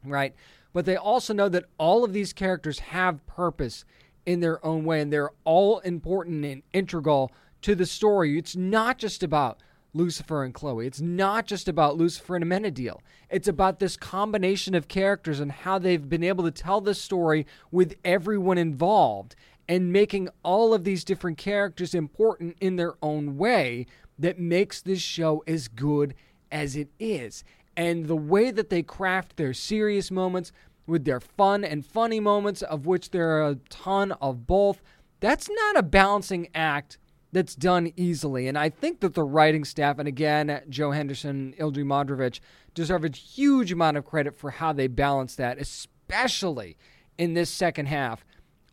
right? 0.03 0.35
but 0.73 0.85
they 0.85 0.97
also 0.97 1.33
know 1.33 1.47
that 1.47 1.65
all 1.77 2.03
of 2.03 2.11
these 2.11 2.33
characters 2.33 2.79
have 2.79 3.25
purpose 3.27 3.85
in 4.25 4.39
their 4.39 4.63
own 4.65 4.83
way 4.83 4.99
and 4.99 5.13
they're 5.13 5.31
all 5.45 5.79
important 5.79 6.43
and 6.43 6.63
integral 6.73 7.31
to 7.61 7.75
the 7.75 7.85
story. 7.85 8.37
It's 8.37 8.55
not 8.55 8.97
just 8.97 9.23
about 9.23 9.59
Lucifer 9.93 10.43
and 10.43 10.53
Chloe. 10.53 10.87
It's 10.87 11.01
not 11.01 11.45
just 11.45 11.67
about 11.67 11.97
Lucifer 11.97 12.35
and 12.35 12.43
Amenadiel. 12.43 12.99
It's 13.29 13.47
about 13.47 13.79
this 13.79 13.95
combination 13.95 14.73
of 14.75 14.87
characters 14.87 15.39
and 15.39 15.51
how 15.51 15.79
they've 15.79 16.09
been 16.09 16.23
able 16.23 16.43
to 16.43 16.51
tell 16.51 16.81
this 16.81 17.01
story 17.01 17.45
with 17.71 17.95
everyone 18.03 18.57
involved 18.57 19.35
and 19.67 19.93
making 19.93 20.29
all 20.43 20.73
of 20.73 20.83
these 20.83 21.03
different 21.03 21.37
characters 21.37 21.93
important 21.93 22.57
in 22.59 22.75
their 22.75 22.95
own 23.01 23.37
way 23.37 23.85
that 24.19 24.39
makes 24.39 24.81
this 24.81 24.99
show 25.01 25.43
as 25.47 25.67
good 25.67 26.15
as 26.51 26.75
it 26.75 26.89
is. 26.99 27.43
And 27.75 28.07
the 28.07 28.15
way 28.15 28.51
that 28.51 28.69
they 28.69 28.83
craft 28.83 29.37
their 29.37 29.53
serious 29.53 30.11
moments 30.11 30.51
with 30.85 31.05
their 31.05 31.19
fun 31.19 31.63
and 31.63 31.85
funny 31.85 32.19
moments, 32.19 32.61
of 32.61 32.85
which 32.85 33.11
there 33.11 33.29
are 33.29 33.49
a 33.49 33.55
ton 33.69 34.11
of 34.13 34.45
both, 34.45 34.81
that's 35.19 35.49
not 35.49 35.77
a 35.77 35.83
balancing 35.83 36.49
act 36.53 36.97
that's 37.33 37.55
done 37.55 37.91
easily. 37.97 38.47
And 38.47 38.57
I 38.57 38.69
think 38.69 39.01
that 39.01 39.15
the 39.15 39.23
writing 39.23 39.65
staff, 39.65 39.99
and 39.99 40.07
again, 40.07 40.61
Joe 40.69 40.91
Henderson, 40.91 41.53
Ildy 41.57 41.83
Modrovich, 41.83 42.39
deserve 42.73 43.03
a 43.03 43.09
huge 43.09 43.71
amount 43.71 43.97
of 43.97 44.05
credit 44.05 44.37
for 44.37 44.51
how 44.51 44.71
they 44.71 44.87
balance 44.87 45.35
that, 45.35 45.57
especially 45.57 46.77
in 47.17 47.33
this 47.33 47.49
second 47.49 47.87
half 47.87 48.23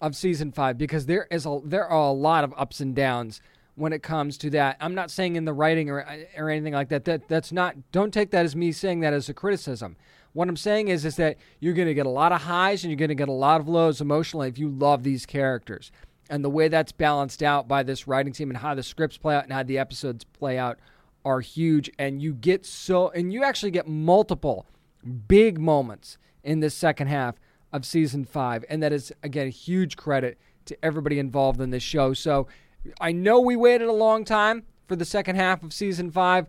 of 0.00 0.14
season 0.14 0.52
five, 0.52 0.78
because 0.78 1.06
there 1.06 1.26
is 1.30 1.46
a 1.46 1.61
there 1.64 1.86
are 1.86 2.08
a 2.08 2.12
lot 2.12 2.44
of 2.44 2.54
ups 2.56 2.80
and 2.80 2.94
downs 2.94 3.40
when 3.74 3.92
it 3.92 4.02
comes 4.02 4.36
to 4.38 4.50
that. 4.50 4.76
I'm 4.80 4.94
not 4.94 5.11
saying 5.11 5.36
in 5.36 5.46
the 5.46 5.52
writing 5.52 5.90
or 5.90 6.06
or 6.36 6.50
anything 6.50 6.74
like 6.74 6.90
that. 6.90 7.04
That 7.06 7.28
that's 7.28 7.52
not. 7.52 7.76
Don't 7.92 8.12
take 8.12 8.30
that 8.30 8.44
as 8.44 8.54
me 8.54 8.72
saying 8.72 9.00
that 9.00 9.12
as 9.12 9.28
a 9.28 9.34
criticism. 9.34 9.96
What 10.32 10.48
I'm 10.48 10.56
saying 10.56 10.88
is 10.88 11.04
is 11.04 11.16
that 11.16 11.38
you're 11.58 11.74
going 11.74 11.88
to 11.88 11.94
get 11.94 12.06
a 12.06 12.11
lot 12.11 12.30
of 12.30 12.42
highs 12.42 12.84
and 12.84 12.90
you're 12.90 12.98
going 12.98 13.08
to 13.08 13.14
get 13.14 13.28
a 13.28 13.32
lot 13.32 13.61
of 13.61 13.68
lows 13.68 14.00
emotionally 14.00 14.48
if 14.48 14.58
you 14.58 14.68
love 14.68 15.02
these 15.02 15.26
characters 15.26 15.90
and 16.31 16.45
the 16.45 16.49
way 16.49 16.68
that's 16.68 16.93
balanced 16.93 17.43
out 17.43 17.68
by 17.68 17.83
this 17.83 18.07
writing 18.07 18.33
team 18.33 18.49
and 18.51 18.57
how 18.57 18.74
the 18.74 18.83
scripts 18.83 19.18
play 19.18 19.35
out 19.35 19.45
and 19.45 19.53
how 19.53 19.62
the 19.62 19.78
episodes 19.78 20.24
play 20.24 20.57
out 20.57 20.78
are 21.24 21.41
huge. 21.41 21.91
And 21.99 22.22
you 22.22 22.33
get 22.33 22.64
so 22.64 23.11
and 23.11 23.33
you 23.33 23.45
actually 23.45 23.72
get 23.72 23.87
multiple 23.87 24.66
big 25.28 25.59
moments 25.59 26.16
in 26.43 26.61
this 26.61 26.74
second 26.74 27.09
half 27.09 27.35
of 27.72 27.85
season 27.85 28.24
5 28.24 28.64
and 28.68 28.83
that 28.83 28.93
is 28.93 29.12
again 29.22 29.47
a 29.47 29.51
huge 29.51 29.97
credit 29.97 30.39
to 30.64 30.85
everybody 30.85 31.18
involved 31.18 31.61
in 31.61 31.70
this 31.70 31.83
show. 31.83 32.14
So 32.14 32.47
I 33.01 33.12
know 33.12 33.41
we 33.41 33.57
waited 33.57 33.89
a 33.89 33.93
long 33.93 34.24
time 34.24 34.64
for 34.89 34.97
the 34.97 35.05
second 35.05 35.37
half 35.37 35.62
of 35.62 35.72
season 35.72 36.11
5 36.11 36.47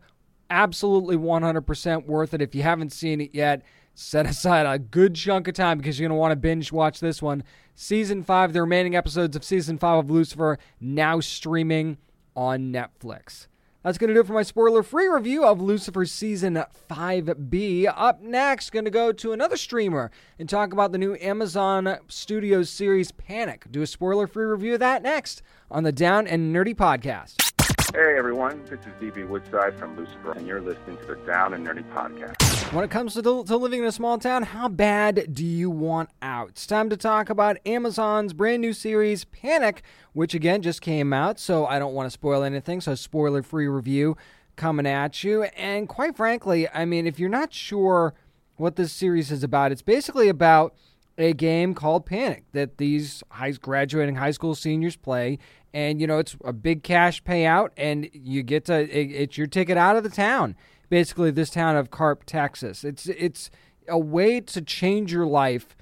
absolutely 0.52 1.16
100% 1.16 2.06
worth 2.06 2.34
it. 2.34 2.42
If 2.42 2.54
you 2.54 2.62
haven't 2.62 2.92
seen 2.92 3.22
it 3.22 3.34
yet 3.34 3.64
set 3.94 4.26
aside 4.26 4.66
a 4.66 4.80
good 4.80 5.16
chunk 5.16 5.48
of 5.48 5.54
time 5.54 5.78
because 5.78 6.00
you're 6.00 6.08
going 6.08 6.16
to 6.16 6.20
want 6.20 6.32
to 6.32 6.36
binge 6.36 6.72
watch 6.72 7.00
this 7.00 7.22
one. 7.22 7.44
Season 7.76 8.24
5, 8.24 8.54
the 8.54 8.62
remaining 8.62 8.96
episodes 8.96 9.36
of 9.36 9.44
Season 9.44 9.78
5 9.78 10.00
of 10.00 10.12
Lucifer, 10.12 10.58
now 10.80 11.20
streaming 11.20 11.98
on 12.36 12.72
Netflix. 12.72 13.48
That's 13.84 13.98
going 13.98 14.10
to 14.10 14.14
do 14.14 14.20
it 14.20 14.28
for 14.28 14.34
my 14.34 14.44
spoiler 14.44 14.84
free 14.84 15.08
review 15.08 15.44
of 15.44 15.60
Lucifer 15.60 16.06
Season 16.06 16.64
5B. 16.88 17.92
Up 17.96 18.22
next, 18.22 18.70
going 18.70 18.86
to 18.86 18.92
go 18.92 19.12
to 19.12 19.34
another 19.34 19.58
streamer 19.58 20.12
and 20.38 20.48
talk 20.48 20.72
about 20.72 20.92
the 20.92 21.00
new 21.00 21.18
Amazon 21.20 21.98
Studios 22.08 22.70
series 22.70 23.12
Panic. 23.12 23.66
Do 23.72 23.82
a 23.82 23.88
spoiler 23.88 24.28
free 24.28 24.46
review 24.46 24.76
of 24.76 24.82
that 24.82 25.02
next 25.02 25.42
on 25.72 25.82
the 25.82 25.92
Down 25.92 26.28
and 26.28 26.56
Nerdy 26.56 26.76
Podcast. 26.76 27.51
Hey 27.94 28.16
everyone, 28.18 28.64
this 28.70 28.80
is 28.80 28.94
DB 29.02 29.28
Woodside 29.28 29.78
from 29.78 29.98
Lucifer, 29.98 30.32
and 30.32 30.48
you're 30.48 30.62
listening 30.62 30.96
to 31.00 31.08
the 31.08 31.16
Down 31.28 31.54
and 31.54 31.68
Nerdy 31.68 31.84
Podcast. 31.92 32.72
When 32.72 32.86
it 32.86 32.89
comes 32.89 33.16
to, 33.16 33.22
to 33.22 33.58
living 33.58 33.82
in 33.82 33.86
a 33.86 33.92
small 33.92 34.18
town, 34.18 34.44
how 34.44 34.70
bad 34.70 35.34
do 35.34 35.46
you 35.46 35.70
want 35.70 36.10
out? 36.22 36.52
It's 36.52 36.66
time 36.66 36.89
to 36.89 36.96
talk 36.96 37.30
about 37.30 37.58
Amazon's 37.66 38.32
brand 38.32 38.62
new 38.62 38.72
series, 38.72 39.26
Panic, 39.26 39.84
which 40.14 40.34
again 40.34 40.62
just 40.62 40.82
came 40.82 41.12
out, 41.12 41.38
so 41.38 41.66
I 41.66 41.80
don't 41.80 41.94
want 41.94 42.08
to 42.08 42.12
spoil 42.12 42.44
anything, 42.44 42.80
so 42.80 42.96
spoiler 42.96 43.44
free 43.44 43.68
review 43.68 44.16
coming 44.56 44.88
at 44.88 45.22
you. 45.26 45.44
And 45.44 45.89
quite 45.89 46.16
frankly, 46.16 46.70
I 46.70 46.86
mean, 46.86 47.06
if 47.06 47.20
you're 47.20 47.28
not 47.28 47.54
sure 47.54 48.14
what 48.56 48.78
this 48.78 48.94
series 48.94 49.34
is 49.34 49.44
about, 49.44 49.74
it's 49.74 49.82
basically 49.82 50.30
about 50.30 50.76
a 51.18 51.34
game 51.34 51.74
called 51.74 52.06
Panic 52.06 52.46
that 52.54 52.78
these 52.78 53.22
high 53.32 53.52
graduating 53.52 54.16
high 54.16 54.32
school 54.32 54.56
seniors 54.56 54.96
play 54.96 55.39
and 55.74 56.01
you 56.01 56.07
know 56.07 56.19
it's 56.19 56.36
a 56.43 56.53
big 56.53 56.84
cash 56.84 57.24
payout 57.24 57.69
and 57.78 58.09
you 58.13 58.43
get 58.43 58.65
to 58.65 58.82
it, 58.82 58.89
it's 58.89 59.38
your 59.38 59.47
ticket 59.47 59.78
out 59.78 59.95
of 59.95 60.03
the 60.03 60.09
town. 60.09 60.55
Basically 60.89 61.32
this 61.32 61.49
town 61.49 61.78
of 61.78 61.91
Carp, 61.91 62.24
Texas. 62.26 62.84
It's 62.84 63.07
it's 63.07 63.49
a 63.88 63.97
way 63.97 64.41
to 64.41 64.61
change 64.61 65.11
your 65.11 65.26
life 65.26 65.76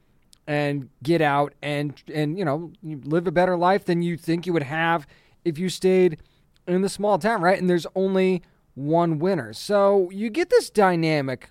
and 0.47 0.89
get 1.03 1.21
out 1.21 1.53
and 1.61 2.01
and 2.13 2.37
you 2.37 2.45
know 2.45 2.71
live 2.83 3.27
a 3.27 3.31
better 3.31 3.57
life 3.57 3.85
than 3.85 4.01
you 4.01 4.17
think 4.17 4.45
you 4.45 4.53
would 4.53 4.63
have 4.63 5.07
if 5.45 5.57
you 5.57 5.69
stayed 5.69 6.17
in 6.67 6.81
the 6.81 6.89
small 6.89 7.17
town 7.17 7.41
right? 7.41 7.59
And 7.59 7.69
there's 7.69 7.87
only 7.95 8.43
one 8.75 9.19
winner. 9.19 9.53
So 9.53 10.09
you 10.11 10.29
get 10.29 10.49
this 10.49 10.69
dynamic 10.69 11.49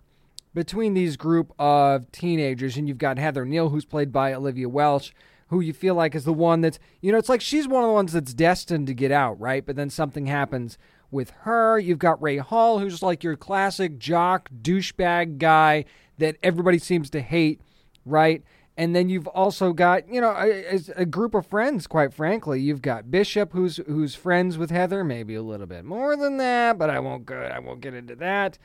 between 0.54 0.94
these 0.94 1.16
group 1.16 1.52
of 1.58 2.10
teenagers 2.10 2.76
and 2.76 2.88
you've 2.88 2.98
got 2.98 3.18
Heather 3.18 3.44
Neal 3.44 3.68
who's 3.68 3.84
played 3.84 4.12
by 4.12 4.32
Olivia 4.32 4.68
Welch 4.68 5.14
who 5.48 5.60
you 5.60 5.72
feel 5.72 5.94
like 5.94 6.14
is 6.14 6.24
the 6.24 6.32
one 6.32 6.60
that's, 6.60 6.78
you 7.00 7.10
know, 7.10 7.18
it's 7.18 7.28
like 7.28 7.40
she's 7.40 7.66
one 7.66 7.82
of 7.82 7.88
the 7.88 7.94
ones 7.94 8.12
that's 8.12 8.34
destined 8.34 8.86
to 8.86 8.94
get 8.94 9.10
out, 9.10 9.38
right? 9.40 9.64
But 9.64 9.76
then 9.76 9.90
something 9.90 10.26
happens 10.26 10.78
with 11.10 11.30
her. 11.40 11.78
You've 11.78 11.98
got 11.98 12.22
Ray 12.22 12.36
Hall, 12.36 12.78
who's 12.78 13.02
like 13.02 13.24
your 13.24 13.36
classic 13.36 13.98
jock, 13.98 14.50
douchebag 14.62 15.38
guy 15.38 15.84
that 16.18 16.36
everybody 16.42 16.78
seems 16.78 17.08
to 17.10 17.20
hate, 17.20 17.60
right? 18.04 18.42
And 18.76 18.94
then 18.94 19.08
you've 19.08 19.26
also 19.28 19.72
got, 19.72 20.08
you 20.08 20.20
know, 20.20 20.30
a, 20.30 20.78
a, 20.94 21.04
group 21.04 21.34
of 21.34 21.44
friends. 21.46 21.88
Quite 21.88 22.14
frankly, 22.14 22.60
you've 22.60 22.82
got 22.82 23.10
Bishop, 23.10 23.52
who's 23.52 23.78
who's 23.78 24.14
friends 24.14 24.56
with 24.56 24.70
Heather, 24.70 25.02
maybe 25.02 25.34
a 25.34 25.42
little 25.42 25.66
bit 25.66 25.84
more 25.84 26.16
than 26.16 26.36
that, 26.36 26.78
but 26.78 26.88
I 26.88 27.00
won't 27.00 27.26
go. 27.26 27.40
I 27.40 27.58
won't 27.58 27.80
get 27.80 27.94
into 27.94 28.14
that 28.16 28.56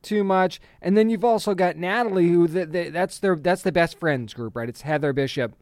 too 0.00 0.24
much. 0.24 0.58
And 0.80 0.96
then 0.96 1.10
you've 1.10 1.24
also 1.24 1.54
got 1.54 1.76
Natalie, 1.76 2.28
who 2.28 2.46
the, 2.48 2.64
the, 2.64 2.88
that's 2.88 3.18
their 3.18 3.36
that's 3.36 3.60
the 3.60 3.72
best 3.72 4.00
friends 4.00 4.32
group, 4.32 4.56
right? 4.56 4.70
It's 4.70 4.82
Heather 4.82 5.12
Bishop 5.12 5.54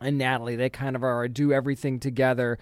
and 0.00 0.18
Natalie. 0.18 0.56
They 0.56 0.70
kind 0.70 0.96
of 0.96 1.02
are 1.02 1.28
do 1.28 1.52
everything 1.52 1.98
together 1.98 2.58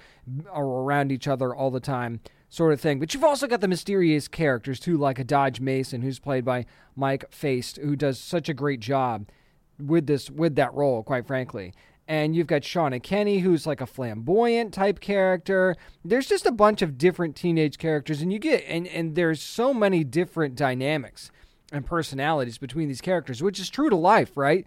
or 0.53 0.83
around 0.83 1.13
each 1.13 1.29
other 1.29 1.55
all 1.55 1.71
the 1.71 1.81
time, 1.81 2.21
sort 2.49 2.73
of 2.73 2.81
thing. 2.81 2.99
But 2.99 3.15
you've 3.15 3.25
also 3.25 3.47
got 3.47 3.61
the 3.61 3.69
mysterious 3.69 4.29
characters 4.29 4.81
too, 4.81 4.97
like 4.97 5.19
a 5.19 5.25
Dodge 5.25 5.61
Mason, 5.61 6.03
who's 6.03 6.19
played 6.19 6.45
by 6.45 6.67
Mike 6.97 7.25
Faist, 7.31 7.77
who 7.79 7.97
does 7.97 8.19
such 8.19 8.49
a 8.49 8.55
great 8.55 8.81
job 8.81 9.29
with 9.79 10.07
this 10.07 10.31
with 10.31 10.55
that 10.57 10.75
role, 10.75 11.03
quite 11.03 11.27
frankly. 11.27 11.73
And 12.07 12.37
you've 12.37 12.47
got 12.47 12.63
Shauna 12.63 13.03
Kenny, 13.03 13.39
who's 13.39 13.67
like 13.67 13.81
a 13.81 13.87
flamboyant 13.87 14.75
type 14.75 15.01
character. 15.01 15.75
There's 16.05 16.29
just 16.29 16.45
a 16.45 16.53
bunch 16.53 16.83
of 16.83 16.99
different 16.99 17.35
teenage 17.35 17.79
characters, 17.79 18.21
and 18.21 18.33
you 18.33 18.39
get 18.39 18.63
and 18.69 18.87
and 18.89 19.15
there's 19.15 19.43
so 19.43 19.73
many 19.73 20.05
different 20.05 20.55
dynamics 20.55 21.31
and 21.73 21.85
personalities 21.85 22.59
between 22.59 22.89
these 22.89 23.01
characters, 23.01 23.43
which 23.43 23.59
is 23.59 23.71
true 23.71 23.91
to 23.91 23.97
life, 23.97 24.37
right? 24.37 24.67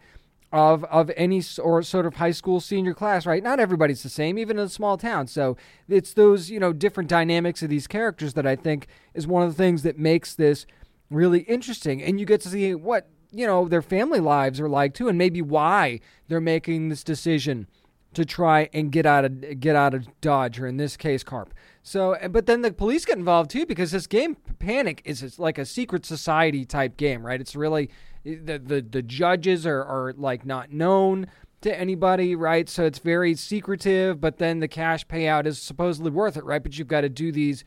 Of 0.58 0.84
of 0.86 1.12
any 1.16 1.44
or 1.60 1.84
sort 1.84 2.08
of 2.08 2.16
high 2.16 2.32
school 2.32 2.60
senior 2.60 2.96
class, 2.96 3.28
right? 3.28 3.44
Not 3.44 3.60
everybody's 3.60 4.02
the 4.02 4.10
same, 4.10 4.40
even 4.40 4.58
in 4.58 4.66
a 4.66 4.70
small 4.70 4.98
town. 4.98 5.28
So 5.28 5.56
it's 5.88 6.14
those 6.14 6.50
you 6.50 6.60
know 6.60 6.74
different 6.74 7.10
dynamics 7.10 7.62
of 7.62 7.70
these 7.70 7.86
characters 7.86 8.34
that 8.34 8.48
I 8.48 8.56
think 8.56 8.88
is 9.14 9.28
one 9.28 9.44
of 9.44 9.50
the 9.50 9.56
things 9.56 9.84
that 9.84 10.00
makes 10.00 10.34
this 10.34 10.66
really 11.12 11.42
interesting, 11.42 12.02
and 12.02 12.20
you 12.20 12.26
get 12.26 12.42
to 12.42 12.50
see 12.50 12.74
what 12.74 13.08
you 13.32 13.46
know 13.46 13.68
their 13.68 13.84
family 13.84 14.20
lives 14.20 14.60
are 14.60 14.68
like 14.68 14.96
too, 14.96 15.08
and 15.08 15.16
maybe 15.16 15.44
why 15.44 16.00
they're 16.28 16.42
making 16.42 16.90
this 16.90 17.04
decision 17.04 17.68
to 18.16 18.26
try 18.26 18.68
and 18.74 18.92
get 18.92 19.06
out 19.06 19.26
of 19.26 19.60
get 19.60 19.76
out 19.76 19.94
of 19.94 20.08
Dodge, 20.22 20.60
or 20.60 20.66
in 20.66 20.78
this 20.78 20.98
case, 20.98 21.24
Carp. 21.24 21.54
So, 21.88 22.18
but 22.32 22.48
then 22.48 22.64
the 22.64 22.74
police 22.74 23.06
get 23.06 23.18
involved 23.18 23.50
too 23.50 23.66
because 23.66 23.92
this 23.92 24.08
game 24.08 24.36
Panic 24.60 25.02
is 25.06 25.40
like 25.40 25.58
a 25.58 25.64
secret 25.64 26.06
society 26.06 26.66
type 26.66 26.98
game, 26.98 27.26
right? 27.26 27.40
It's 27.40 27.56
really 27.56 27.90
the 28.26 28.60
the, 28.60 28.82
the 28.82 29.02
judges 29.02 29.66
are, 29.66 29.86
are 29.86 30.14
like 30.18 30.46
not 30.46 30.74
known 30.74 31.28
to 31.62 31.74
anybody, 31.74 32.36
right? 32.36 32.68
So 32.68 32.84
it's 32.84 33.00
very 33.00 33.36
secretive, 33.36 34.20
but 34.20 34.38
then 34.38 34.60
the 34.60 34.68
cash 34.68 35.08
payout 35.08 35.46
is 35.46 35.62
supposedly 35.62 36.12
worth 36.12 36.36
it, 36.36 36.44
right? 36.44 36.62
But 36.62 36.78
you've 36.78 36.90
got 36.90 37.02
to 37.02 37.10
do 37.10 37.32
these, 37.32 37.64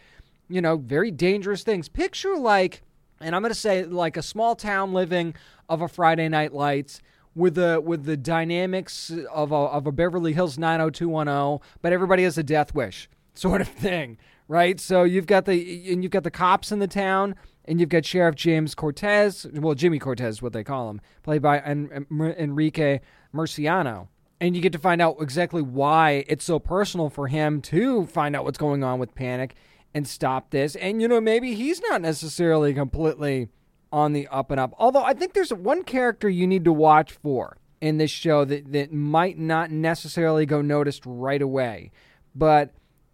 you 0.50 0.60
know, 0.60 0.76
very 0.76 1.10
dangerous 1.10 1.62
things. 1.62 1.88
Picture 1.88 2.36
like, 2.36 2.82
and 3.22 3.34
I'm 3.34 3.40
going 3.40 3.54
to 3.54 3.58
say 3.58 3.84
like 3.86 4.18
a 4.18 4.22
small 4.22 4.54
town 4.54 4.92
living 4.92 5.34
of 5.66 5.80
a 5.80 5.88
Friday 5.88 6.28
Night 6.28 6.52
Lights 6.52 7.00
with 7.34 7.54
the 7.54 7.80
with 7.82 8.04
the 8.04 8.18
dynamics 8.18 9.10
of 9.32 9.50
a, 9.50 9.54
of 9.54 9.86
a 9.86 9.92
Beverly 9.92 10.34
Hills 10.34 10.58
90210, 10.58 11.66
but 11.80 11.94
everybody 11.94 12.24
has 12.24 12.36
a 12.36 12.42
death 12.42 12.74
wish 12.74 13.08
sort 13.34 13.60
of 13.60 13.68
thing, 13.86 14.18
right? 14.48 14.78
So 14.80 15.04
you've 15.04 15.26
got 15.26 15.44
the 15.44 15.92
and 15.92 16.02
you've 16.02 16.12
got 16.12 16.24
the 16.24 16.30
cops 16.30 16.72
in 16.72 16.78
the 16.78 16.88
town, 16.88 17.34
and 17.64 17.80
you've 17.80 17.88
got 17.88 18.04
Sheriff 18.04 18.34
James 18.34 18.74
Cortez, 18.74 19.46
well, 19.52 19.74
Jimmy 19.74 19.98
Cortez, 19.98 20.42
what 20.42 20.52
they 20.52 20.64
call 20.64 20.90
him, 20.90 21.00
played 21.22 21.42
by 21.42 21.58
en- 21.60 22.06
Enrique 22.10 23.00
Murciano. 23.34 24.08
And 24.40 24.56
you 24.56 24.62
get 24.62 24.72
to 24.72 24.78
find 24.78 25.02
out 25.02 25.16
exactly 25.20 25.60
why 25.60 26.24
it's 26.26 26.44
so 26.44 26.58
personal 26.58 27.10
for 27.10 27.28
him 27.28 27.60
to 27.62 28.06
find 28.06 28.34
out 28.34 28.44
what's 28.44 28.56
going 28.58 28.82
on 28.82 28.98
with 28.98 29.14
Panic 29.14 29.54
and 29.94 30.08
stop 30.08 30.50
this. 30.50 30.76
And, 30.76 31.02
you 31.02 31.08
know, 31.08 31.20
maybe 31.20 31.54
he's 31.54 31.80
not 31.82 32.00
necessarily 32.00 32.72
completely 32.72 33.50
on 33.92 34.14
the 34.14 34.26
up 34.28 34.50
and 34.50 34.58
up. 34.58 34.72
Although 34.78 35.04
I 35.04 35.14
think 35.14 35.34
there's 35.34 35.52
one 35.52 35.82
character 35.82 36.28
you 36.28 36.46
need 36.46 36.64
to 36.64 36.72
watch 36.72 37.12
for 37.12 37.56
in 37.80 37.98
this 37.98 38.10
show 38.10 38.44
that, 38.44 38.72
that 38.72 38.92
might 38.92 39.38
not 39.38 39.70
necessarily 39.70 40.46
go 40.46 40.62
noticed 40.62 41.02
right 41.04 41.42
away. 41.42 41.90
But 42.34 42.72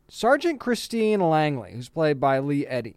Sergeant 0.09 0.61
Christine 0.61 1.21
Langley, 1.21 1.73
who's 1.73 1.89
played 1.89 2.21
by 2.21 2.39
Lee 2.39 2.67
Eddy, 2.67 2.97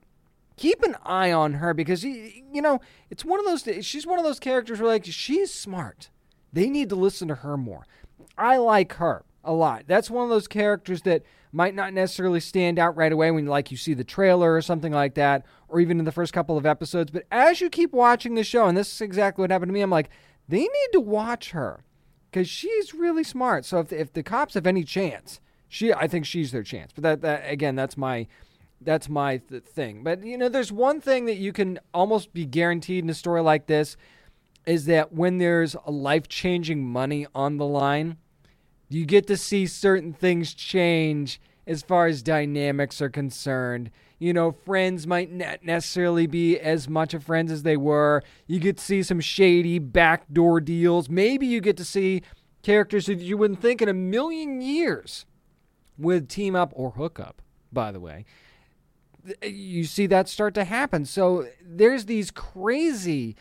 keep 0.57 0.83
an 0.83 0.95
eye 1.03 1.31
on 1.31 1.53
her 1.53 1.73
because 1.73 2.03
you 2.03 2.61
know 2.61 2.79
it's 3.09 3.25
one 3.25 3.39
of 3.39 3.45
those. 3.45 3.85
She's 3.85 4.05
one 4.05 4.19
of 4.19 4.25
those 4.25 4.39
characters 4.39 4.79
where 4.79 4.91
like 4.91 5.05
she's 5.05 5.53
smart. 5.53 6.09
They 6.51 6.69
need 6.69 6.89
to 6.89 6.95
listen 6.95 7.27
to 7.27 7.35
her 7.35 7.57
more. 7.57 7.85
I 8.37 8.57
like 8.57 8.93
her 8.93 9.23
a 9.43 9.53
lot. 9.53 9.83
That's 9.87 10.09
one 10.09 10.23
of 10.23 10.29
those 10.29 10.47
characters 10.47 11.03
that 11.03 11.23
might 11.51 11.73
not 11.73 11.93
necessarily 11.93 12.39
stand 12.39 12.77
out 12.77 12.95
right 12.95 13.11
away 13.11 13.31
when 13.31 13.45
like 13.47 13.71
you 13.71 13.77
see 13.77 13.93
the 13.93 14.03
trailer 14.03 14.53
or 14.53 14.61
something 14.61 14.93
like 14.93 15.15
that 15.15 15.45
or 15.67 15.79
even 15.79 15.99
in 15.99 16.05
the 16.05 16.11
first 16.11 16.33
couple 16.33 16.57
of 16.57 16.65
episodes, 16.65 17.11
but 17.11 17.23
as 17.31 17.61
you 17.61 17.69
keep 17.69 17.91
watching 17.91 18.35
the 18.35 18.43
show 18.43 18.67
and 18.67 18.77
this 18.77 18.91
is 18.93 19.01
exactly 19.01 19.41
what 19.41 19.51
happened 19.51 19.69
to 19.69 19.73
me, 19.73 19.81
I'm 19.81 19.89
like 19.89 20.09
they 20.47 20.61
need 20.61 20.89
to 20.93 20.99
watch 20.99 21.51
her 21.51 21.83
cuz 22.31 22.47
she's 22.47 22.93
really 22.93 23.23
smart. 23.23 23.65
So 23.65 23.79
if 23.79 23.87
the, 23.89 23.99
if 23.99 24.13
the 24.13 24.23
cops 24.23 24.53
have 24.53 24.67
any 24.67 24.83
chance, 24.83 25.39
she 25.69 25.93
I 25.93 26.07
think 26.07 26.25
she's 26.25 26.51
their 26.51 26.63
chance. 26.63 26.91
But 26.93 27.03
that 27.03 27.21
that 27.21 27.49
again, 27.49 27.75
that's 27.75 27.95
my 27.95 28.27
that's 28.81 29.07
my 29.07 29.37
th- 29.37 29.63
thing. 29.63 30.03
But 30.03 30.25
you 30.25 30.37
know, 30.37 30.49
there's 30.49 30.71
one 30.71 30.99
thing 30.99 31.25
that 31.25 31.37
you 31.37 31.53
can 31.53 31.79
almost 31.93 32.33
be 32.33 32.45
guaranteed 32.45 33.03
in 33.03 33.09
a 33.09 33.13
story 33.13 33.41
like 33.41 33.67
this 33.67 33.95
is 34.65 34.85
that 34.85 35.13
when 35.13 35.37
there's 35.37 35.75
a 35.85 35.91
life-changing 35.91 36.85
money 36.85 37.25
on 37.33 37.57
the 37.57 37.65
line, 37.65 38.17
you 38.89 39.05
get 39.05 39.25
to 39.27 39.37
see 39.37 39.65
certain 39.65 40.13
things 40.13 40.53
change 40.53 41.39
as 41.65 41.81
far 41.81 42.07
as 42.07 42.21
dynamics 42.21 43.01
are 43.01 43.09
concerned. 43.09 43.89
You 44.19 44.33
know, 44.33 44.51
friends 44.51 45.07
might 45.07 45.31
not 45.31 45.63
necessarily 45.63 46.27
be 46.27 46.59
as 46.59 46.89
much 46.89 47.13
of 47.13 47.23
friends 47.23 47.51
as 47.51 47.63
they 47.63 47.77
were. 47.77 48.21
You 48.47 48.59
get 48.59 48.77
to 48.77 48.83
see 48.83 49.01
some 49.01 49.21
shady 49.21 49.79
backdoor 49.79 50.59
deals. 50.61 51.09
Maybe 51.09 51.47
you 51.47 51.61
get 51.61 51.77
to 51.77 51.85
see 51.85 52.21
characters 52.61 53.05
that 53.05 53.19
you 53.19 53.37
wouldn't 53.37 53.61
think 53.61 53.81
in 53.81 53.87
a 53.87 53.93
million 53.93 54.61
years 54.61 55.25
would 55.99 56.29
team 56.29 56.55
up 56.55 56.71
or 56.75 56.91
hookup, 56.91 57.41
by 57.71 57.91
the 57.91 57.99
way. 57.99 58.25
You 59.43 59.83
see 59.83 60.07
that 60.07 60.29
start 60.29 60.53
to 60.55 60.63
happen. 60.63 61.05
So 61.05 61.47
there's 61.63 62.05
these 62.05 62.31
crazy, 62.31 63.35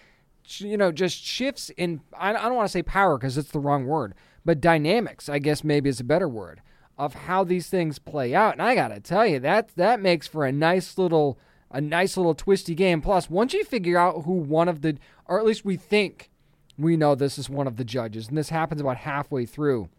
you 0.58 0.76
know, 0.76 0.92
just 0.92 1.16
shifts 1.22 1.70
in, 1.70 2.00
I 2.18 2.32
don't 2.32 2.56
want 2.56 2.66
to 2.66 2.72
say 2.72 2.82
power 2.82 3.16
because 3.16 3.38
it's 3.38 3.52
the 3.52 3.60
wrong 3.60 3.86
word, 3.86 4.14
but 4.44 4.60
dynamics, 4.60 5.28
I 5.28 5.38
guess 5.38 5.62
maybe 5.64 5.88
is 5.88 6.00
a 6.00 6.04
better 6.04 6.28
word, 6.28 6.60
of 6.98 7.14
how 7.14 7.44
these 7.44 7.68
things 7.68 7.98
play 7.98 8.34
out. 8.34 8.54
And 8.54 8.62
I 8.62 8.74
got 8.74 8.88
to 8.88 9.00
tell 9.00 9.26
you, 9.26 9.38
that, 9.40 9.70
that 9.76 10.00
makes 10.00 10.26
for 10.26 10.44
a 10.44 10.52
nice 10.52 10.98
little. 10.98 11.38
A 11.70 11.82
nice 11.82 12.16
little 12.16 12.34
twisty 12.34 12.74
game. 12.74 13.02
Plus, 13.02 13.28
once 13.28 13.52
you 13.52 13.62
figure 13.62 13.98
out 13.98 14.24
who 14.24 14.32
one 14.32 14.68
of 14.68 14.80
the, 14.80 14.96
or 15.26 15.38
at 15.38 15.44
least 15.44 15.66
we 15.66 15.76
think 15.76 16.30
we 16.78 16.96
know 16.96 17.14
this 17.14 17.36
is 17.36 17.50
one 17.50 17.66
of 17.66 17.76
the 17.76 17.84
judges, 17.84 18.28
and 18.28 18.38
this 18.38 18.48
happens 18.48 18.80
about 18.80 18.96
halfway 18.96 19.44
through 19.44 19.90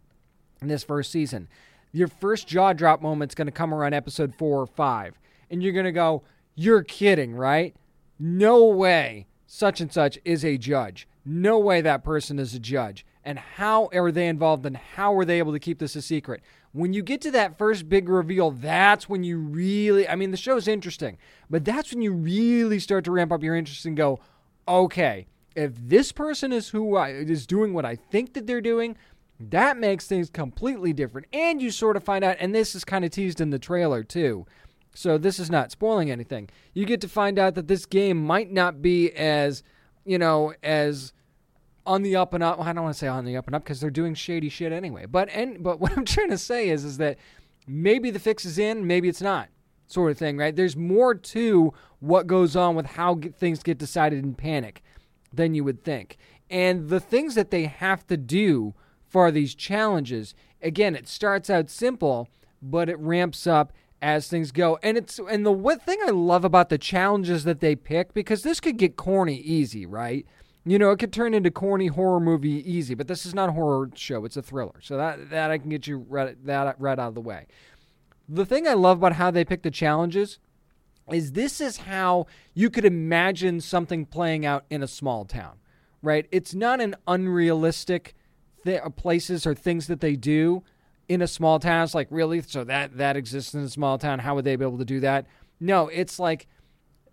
in 0.64 0.68
this 0.68 0.84
first 0.84 1.12
season 1.12 1.48
your 1.92 2.08
first 2.08 2.48
jaw 2.48 2.74
drop 2.74 3.02
moment's 3.02 3.36
going 3.36 3.48
to 3.48 3.52
come 3.52 3.74
around 3.74 3.94
episode 3.94 4.36
four 4.36 4.62
or 4.62 4.68
five. 4.68 5.20
And 5.50 5.64
you're 5.64 5.74
going 5.74 5.86
to 5.86 5.92
go, 5.92 6.24
You're 6.56 6.84
kidding, 6.84 7.34
right? 7.34 7.76
No 8.20 8.66
way 8.66 9.28
such 9.48 9.82
and 9.82 9.92
such 9.92 10.20
is 10.24 10.46
a 10.46 10.58
judge. 10.58 11.08
No 11.26 11.58
way 11.58 11.82
that 11.82 12.04
person 12.04 12.38
is 12.40 12.54
a 12.54 12.60
judge. 12.60 13.06
And 13.24 13.40
how 13.40 13.90
are 13.94 14.12
they 14.12 14.28
involved 14.28 14.66
and 14.66 14.78
how 14.78 15.14
are 15.16 15.26
they 15.26 15.40
able 15.40 15.52
to 15.52 15.60
keep 15.60 15.80
this 15.80 15.96
a 15.96 16.02
secret? 16.02 16.42
When 16.72 16.94
you 16.94 17.02
get 17.02 17.22
to 17.22 17.32
that 17.32 17.58
first 17.58 17.90
big 17.90 18.10
reveal, 18.10 18.52
that's 18.52 19.10
when 19.10 19.24
you 19.24 19.40
really, 19.40 20.08
I 20.08 20.16
mean, 20.16 20.32
the 20.32 20.38
show's 20.38 20.68
interesting, 20.68 21.18
but 21.50 21.66
that's 21.66 21.92
when 21.92 22.02
you 22.02 22.14
really 22.14 22.80
start 22.80 23.06
to 23.06 23.12
ramp 23.12 23.32
up 23.32 23.44
your 23.44 23.56
interest 23.56 23.86
and 23.86 23.98
go, 23.98 24.20
okay, 24.68 25.28
if 25.56 25.74
this 25.76 26.12
person 26.12 26.54
is 26.54 26.70
who 26.70 26.96
I, 26.96 27.10
is 27.10 27.48
doing 27.48 27.74
what 27.74 27.86
I 27.86 27.96
think 27.96 28.34
that 28.34 28.48
they're 28.48 28.62
doing, 28.62 28.96
that 29.40 29.78
makes 29.78 30.06
things 30.06 30.30
completely 30.30 30.92
different. 30.92 31.28
And 31.32 31.62
you 31.62 31.72
sort 31.72 31.96
of 31.96 32.04
find 32.04 32.24
out, 32.24 32.38
and 32.40 32.54
this 32.54 32.76
is 32.76 32.84
kind 32.84 33.06
of 33.06 33.12
teased 33.12 33.40
in 33.40 33.52
the 33.52 33.60
trailer 33.60 34.04
too. 34.04 34.46
So 34.94 35.18
this 35.18 35.40
is 35.40 35.50
not 35.50 35.72
spoiling 35.72 36.12
anything. 36.12 36.50
You 36.74 36.86
get 36.86 37.00
to 37.02 37.08
find 37.08 37.40
out 37.40 37.56
that 37.56 37.68
this 37.68 37.86
game 37.86 38.24
might 38.24 38.52
not 38.52 38.82
be 38.82 39.12
as, 39.12 39.64
you 40.04 40.18
know, 40.18 40.54
as 40.62 41.14
on 41.86 42.02
the 42.04 42.16
up 42.16 42.34
and 42.34 42.44
up. 42.44 42.60
Well, 42.60 42.68
I 42.68 42.74
don't 42.74 42.84
want 42.84 42.96
to 42.96 43.00
say 43.00 43.08
on 43.08 43.24
the 43.24 43.38
up 43.38 43.48
and 43.48 43.56
up 43.56 43.64
because 43.64 43.80
they're 43.80 43.90
doing 43.90 44.14
shady 44.14 44.50
shit 44.50 44.74
anyway. 44.74 45.06
But 45.06 45.30
and 45.30 45.64
but 45.64 45.80
what 45.82 45.98
I'm 45.98 46.06
trying 46.06 46.30
to 46.32 46.38
say 46.38 46.70
is 46.70 46.84
is 46.84 46.98
that 46.98 47.18
maybe 47.68 48.12
the 48.12 48.20
fix 48.20 48.46
is 48.46 48.58
in, 48.58 48.88
maybe 48.88 49.08
it's 49.08 49.22
not, 49.22 49.50
sort 49.88 50.12
of 50.12 50.18
thing, 50.18 50.38
right? 50.38 50.56
There's 50.56 50.76
more 50.76 51.16
to 51.16 51.74
what 52.00 52.28
goes 52.28 52.56
on 52.56 52.76
with 52.76 52.86
how 52.86 53.20
things 53.38 53.64
get 53.64 53.78
decided 53.78 54.24
in 54.24 54.34
panic 54.34 54.84
than 55.32 55.54
you 55.54 55.64
would 55.64 55.84
think, 55.84 56.18
and 56.50 56.90
the 56.90 57.00
things 57.00 57.36
that 57.36 57.52
they 57.52 57.66
have 57.66 58.06
to 58.08 58.18
do 58.18 58.74
for 59.10 59.32
these 59.32 59.56
challenges. 59.56 60.36
Again, 60.62 60.96
it 60.96 61.08
starts 61.08 61.50
out 61.50 61.70
simple, 61.70 62.30
but 62.62 62.90
it 62.90 63.00
ramps 63.00 63.48
up 63.48 63.74
as 64.02 64.28
things 64.28 64.52
go. 64.52 64.78
And 64.82 64.98
it's 64.98 65.20
and 65.20 65.46
the 65.46 65.80
thing 65.84 66.00
I 66.06 66.12
love 66.12 66.46
about 66.46 66.70
the 66.70 66.78
challenges 66.78 67.44
that 67.44 67.60
they 67.60 67.76
pick 67.76 68.14
because 68.14 68.44
this 68.44 68.60
could 68.60 68.78
get 68.78 68.96
corny 68.96 69.38
easy, 69.38 69.86
right? 69.86 70.26
You 70.66 70.78
know, 70.78 70.92
it 70.92 71.00
could 71.00 71.14
turn 71.14 71.34
into 71.34 71.52
corny 71.52 71.88
horror 71.88 72.20
movie 72.20 72.70
easy, 72.72 72.94
but 72.94 73.08
this 73.08 73.26
is 73.26 73.34
not 73.34 73.50
a 73.50 73.54
horror 73.54 73.90
show; 73.96 74.26
it's 74.26 74.38
a 74.38 74.42
thriller. 74.42 74.80
So 74.82 74.98
that 74.98 75.30
that 75.32 75.52
I 75.52 75.58
can 75.58 75.70
get 75.70 75.88
you 75.88 76.06
right, 76.08 76.36
that 76.46 76.80
right 76.80 77.00
out 77.00 77.10
of 77.10 77.16
the 77.16 77.22
way. 77.22 77.48
The 78.28 78.46
thing 78.46 78.68
I 78.68 78.74
love 78.74 79.00
about 79.00 79.14
how 79.14 79.32
they 79.32 79.44
pick 79.44 79.64
the 79.64 79.72
challenges 79.72 80.38
is 81.12 81.32
this 81.32 81.60
is 81.60 81.78
how 81.78 82.28
you 82.54 82.70
could 82.70 82.86
imagine 82.86 83.62
something 83.62 84.06
playing 84.06 84.46
out 84.46 84.66
in 84.70 84.84
a 84.84 84.88
small 84.88 85.26
town, 85.26 85.58
right? 86.04 86.28
It's 86.32 86.54
not 86.54 86.80
an 86.80 86.96
unrealistic 87.08 88.14
th- 88.64 88.82
uh, 88.84 88.90
places 88.90 89.46
or 89.46 89.54
things 89.54 89.88
that 89.88 90.02
they 90.02 90.16
do 90.16 90.64
in 91.08 91.22
a 91.22 91.28
small 91.28 91.60
town. 91.60 91.84
It's 91.84 91.96
like 91.96 92.08
really, 92.10 92.42
so 92.42 92.64
that 92.64 92.98
that 92.98 93.18
exists 93.18 93.54
in 93.54 93.62
a 93.62 93.70
small 93.70 93.98
town. 93.98 94.20
How 94.20 94.36
would 94.36 94.46
they 94.46 94.56
be 94.56 94.66
able 94.66 94.78
to 94.78 94.86
do 94.86 95.00
that? 95.02 95.26
No, 95.60 95.88
it's 95.88 96.20
like 96.20 96.48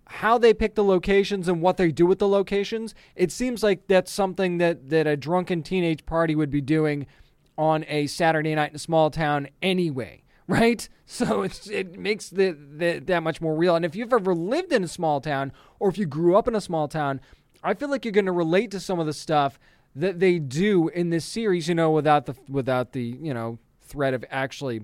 how 0.09 0.39
they 0.39 0.55
pick 0.55 0.75
the 0.77 0.85
locations 0.85 1.49
and 1.49 1.61
what 1.61 1.77
they 1.77 1.91
do 1.91 2.07
with 2.07 2.19
the 2.19 2.29
locations. 2.29 2.95
It 3.17 3.33
seems 3.33 3.63
like 3.63 3.89
that's 3.89 4.13
something 4.13 4.59
that 4.59 4.91
that 4.91 5.07
a 5.07 5.17
drunken 5.17 5.63
teenage 5.63 6.07
party 6.07 6.35
would 6.35 6.51
be 6.51 6.61
doing 6.61 7.07
on 7.59 7.85
a 7.89 8.07
Saturday 8.07 8.55
night 8.55 8.71
in 8.71 8.77
a 8.77 8.81
small 8.81 9.11
town 9.11 9.49
anyway. 9.63 10.23
Right, 10.49 10.89
so 11.07 11.43
it's, 11.43 11.67
it 11.67 11.99
makes 11.99 12.29
the, 12.31 12.53
the 12.53 13.01
that 13.07 13.25
much 13.25 13.41
more 13.41 13.57
real. 13.57 13.75
And 13.75 13.85
if 13.85 13.97
you've 13.97 14.13
ever 14.13 14.33
lived 14.33 14.73
in 14.73 14.85
a 14.85 14.89
small 14.89 15.21
town, 15.21 15.51
or 15.81 15.89
if 15.89 15.99
you 15.99 16.07
grew 16.07 16.37
up 16.37 16.47
in 16.47 16.55
a 16.55 16.61
small 16.61 16.87
town, 16.87 17.21
I 17.65 17.75
feel 17.75 17.91
like 17.91 18.05
you're 18.05 18.13
going 18.13 18.27
to 18.27 18.33
relate 18.33 18.71
to 18.71 18.79
some 18.79 19.01
of 19.01 19.07
the 19.07 19.13
stuff 19.13 19.59
that 19.97 20.21
they 20.21 20.39
do 20.39 20.89
in 20.89 21.09
this 21.09 21.25
series, 21.25 21.69
you 21.69 21.75
know, 21.75 21.91
without 21.91 22.27
the 22.27 22.37
without 22.49 22.93
the, 22.93 23.03
you 23.03 23.33
know, 23.33 23.59
threat 23.81 24.15
of 24.15 24.25
actually 24.31 24.83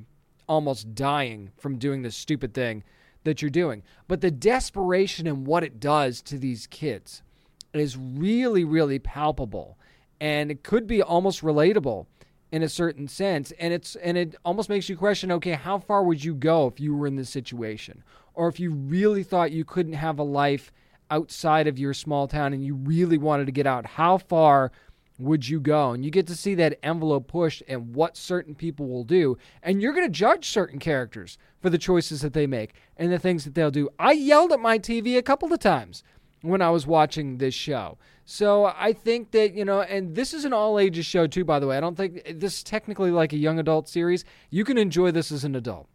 almost 0.48 0.94
dying 0.94 1.50
from 1.58 1.78
doing 1.78 2.02
this 2.02 2.16
stupid 2.16 2.54
thing 2.54 2.82
that 3.24 3.40
you're 3.40 3.50
doing. 3.50 3.82
But 4.08 4.22
the 4.22 4.30
desperation 4.30 5.26
and 5.26 5.46
what 5.46 5.62
it 5.62 5.78
does 5.78 6.22
to 6.22 6.38
these 6.38 6.66
kids 6.66 7.22
is 7.72 7.96
really 7.96 8.64
really 8.64 8.98
palpable. 8.98 9.78
And 10.20 10.50
it 10.50 10.62
could 10.62 10.86
be 10.86 11.02
almost 11.02 11.42
relatable 11.42 12.06
in 12.50 12.62
a 12.62 12.68
certain 12.68 13.06
sense. 13.06 13.52
And 13.58 13.74
it's 13.74 13.96
and 13.96 14.16
it 14.16 14.34
almost 14.44 14.70
makes 14.70 14.88
you 14.88 14.96
question 14.96 15.30
okay 15.32 15.52
how 15.52 15.78
far 15.78 16.02
would 16.04 16.24
you 16.24 16.34
go 16.34 16.66
if 16.66 16.80
you 16.80 16.96
were 16.96 17.06
in 17.06 17.16
this 17.16 17.30
situation? 17.30 18.02
Or 18.34 18.48
if 18.48 18.58
you 18.58 18.70
really 18.70 19.24
thought 19.24 19.52
you 19.52 19.66
couldn't 19.66 19.92
have 19.92 20.18
a 20.18 20.22
life 20.22 20.72
outside 21.10 21.66
of 21.66 21.78
your 21.78 21.92
small 21.92 22.26
town 22.26 22.54
and 22.54 22.64
you 22.64 22.74
really 22.74 23.18
wanted 23.18 23.44
to 23.44 23.52
get 23.52 23.66
out 23.66 23.84
how 23.84 24.16
far 24.16 24.72
would 25.18 25.48
you 25.48 25.60
go? 25.60 25.92
And 25.92 26.04
you 26.04 26.10
get 26.10 26.26
to 26.28 26.36
see 26.36 26.54
that 26.56 26.78
envelope 26.82 27.28
pushed 27.28 27.62
and 27.68 27.94
what 27.94 28.16
certain 28.16 28.54
people 28.54 28.88
will 28.88 29.04
do. 29.04 29.36
And 29.62 29.80
you're 29.80 29.92
going 29.92 30.06
to 30.06 30.10
judge 30.10 30.48
certain 30.48 30.78
characters 30.78 31.38
for 31.60 31.70
the 31.70 31.78
choices 31.78 32.20
that 32.22 32.32
they 32.32 32.46
make 32.46 32.74
and 32.96 33.12
the 33.12 33.18
things 33.18 33.44
that 33.44 33.54
they'll 33.54 33.70
do. 33.70 33.88
I 33.98 34.12
yelled 34.12 34.52
at 34.52 34.60
my 34.60 34.78
TV 34.78 35.16
a 35.16 35.22
couple 35.22 35.52
of 35.52 35.60
times 35.60 36.02
when 36.40 36.60
I 36.60 36.70
was 36.70 36.86
watching 36.86 37.38
this 37.38 37.54
show. 37.54 37.98
So 38.24 38.72
I 38.76 38.92
think 38.92 39.30
that, 39.32 39.54
you 39.54 39.64
know, 39.64 39.82
and 39.82 40.14
this 40.14 40.34
is 40.34 40.44
an 40.44 40.52
all 40.52 40.78
ages 40.78 41.06
show 41.06 41.26
too, 41.26 41.44
by 41.44 41.58
the 41.60 41.66
way. 41.66 41.76
I 41.76 41.80
don't 41.80 41.96
think 41.96 42.22
this 42.38 42.58
is 42.58 42.62
technically 42.62 43.10
like 43.10 43.32
a 43.32 43.38
young 43.38 43.58
adult 43.58 43.88
series. 43.88 44.24
You 44.50 44.64
can 44.64 44.78
enjoy 44.78 45.10
this 45.10 45.30
as 45.32 45.44
an 45.44 45.54
adult. 45.54 45.88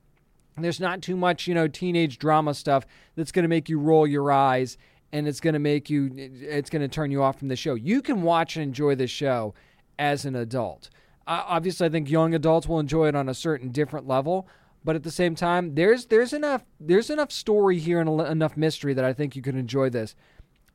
There's 0.59 0.79
not 0.79 1.03
too 1.03 1.15
much, 1.15 1.47
you 1.47 1.53
know, 1.53 1.67
teenage 1.67 2.17
drama 2.17 2.53
stuff 2.55 2.85
that's 3.15 3.31
going 3.31 3.43
to 3.43 3.49
make 3.49 3.69
you 3.69 3.79
roll 3.79 4.07
your 4.07 4.31
eyes 4.31 4.77
and 5.11 5.27
it's 5.27 5.39
going 5.39 5.53
to 5.53 5.59
make 5.59 5.89
you 5.89 6.11
it's 6.15 6.69
going 6.69 6.81
to 6.81 6.87
turn 6.87 7.11
you 7.11 7.23
off 7.23 7.39
from 7.39 7.47
the 7.47 7.55
show. 7.55 7.75
You 7.75 8.01
can 8.01 8.21
watch 8.21 8.55
and 8.55 8.63
enjoy 8.63 8.95
the 8.95 9.07
show 9.07 9.53
as 9.97 10.25
an 10.25 10.35
adult. 10.35 10.89
Uh, 11.25 11.43
obviously, 11.45 11.87
I 11.87 11.89
think 11.89 12.09
young 12.09 12.33
adults 12.33 12.67
will 12.67 12.79
enjoy 12.79 13.07
it 13.07 13.15
on 13.15 13.27
a 13.27 13.33
certain 13.33 13.69
different 13.69 14.07
level, 14.07 14.47
but 14.83 14.95
at 14.95 15.03
the 15.03 15.11
same 15.11 15.35
time, 15.35 15.75
there's 15.75 16.05
there's 16.05 16.33
enough 16.33 16.63
there's 16.79 17.09
enough 17.09 17.31
story 17.31 17.79
here 17.79 17.99
and 17.99 18.21
enough 18.21 18.55
mystery 18.55 18.93
that 18.93 19.05
I 19.05 19.13
think 19.13 19.35
you 19.35 19.41
can 19.41 19.57
enjoy 19.57 19.89
this 19.89 20.15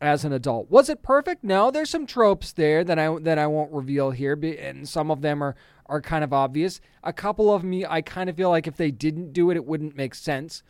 as 0.00 0.24
an 0.24 0.32
adult. 0.32 0.70
Was 0.70 0.88
it 0.88 1.02
perfect? 1.02 1.44
No, 1.44 1.70
there's 1.70 1.88
some 1.88 2.06
tropes 2.06 2.52
there 2.52 2.84
that 2.84 2.98
I 2.98 3.16
that 3.20 3.38
I 3.38 3.46
won't 3.46 3.72
reveal 3.72 4.10
here, 4.10 4.34
and 4.34 4.88
some 4.88 5.10
of 5.10 5.22
them 5.22 5.42
are 5.42 5.54
are 5.86 6.00
kind 6.00 6.24
of 6.24 6.32
obvious. 6.32 6.80
A 7.02 7.12
couple 7.12 7.52
of 7.52 7.64
me, 7.64 7.84
I 7.86 8.02
kind 8.02 8.28
of 8.28 8.36
feel 8.36 8.50
like 8.50 8.66
if 8.66 8.76
they 8.76 8.90
didn't 8.90 9.32
do 9.32 9.50
it, 9.50 9.56
it 9.56 9.64
wouldn't 9.64 9.96
make 9.96 10.14
sense 10.14 10.62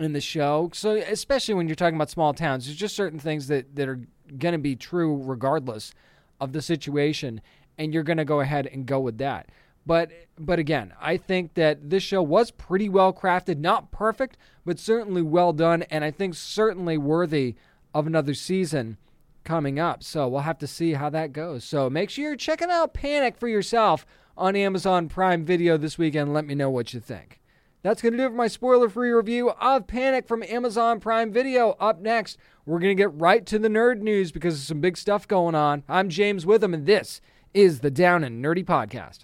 in 0.00 0.12
the 0.12 0.20
show. 0.20 0.70
So 0.74 0.96
especially 0.96 1.54
when 1.54 1.68
you're 1.68 1.76
talking 1.76 1.94
about 1.94 2.10
small 2.10 2.34
towns, 2.34 2.66
there's 2.66 2.76
just 2.76 2.96
certain 2.96 3.18
things 3.20 3.46
that, 3.46 3.76
that 3.76 3.88
are 3.88 4.00
going 4.38 4.52
to 4.52 4.58
be 4.58 4.74
true 4.74 5.22
regardless 5.22 5.92
of 6.40 6.52
the 6.52 6.62
situation. 6.62 7.40
and 7.80 7.94
you're 7.94 8.02
going 8.02 8.18
to 8.18 8.26
go 8.26 8.40
ahead 8.40 8.66
and 8.66 8.84
go 8.84 9.00
with 9.00 9.16
that. 9.18 9.48
But 9.86 10.10
but 10.38 10.58
again, 10.58 10.92
I 11.00 11.16
think 11.16 11.54
that 11.54 11.88
this 11.88 12.02
show 12.02 12.22
was 12.22 12.50
pretty 12.50 12.90
well 12.90 13.12
crafted, 13.12 13.58
not 13.58 13.90
perfect, 13.90 14.36
but 14.66 14.78
certainly 14.78 15.22
well 15.22 15.54
done, 15.54 15.82
and 15.84 16.04
I 16.04 16.10
think 16.10 16.34
certainly 16.34 16.98
worthy 16.98 17.54
of 17.94 18.06
another 18.06 18.34
season 18.34 18.98
coming 19.42 19.78
up. 19.78 20.02
So 20.02 20.28
we'll 20.28 20.42
have 20.42 20.58
to 20.58 20.66
see 20.66 20.92
how 20.92 21.08
that 21.10 21.32
goes. 21.32 21.64
So 21.64 21.88
make 21.88 22.10
sure 22.10 22.24
you're 22.24 22.36
checking 22.36 22.70
out 22.70 22.92
Panic 22.92 23.38
for 23.38 23.48
yourself 23.48 24.04
on 24.36 24.54
Amazon 24.54 25.08
Prime 25.08 25.46
Video 25.46 25.78
this 25.78 25.96
weekend. 25.96 26.34
Let 26.34 26.46
me 26.46 26.54
know 26.54 26.70
what 26.70 26.92
you 26.92 27.00
think. 27.00 27.39
That's 27.82 28.02
going 28.02 28.12
to 28.12 28.18
do 28.18 28.26
it 28.26 28.28
for 28.28 28.34
my 28.34 28.48
spoiler 28.48 28.90
free 28.90 29.10
review 29.10 29.52
of 29.52 29.86
Panic 29.86 30.28
from 30.28 30.42
Amazon 30.42 31.00
Prime 31.00 31.32
Video. 31.32 31.76
Up 31.80 31.98
next, 31.98 32.36
we're 32.66 32.78
going 32.78 32.94
to 32.94 33.02
get 33.02 33.18
right 33.18 33.46
to 33.46 33.58
the 33.58 33.68
nerd 33.68 34.00
news 34.02 34.32
because 34.32 34.52
there's 34.54 34.66
some 34.66 34.82
big 34.82 34.98
stuff 34.98 35.26
going 35.26 35.54
on. 35.54 35.82
I'm 35.88 36.10
James 36.10 36.44
Witham, 36.44 36.74
and 36.74 36.84
this 36.84 37.22
is 37.54 37.80
the 37.80 37.90
Down 37.90 38.22
and 38.22 38.44
Nerdy 38.44 38.66
Podcast. 38.66 39.20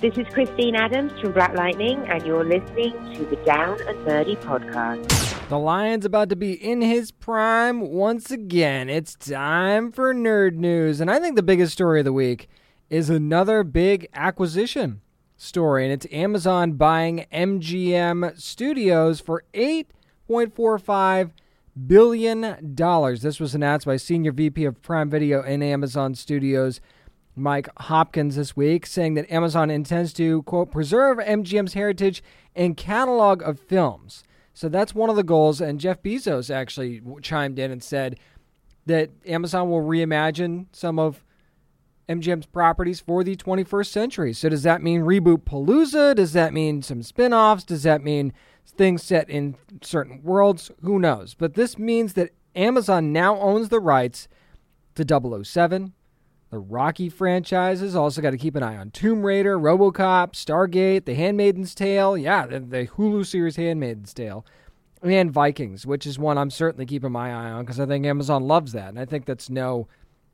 This 0.00 0.16
is 0.16 0.32
Christine 0.32 0.76
Adams 0.76 1.12
from 1.20 1.32
Black 1.32 1.54
Lightning, 1.54 1.98
and 2.08 2.24
you're 2.24 2.42
listening 2.42 2.92
to 3.16 3.26
the 3.26 3.36
Down 3.44 3.78
and 3.86 3.98
Nerdy 4.06 4.40
Podcast. 4.40 5.48
The 5.50 5.58
Lion's 5.58 6.06
about 6.06 6.30
to 6.30 6.36
be 6.36 6.52
in 6.54 6.80
his 6.80 7.10
prime 7.10 7.82
once 7.82 8.30
again. 8.30 8.88
It's 8.88 9.14
time 9.14 9.92
for 9.92 10.14
nerd 10.14 10.54
news, 10.54 11.02
and 11.02 11.10
I 11.10 11.20
think 11.20 11.36
the 11.36 11.42
biggest 11.42 11.74
story 11.74 11.98
of 12.00 12.06
the 12.06 12.14
week 12.14 12.48
is 12.88 13.10
another 13.10 13.62
big 13.62 14.08
acquisition 14.14 15.02
story, 15.40 15.84
and 15.84 15.92
it's 15.92 16.06
Amazon 16.12 16.72
buying 16.72 17.26
MGM 17.32 18.38
Studios 18.38 19.20
for 19.20 19.42
$8.45 19.54 21.30
billion. 21.86 22.56
This 22.74 23.40
was 23.40 23.54
announced 23.54 23.86
by 23.86 23.96
Senior 23.96 24.32
VP 24.32 24.64
of 24.66 24.82
Prime 24.82 25.08
Video 25.08 25.42
and 25.42 25.64
Amazon 25.64 26.14
Studios. 26.14 26.80
Mike 27.34 27.68
Hopkins 27.78 28.36
this 28.36 28.54
week, 28.54 28.84
saying 28.84 29.14
that 29.14 29.30
Amazon 29.30 29.70
intends 29.70 30.12
to, 30.12 30.42
quote, 30.42 30.70
preserve 30.70 31.16
MGM's 31.18 31.72
heritage 31.72 32.22
and 32.54 32.76
catalog 32.76 33.42
of 33.42 33.58
films. 33.58 34.24
So 34.52 34.68
that's 34.68 34.94
one 34.94 35.08
of 35.08 35.16
the 35.16 35.22
goals. 35.22 35.60
And 35.60 35.80
Jeff 35.80 36.02
Bezos 36.02 36.54
actually 36.54 37.00
chimed 37.22 37.58
in 37.58 37.70
and 37.70 37.82
said 37.82 38.18
that 38.84 39.10
Amazon 39.24 39.70
will 39.70 39.82
reimagine 39.82 40.66
some 40.72 40.98
of 40.98 41.24
MGM's 42.10 42.46
properties 42.46 42.98
for 42.98 43.22
the 43.22 43.36
21st 43.36 43.86
century. 43.86 44.32
So 44.32 44.48
does 44.48 44.64
that 44.64 44.82
mean 44.82 45.02
reboot 45.02 45.44
Palooza? 45.44 46.16
Does 46.16 46.32
that 46.32 46.52
mean 46.52 46.82
some 46.82 47.02
spin 47.02 47.32
offs? 47.32 47.62
Does 47.62 47.84
that 47.84 48.02
mean 48.02 48.32
things 48.66 49.02
set 49.04 49.30
in 49.30 49.56
certain 49.80 50.20
worlds? 50.22 50.72
Who 50.82 50.98
knows? 50.98 51.34
But 51.34 51.54
this 51.54 51.78
means 51.78 52.14
that 52.14 52.30
Amazon 52.56 53.12
now 53.12 53.38
owns 53.38 53.68
the 53.68 53.78
rights 53.78 54.26
to 54.96 55.44
007, 55.44 55.92
the 56.50 56.58
Rocky 56.58 57.08
franchises. 57.08 57.94
Also, 57.94 58.20
got 58.20 58.30
to 58.30 58.38
keep 58.38 58.56
an 58.56 58.62
eye 58.62 58.76
on 58.76 58.90
Tomb 58.90 59.24
Raider, 59.24 59.56
Robocop, 59.56 60.32
Stargate, 60.32 61.04
The 61.04 61.14
Handmaid's 61.14 61.74
Tale. 61.74 62.18
Yeah, 62.18 62.46
the, 62.46 62.60
the 62.60 62.86
Hulu 62.86 63.24
series 63.24 63.56
Handmaid's 63.56 64.12
Tale. 64.12 64.44
And 65.02 65.30
Vikings, 65.30 65.86
which 65.86 66.06
is 66.06 66.18
one 66.18 66.36
I'm 66.36 66.50
certainly 66.50 66.84
keeping 66.84 67.12
my 67.12 67.30
eye 67.30 67.50
on 67.50 67.64
because 67.64 67.80
I 67.80 67.86
think 67.86 68.04
Amazon 68.04 68.46
loves 68.46 68.72
that. 68.72 68.88
And 68.88 68.98
I 68.98 69.04
think 69.04 69.24
that's 69.24 69.48
no, 69.48 69.86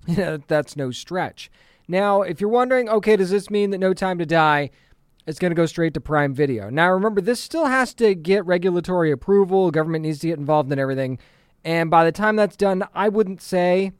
that's 0.08 0.74
no 0.74 0.90
stretch. 0.90 1.50
Now, 1.88 2.22
if 2.22 2.40
you're 2.40 2.50
wondering, 2.50 2.88
okay, 2.88 3.16
does 3.16 3.30
this 3.30 3.50
mean 3.50 3.70
that 3.70 3.78
No 3.78 3.94
Time 3.94 4.18
to 4.18 4.26
Die 4.26 4.70
is 5.26 5.38
going 5.38 5.50
to 5.50 5.56
go 5.56 5.66
straight 5.66 5.94
to 5.94 6.00
Prime 6.00 6.34
Video? 6.34 6.68
Now, 6.68 6.90
remember, 6.90 7.20
this 7.20 7.40
still 7.40 7.66
has 7.66 7.94
to 7.94 8.14
get 8.14 8.44
regulatory 8.44 9.10
approval. 9.10 9.70
Government 9.70 10.02
needs 10.02 10.18
to 10.20 10.28
get 10.28 10.38
involved 10.38 10.72
in 10.72 10.78
everything. 10.78 11.18
And 11.64 11.90
by 11.90 12.04
the 12.04 12.12
time 12.12 12.36
that's 12.36 12.56
done, 12.56 12.84
I 12.94 13.08
wouldn't 13.08 13.40
say 13.40 13.92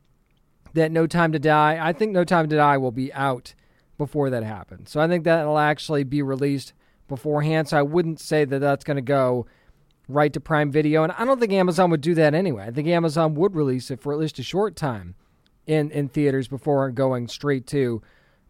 that 0.75 0.91
No 0.93 1.07
Time 1.07 1.33
to 1.33 1.39
Die, 1.39 1.79
I 1.81 1.93
think 1.93 2.13
No 2.13 2.25
Time 2.25 2.49
to 2.49 2.57
Die 2.57 2.77
will 2.77 2.93
be 2.93 3.13
out 3.13 3.55
before 3.99 4.31
that 4.31 4.43
happens. 4.43 4.91
So 4.91 5.01
I 5.01 5.09
think 5.09 5.25
that'll 5.25 5.59
actually 5.59 6.05
be 6.05 6.23
released 6.23 6.73
beforehand. 7.09 7.69
So 7.69 7.79
I 7.79 7.83
wouldn't 7.83 8.21
say 8.21 8.45
that 8.45 8.59
that's 8.59 8.85
going 8.85 8.97
to 8.97 9.03
go 9.03 9.47
right 10.09 10.33
to 10.33 10.41
Prime 10.41 10.71
Video. 10.71 11.03
And 11.03 11.13
I 11.13 11.25
don't 11.25 11.41
think 11.41 11.53
Amazon 11.53 11.91
would 11.91 12.01
do 12.01 12.15
that 12.15 12.35
anyway. 12.35 12.65
I 12.65 12.71
think 12.71 12.89
Amazon 12.89 13.35
would 13.35 13.55
release 13.55 13.91
it 13.91 14.01
for 14.01 14.13
at 14.13 14.19
least 14.19 14.39
a 14.39 14.43
short 14.43 14.77
time 14.77 15.15
in, 15.67 15.91
in 15.91 16.09
theaters 16.09 16.49
before 16.49 16.91
going 16.91 17.29
straight 17.29 17.67
to 17.69 18.03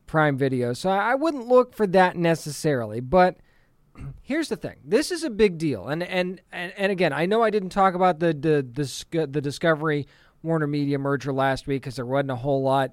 Prime 0.06 0.36
Video. 0.36 0.72
So 0.72 0.90
I 0.90 1.14
wouldn't 1.14 1.48
look 1.48 1.74
for 1.74 1.86
that 1.88 2.16
necessarily. 2.16 3.00
But 3.00 3.36
here's 4.22 4.48
the 4.48 4.56
thing 4.56 4.76
this 4.84 5.10
is 5.10 5.24
a 5.24 5.30
big 5.30 5.58
deal. 5.58 5.88
And, 5.88 6.02
and, 6.02 6.40
and, 6.52 6.72
and 6.76 6.92
again, 6.92 7.12
I 7.12 7.26
know 7.26 7.42
I 7.42 7.50
didn't 7.50 7.70
talk 7.70 7.94
about 7.94 8.20
the, 8.20 8.28
the, 8.28 8.62
the, 8.62 9.26
the 9.26 9.40
Discovery 9.40 10.06
Warner 10.42 10.66
Media 10.66 10.98
merger 10.98 11.32
last 11.32 11.66
week 11.66 11.82
because 11.82 11.96
there 11.96 12.06
wasn't 12.06 12.30
a 12.30 12.36
whole 12.36 12.62
lot 12.62 12.92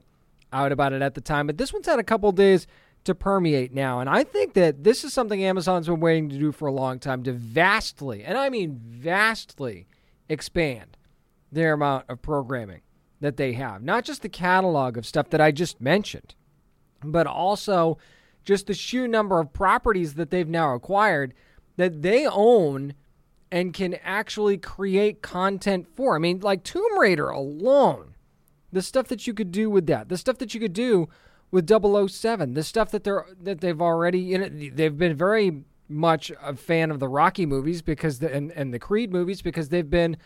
out 0.52 0.72
about 0.72 0.94
it 0.94 1.02
at 1.02 1.14
the 1.14 1.22
time. 1.22 1.48
But 1.48 1.58
this 1.58 1.74
one's 1.74 1.86
had 1.86 2.00
a 2.00 2.04
couple 2.04 2.32
days 2.32 2.68
to 3.04 3.14
permeate 3.14 3.74
now. 3.74 4.00
And 4.00 4.10
I 4.10 4.24
think 4.24 4.54
that 4.54 4.84
this 4.84 5.04
is 5.04 5.14
something 5.14 5.44
Amazon's 5.44 5.88
been 5.88 6.00
waiting 6.00 6.30
to 6.30 6.38
do 6.38 6.52
for 6.52 6.68
a 6.68 6.72
long 6.72 7.00
time 7.00 7.24
to 7.24 7.34
vastly, 7.34 8.24
and 8.24 8.38
I 8.38 8.50
mean 8.50 8.80
vastly, 8.82 9.88
expand 10.30 10.98
their 11.52 11.74
amount 11.74 12.06
of 12.10 12.22
programming 12.22 12.82
that 13.20 13.38
they 13.38 13.54
have. 13.54 13.82
Not 13.84 14.04
just 14.04 14.22
the 14.22 14.30
catalog 14.30 14.98
of 14.98 15.06
stuff 15.06 15.30
that 15.30 15.42
I 15.42 15.52
just 15.52 15.80
mentioned, 15.80 16.36
but 17.04 17.28
also 17.28 17.98
just 18.44 18.68
the 18.68 18.74
sheer 18.74 19.08
number 19.08 19.40
of 19.40 19.54
properties 19.54 20.16
that 20.16 20.30
they've 20.30 20.48
now 20.48 20.74
acquired 20.74 21.34
that 21.78 22.02
they 22.02 22.28
own 22.28 22.94
and 23.52 23.74
can 23.74 23.96
actually 24.04 24.58
create 24.58 25.22
content 25.22 25.88
for. 25.96 26.16
I 26.16 26.20
mean, 26.20 26.40
like 26.40 26.64
Tomb 26.64 26.98
Raider 26.98 27.30
alone, 27.30 28.16
the 28.72 28.82
stuff 28.82 29.08
that 29.08 29.28
you 29.28 29.34
could 29.34 29.52
do 29.52 29.70
with 29.70 29.86
that, 29.88 30.10
the 30.10 30.18
stuff 30.18 30.40
that 30.40 30.54
you 30.54 30.60
could 30.60 30.74
do 30.74 31.08
with 31.52 31.70
007, 31.70 32.56
the 32.56 32.64
stuff 32.64 32.90
that 32.92 33.04
they're 33.04 33.26
that 33.42 33.62
they've 33.62 33.82
already 33.82 34.20
you 34.20 34.38
know, 34.40 34.50
they've 34.50 34.98
been 34.98 35.16
very 35.16 35.64
much 35.88 36.32
a 36.42 36.56
fan 36.56 36.90
of 36.90 37.00
the 37.00 37.08
Rocky 37.08 37.46
movies 37.46 37.84
because 37.84 38.20
the, 38.20 38.34
and 38.34 38.52
and 38.54 38.74
the 38.74 38.80
Creed 38.80 39.14
movies 39.14 39.42
because 39.42 39.70
they've 39.70 39.90
been 39.90 40.18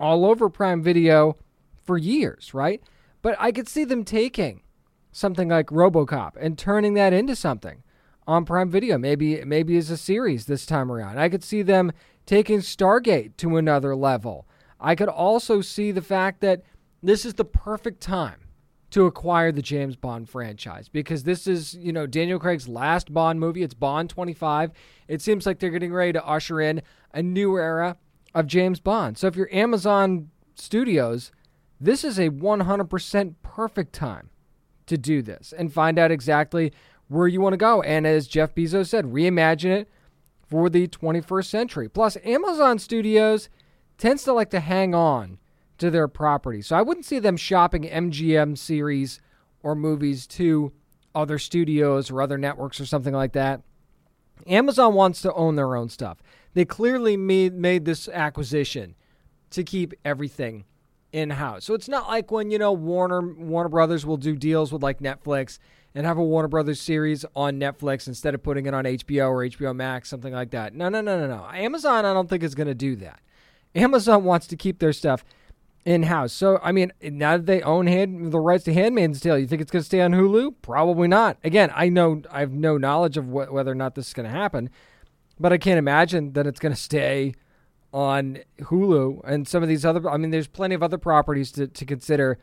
all 0.00 0.26
over 0.26 0.48
Prime 0.48 0.82
Video 0.82 1.36
for 1.84 1.98
years, 1.98 2.54
right? 2.54 2.82
But 3.22 3.36
I 3.38 3.52
could 3.52 3.68
see 3.68 3.84
them 3.84 4.04
taking 4.04 4.62
something 5.12 5.48
like 5.48 5.66
RoboCop 5.66 6.32
and 6.40 6.58
turning 6.58 6.94
that 6.94 7.12
into 7.12 7.36
something 7.36 7.82
on 8.26 8.44
Prime 8.44 8.70
Video, 8.70 8.98
maybe 8.98 9.44
maybe 9.44 9.76
as 9.76 9.90
a 9.90 9.96
series 9.96 10.46
this 10.46 10.66
time 10.66 10.90
around. 10.90 11.18
I 11.18 11.28
could 11.28 11.44
see 11.44 11.62
them 11.62 11.92
taking 12.26 12.58
Stargate 12.58 13.36
to 13.38 13.56
another 13.56 13.94
level. 13.94 14.46
I 14.80 14.94
could 14.94 15.08
also 15.08 15.60
see 15.60 15.92
the 15.92 16.02
fact 16.02 16.40
that 16.40 16.62
this 17.02 17.24
is 17.24 17.34
the 17.34 17.44
perfect 17.44 18.00
time 18.00 18.40
to 18.90 19.06
acquire 19.06 19.50
the 19.50 19.62
James 19.62 19.96
Bond 19.96 20.28
franchise 20.28 20.88
because 20.88 21.24
this 21.24 21.46
is, 21.46 21.74
you 21.74 21.92
know, 21.92 22.06
Daniel 22.06 22.38
Craig's 22.38 22.68
last 22.68 23.12
Bond 23.12 23.40
movie. 23.40 23.62
It's 23.62 23.74
Bond 23.74 24.08
25. 24.08 24.70
It 25.08 25.20
seems 25.20 25.46
like 25.46 25.58
they're 25.58 25.70
getting 25.70 25.92
ready 25.92 26.12
to 26.12 26.24
usher 26.24 26.60
in 26.60 26.80
a 27.12 27.22
new 27.22 27.56
era 27.56 27.96
of 28.34 28.46
James 28.46 28.80
Bond. 28.80 29.18
So 29.18 29.26
if 29.26 29.36
you're 29.36 29.52
Amazon 29.52 30.30
Studios, 30.54 31.32
this 31.80 32.04
is 32.04 32.18
a 32.18 32.30
100% 32.30 33.34
perfect 33.42 33.92
time 33.92 34.30
to 34.86 34.98
do 34.98 35.22
this 35.22 35.52
and 35.56 35.72
find 35.72 35.98
out 35.98 36.10
exactly 36.10 36.72
where 37.08 37.28
you 37.28 37.40
want 37.40 37.52
to 37.52 37.58
go. 37.58 37.82
And 37.82 38.06
as 38.06 38.26
Jeff 38.26 38.54
Bezos 38.54 38.88
said, 38.88 39.06
reimagine 39.06 39.80
it 39.80 39.88
for 40.46 40.68
the 40.68 40.86
21st 40.88 41.46
century. 41.46 41.88
Plus, 41.88 42.16
Amazon 42.24 42.78
Studios 42.78 43.48
tends 43.98 44.24
to 44.24 44.32
like 44.32 44.50
to 44.50 44.60
hang 44.60 44.94
on 44.94 45.38
to 45.78 45.90
their 45.90 46.08
property. 46.08 46.62
So 46.62 46.76
I 46.76 46.82
wouldn't 46.82 47.06
see 47.06 47.18
them 47.18 47.36
shopping 47.36 47.82
MGM 47.82 48.56
series 48.56 49.20
or 49.62 49.74
movies 49.74 50.26
to 50.28 50.72
other 51.14 51.38
studios 51.38 52.10
or 52.10 52.20
other 52.20 52.38
networks 52.38 52.80
or 52.80 52.86
something 52.86 53.14
like 53.14 53.32
that. 53.32 53.62
Amazon 54.46 54.94
wants 54.94 55.22
to 55.22 55.32
own 55.34 55.56
their 55.56 55.76
own 55.76 55.88
stuff. 55.88 56.18
They 56.54 56.64
clearly 56.64 57.16
made, 57.16 57.54
made 57.54 57.84
this 57.84 58.08
acquisition 58.08 58.94
to 59.50 59.62
keep 59.62 59.94
everything 60.04 60.64
in 61.14 61.30
house. 61.30 61.64
So 61.64 61.74
it's 61.74 61.88
not 61.88 62.08
like 62.08 62.32
when, 62.32 62.50
you 62.50 62.58
know, 62.58 62.72
Warner 62.72 63.20
Warner 63.20 63.68
Brothers 63.68 64.04
will 64.04 64.16
do 64.16 64.34
deals 64.34 64.72
with 64.72 64.82
like 64.82 64.98
Netflix 64.98 65.60
and 65.94 66.04
have 66.04 66.18
a 66.18 66.24
Warner 66.24 66.48
Brothers 66.48 66.80
series 66.80 67.24
on 67.36 67.60
Netflix 67.60 68.08
instead 68.08 68.34
of 68.34 68.42
putting 68.42 68.66
it 68.66 68.74
on 68.74 68.84
HBO 68.84 69.28
or 69.28 69.48
HBO 69.48 69.76
Max, 69.76 70.08
something 70.08 70.32
like 70.32 70.50
that. 70.50 70.74
No, 70.74 70.88
no, 70.88 71.00
no, 71.00 71.20
no, 71.20 71.28
no. 71.28 71.46
Amazon, 71.54 72.04
I 72.04 72.12
don't 72.12 72.28
think 72.28 72.42
is 72.42 72.56
going 72.56 72.66
to 72.66 72.74
do 72.74 72.96
that. 72.96 73.20
Amazon 73.76 74.24
wants 74.24 74.48
to 74.48 74.56
keep 74.56 74.80
their 74.80 74.92
stuff 74.92 75.24
in 75.84 76.02
house. 76.02 76.32
So, 76.32 76.58
I 76.64 76.72
mean, 76.72 76.92
now 77.00 77.36
that 77.36 77.46
they 77.46 77.62
own 77.62 77.86
hand, 77.86 78.32
the 78.32 78.40
rights 78.40 78.64
to 78.64 78.74
Handmaid's 78.74 79.20
Tale, 79.20 79.38
you 79.38 79.46
think 79.46 79.62
it's 79.62 79.70
going 79.70 79.82
to 79.82 79.86
stay 79.86 80.00
on 80.00 80.10
Hulu? 80.10 80.56
Probably 80.62 81.06
not. 81.06 81.36
Again, 81.44 81.70
I 81.76 81.90
know 81.90 82.22
I 82.28 82.40
have 82.40 82.52
no 82.52 82.76
knowledge 82.76 83.16
of 83.16 83.26
wh- 83.26 83.52
whether 83.52 83.70
or 83.70 83.76
not 83.76 83.94
this 83.94 84.08
is 84.08 84.14
going 84.14 84.28
to 84.28 84.36
happen, 84.36 84.68
but 85.38 85.52
I 85.52 85.58
can't 85.58 85.78
imagine 85.78 86.32
that 86.32 86.48
it's 86.48 86.58
going 86.58 86.74
to 86.74 86.80
stay 86.80 87.34
on 87.94 88.40
Hulu 88.58 89.20
and 89.24 89.46
some 89.46 89.62
of 89.62 89.68
these 89.68 89.84
other. 89.84 90.10
I 90.10 90.16
mean, 90.16 90.32
there's 90.32 90.48
plenty 90.48 90.74
of 90.74 90.82
other 90.82 90.98
properties 90.98 91.52
to, 91.52 91.68
to 91.68 91.86
consider 91.86 92.38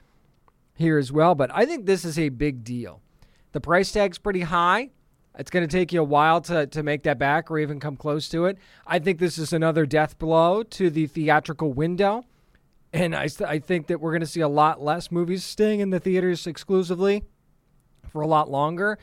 here 0.75 0.97
as 0.97 1.11
well, 1.11 1.35
but 1.35 1.51
I 1.53 1.65
think 1.65 1.85
this 1.85 2.05
is 2.05 2.17
a 2.17 2.29
big 2.29 2.63
deal. 2.63 3.01
The 3.51 3.59
price 3.59 3.91
tag's 3.91 4.17
pretty 4.17 4.41
high. 4.41 4.91
It's 5.37 5.51
going 5.51 5.67
to 5.67 5.71
take 5.71 5.91
you 5.91 5.99
a 5.99 6.05
while 6.05 6.39
to, 6.41 6.67
to 6.67 6.83
make 6.83 7.03
that 7.03 7.19
back 7.19 7.51
or 7.51 7.59
even 7.59 7.81
come 7.81 7.97
close 7.97 8.29
to 8.29 8.45
it. 8.45 8.57
I 8.87 8.99
think 8.99 9.19
this 9.19 9.37
is 9.37 9.51
another 9.51 9.85
death 9.85 10.17
blow 10.17 10.63
to 10.63 10.89
the 10.89 11.07
theatrical 11.07 11.73
window. 11.73 12.25
And 12.93 13.13
I, 13.13 13.27
I 13.45 13.59
think 13.59 13.87
that 13.87 13.99
we're 13.99 14.11
going 14.11 14.21
to 14.21 14.27
see 14.27 14.41
a 14.41 14.47
lot 14.47 14.81
less 14.81 15.11
movies 15.11 15.43
staying 15.43 15.81
in 15.81 15.89
the 15.89 15.99
theaters 15.99 16.47
exclusively 16.47 17.23
for 18.09 18.21
a 18.21 18.27
lot 18.27 18.49
longer. 18.49 18.97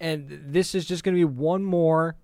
And 0.00 0.26
this 0.28 0.76
is 0.76 0.84
just 0.84 1.02
going 1.02 1.14
to 1.14 1.20
be 1.20 1.24
one 1.24 1.64
more. 1.64 2.16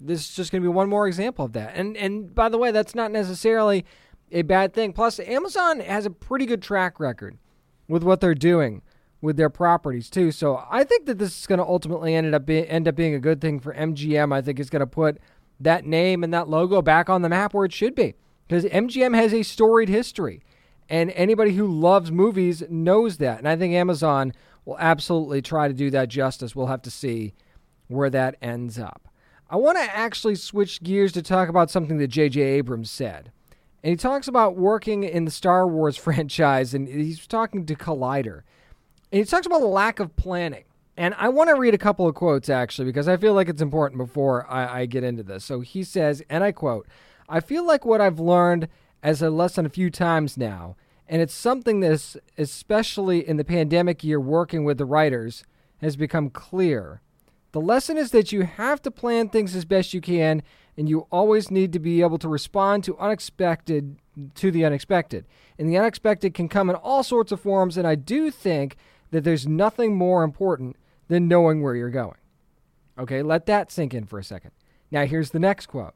This 0.00 0.20
is 0.20 0.34
just 0.34 0.52
going 0.52 0.62
to 0.62 0.68
be 0.68 0.72
one 0.72 0.88
more 0.88 1.06
example 1.06 1.44
of 1.44 1.52
that. 1.54 1.74
And 1.74 1.96
and 1.96 2.34
by 2.34 2.48
the 2.48 2.58
way, 2.58 2.70
that's 2.70 2.94
not 2.94 3.10
necessarily 3.10 3.84
a 4.30 4.42
bad 4.42 4.74
thing. 4.74 4.92
Plus, 4.92 5.18
Amazon 5.20 5.80
has 5.80 6.06
a 6.06 6.10
pretty 6.10 6.46
good 6.46 6.62
track 6.62 7.00
record 7.00 7.38
with 7.88 8.02
what 8.02 8.20
they're 8.20 8.34
doing 8.34 8.82
with 9.20 9.36
their 9.36 9.50
properties 9.50 10.10
too. 10.10 10.30
So 10.30 10.64
I 10.70 10.84
think 10.84 11.06
that 11.06 11.18
this 11.18 11.40
is 11.40 11.46
going 11.46 11.58
to 11.58 11.64
ultimately 11.64 12.14
end 12.14 12.34
up 12.34 12.46
be, 12.46 12.68
end 12.68 12.86
up 12.86 12.94
being 12.94 13.14
a 13.14 13.18
good 13.18 13.40
thing 13.40 13.58
for 13.58 13.74
MGM. 13.74 14.32
I 14.32 14.40
think 14.42 14.60
it's 14.60 14.70
going 14.70 14.80
to 14.80 14.86
put 14.86 15.18
that 15.60 15.84
name 15.84 16.22
and 16.22 16.32
that 16.32 16.48
logo 16.48 16.82
back 16.82 17.10
on 17.10 17.22
the 17.22 17.28
map 17.28 17.52
where 17.52 17.64
it 17.64 17.72
should 17.72 17.94
be 17.94 18.14
because 18.46 18.64
MGM 18.64 19.14
has 19.14 19.34
a 19.34 19.42
storied 19.42 19.88
history, 19.88 20.42
and 20.88 21.10
anybody 21.10 21.52
who 21.52 21.66
loves 21.66 22.10
movies 22.10 22.62
knows 22.70 23.18
that. 23.18 23.38
And 23.38 23.48
I 23.48 23.56
think 23.56 23.74
Amazon 23.74 24.32
will 24.64 24.78
absolutely 24.78 25.42
try 25.42 25.68
to 25.68 25.74
do 25.74 25.90
that 25.90 26.08
justice. 26.08 26.56
We'll 26.56 26.66
have 26.66 26.82
to 26.82 26.90
see 26.90 27.34
where 27.88 28.10
that 28.10 28.36
ends 28.40 28.78
up. 28.78 29.07
I 29.50 29.56
want 29.56 29.78
to 29.78 29.96
actually 29.96 30.34
switch 30.34 30.82
gears 30.82 31.12
to 31.12 31.22
talk 31.22 31.48
about 31.48 31.70
something 31.70 31.98
that 31.98 32.08
J.J. 32.08 32.40
Abrams 32.40 32.90
said. 32.90 33.32
And 33.82 33.90
he 33.90 33.96
talks 33.96 34.28
about 34.28 34.56
working 34.56 35.04
in 35.04 35.24
the 35.24 35.30
Star 35.30 35.66
Wars 35.66 35.96
franchise, 35.96 36.74
and 36.74 36.88
he's 36.88 37.26
talking 37.26 37.64
to 37.66 37.74
Collider. 37.74 38.42
And 39.10 39.20
he 39.20 39.24
talks 39.24 39.46
about 39.46 39.60
the 39.60 39.66
lack 39.66 40.00
of 40.00 40.14
planning. 40.16 40.64
And 40.96 41.14
I 41.16 41.28
want 41.28 41.48
to 41.48 41.54
read 41.54 41.74
a 41.74 41.78
couple 41.78 42.08
of 42.08 42.14
quotes, 42.14 42.48
actually, 42.48 42.86
because 42.86 43.08
I 43.08 43.16
feel 43.16 43.32
like 43.32 43.48
it's 43.48 43.62
important 43.62 43.98
before 43.98 44.50
I, 44.50 44.80
I 44.80 44.86
get 44.86 45.04
into 45.04 45.22
this. 45.22 45.44
So 45.44 45.60
he 45.60 45.84
says, 45.84 46.22
and 46.28 46.42
I 46.42 46.52
quote, 46.52 46.88
I 47.28 47.40
feel 47.40 47.64
like 47.64 47.84
what 47.84 48.00
I've 48.00 48.18
learned 48.18 48.68
as 49.02 49.22
a 49.22 49.30
lesson 49.30 49.64
a 49.64 49.70
few 49.70 49.90
times 49.90 50.36
now 50.36 50.74
and 51.08 51.22
it's 51.22 51.34
something 51.34 51.80
that, 51.80 52.16
especially 52.36 53.26
in 53.26 53.38
the 53.38 53.44
pandemic 53.44 54.04
year, 54.04 54.20
working 54.20 54.64
with 54.64 54.76
the 54.78 54.84
writers, 54.84 55.42
has 55.80 55.96
become 55.96 56.28
clear. 56.28 57.00
The 57.52 57.60
lesson 57.60 57.96
is 57.96 58.10
that 58.10 58.32
you 58.32 58.42
have 58.42 58.82
to 58.82 58.90
plan 58.90 59.28
things 59.28 59.56
as 59.56 59.64
best 59.64 59.94
you 59.94 60.00
can, 60.00 60.42
and 60.76 60.88
you 60.88 61.06
always 61.10 61.50
need 61.50 61.72
to 61.72 61.78
be 61.78 62.02
able 62.02 62.18
to 62.18 62.28
respond 62.28 62.84
to 62.84 62.98
unexpected 62.98 63.96
to 64.34 64.50
the 64.50 64.64
unexpected. 64.64 65.26
And 65.58 65.68
the 65.68 65.78
unexpected 65.78 66.34
can 66.34 66.48
come 66.48 66.68
in 66.68 66.76
all 66.76 67.02
sorts 67.02 67.32
of 67.32 67.40
forms, 67.40 67.76
and 67.76 67.86
I 67.86 67.94
do 67.94 68.30
think 68.30 68.76
that 69.10 69.24
there's 69.24 69.46
nothing 69.46 69.96
more 69.96 70.22
important 70.22 70.76
than 71.08 71.28
knowing 71.28 71.62
where 71.62 71.74
you're 71.74 71.90
going. 71.90 72.18
Okay, 72.98 73.22
let 73.22 73.46
that 73.46 73.70
sink 73.70 73.94
in 73.94 74.04
for 74.04 74.18
a 74.18 74.24
second. 74.24 74.50
Now, 74.90 75.06
here's 75.06 75.30
the 75.30 75.38
next 75.38 75.66
quote 75.66 75.94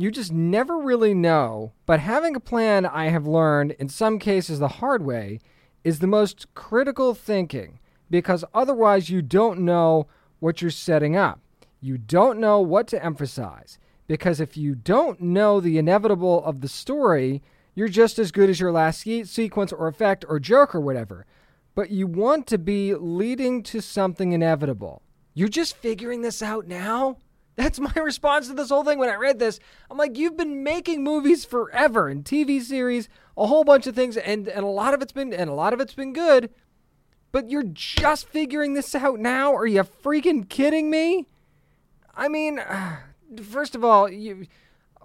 you 0.00 0.10
just 0.10 0.32
never 0.32 0.78
really 0.78 1.12
know. 1.12 1.72
But 1.84 2.00
having 2.00 2.34
a 2.34 2.40
plan, 2.40 2.86
I 2.86 3.08
have 3.08 3.26
learned, 3.26 3.72
in 3.72 3.90
some 3.90 4.18
cases 4.18 4.58
the 4.58 4.68
hard 4.68 5.04
way, 5.04 5.40
is 5.84 5.98
the 5.98 6.06
most 6.06 6.52
critical 6.54 7.14
thinking 7.14 7.80
because 8.08 8.44
otherwise 8.54 9.10
you 9.10 9.20
don't 9.20 9.60
know 9.60 10.06
what 10.40 10.60
you're 10.60 10.70
setting 10.70 11.16
up. 11.16 11.40
You 11.80 11.96
don't 11.96 12.38
know 12.38 12.60
what 12.60 12.88
to 12.88 13.02
emphasize 13.02 13.78
because 14.06 14.40
if 14.40 14.56
you 14.56 14.74
don't 14.74 15.20
know 15.20 15.60
the 15.60 15.78
inevitable 15.78 16.44
of 16.44 16.60
the 16.60 16.68
story, 16.68 17.42
you're 17.74 17.88
just 17.88 18.18
as 18.18 18.32
good 18.32 18.50
as 18.50 18.58
your 18.58 18.72
last 18.72 19.02
sequence 19.02 19.72
or 19.72 19.86
effect 19.86 20.24
or 20.28 20.40
joke 20.40 20.74
or 20.74 20.80
whatever. 20.80 21.26
But 21.74 21.90
you 21.90 22.06
want 22.06 22.46
to 22.48 22.58
be 22.58 22.94
leading 22.94 23.62
to 23.64 23.80
something 23.80 24.32
inevitable. 24.32 25.02
You're 25.32 25.48
just 25.48 25.76
figuring 25.76 26.22
this 26.22 26.42
out 26.42 26.66
now? 26.66 27.18
That's 27.56 27.78
my 27.78 27.92
response 27.96 28.48
to 28.48 28.54
this 28.54 28.70
whole 28.70 28.84
thing 28.84 28.98
when 28.98 29.10
I 29.10 29.14
read 29.14 29.38
this. 29.38 29.60
I'm 29.90 29.96
like, 29.96 30.18
you've 30.18 30.36
been 30.36 30.62
making 30.62 31.04
movies 31.04 31.44
forever 31.44 32.08
and 32.08 32.24
TV 32.24 32.60
series, 32.60 33.08
a 33.36 33.46
whole 33.46 33.64
bunch 33.64 33.86
of 33.86 33.94
things, 33.94 34.16
and, 34.16 34.48
and 34.48 34.64
a 34.64 34.68
lot 34.68 34.94
of 34.94 35.02
it's 35.02 35.12
been 35.12 35.32
and 35.32 35.48
a 35.48 35.54
lot 35.54 35.72
of 35.72 35.80
it's 35.80 35.94
been 35.94 36.12
good. 36.12 36.50
But 37.32 37.50
you're 37.50 37.62
just 37.62 38.28
figuring 38.28 38.74
this 38.74 38.94
out 38.94 39.20
now? 39.20 39.54
Are 39.54 39.66
you 39.66 39.82
freaking 39.82 40.48
kidding 40.48 40.90
me? 40.90 41.28
I 42.14 42.28
mean, 42.28 42.60
first 43.42 43.74
of 43.74 43.84
all, 43.84 44.10
you 44.10 44.46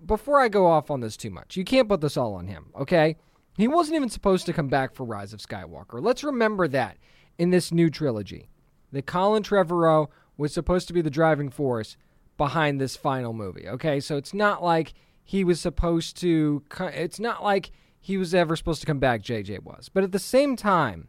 before 0.06 0.40
I 0.40 0.50
go 0.50 0.68
off 0.68 0.92
on 0.92 1.00
this 1.00 1.18
too 1.18 1.30
much, 1.30 1.56
you 1.56 1.64
can't 1.64 1.88
put 1.88 2.02
this 2.02 2.18
all 2.18 2.34
on 2.36 2.48
him, 2.48 2.68
okay? 2.76 3.16
He 3.58 3.68
wasn't 3.68 3.96
even 3.96 4.10
supposed 4.10 4.46
to 4.46 4.54
come 4.54 4.68
back 4.68 4.94
for 4.94 5.06
Rise 5.06 5.34
of 5.34 5.40
Skywalker. 5.40 6.02
Let's 6.02 6.24
remember 6.24 6.68
that 6.68 6.98
in 7.38 7.50
this 7.50 7.72
new 7.72 7.90
trilogy. 7.90 8.50
That 8.92 9.06
Colin 9.06 9.44
Trevorrow 9.44 10.08
was 10.38 10.54
supposed 10.54 10.88
to 10.88 10.94
be 10.94 11.02
the 11.02 11.10
driving 11.10 11.50
force 11.50 11.98
behind 12.38 12.80
this 12.80 12.96
final 12.96 13.34
movie. 13.34 13.68
Okay, 13.68 14.00
so 14.00 14.18
it's 14.18 14.34
not 14.34 14.64
like 14.64 14.94
he 15.24 15.44
was 15.44 15.60
supposed 15.60 16.18
to. 16.18 16.64
It's 16.80 17.20
not 17.20 17.44
like 17.44 17.72
he 18.00 18.18
was 18.18 18.36
ever 18.36 18.56
supposed 18.56 18.82
to 18.82 18.88
come 18.88 19.00
back. 19.00 19.22
JJ 19.22 19.64
was, 19.64 19.90
but 19.90 20.04
at 20.04 20.12
the 20.12 20.20
same 20.20 20.56
time, 20.56 21.08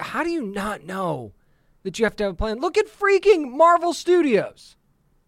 how 0.00 0.24
do 0.24 0.30
you 0.30 0.42
not 0.42 0.84
know 0.84 1.32
that 1.82 1.98
you 1.98 2.04
have 2.04 2.16
to 2.16 2.24
have 2.24 2.32
a 2.32 2.36
plan? 2.36 2.60
Look 2.60 2.78
at 2.78 2.86
freaking 2.86 3.50
Marvel 3.50 3.92
Studios. 3.92 4.76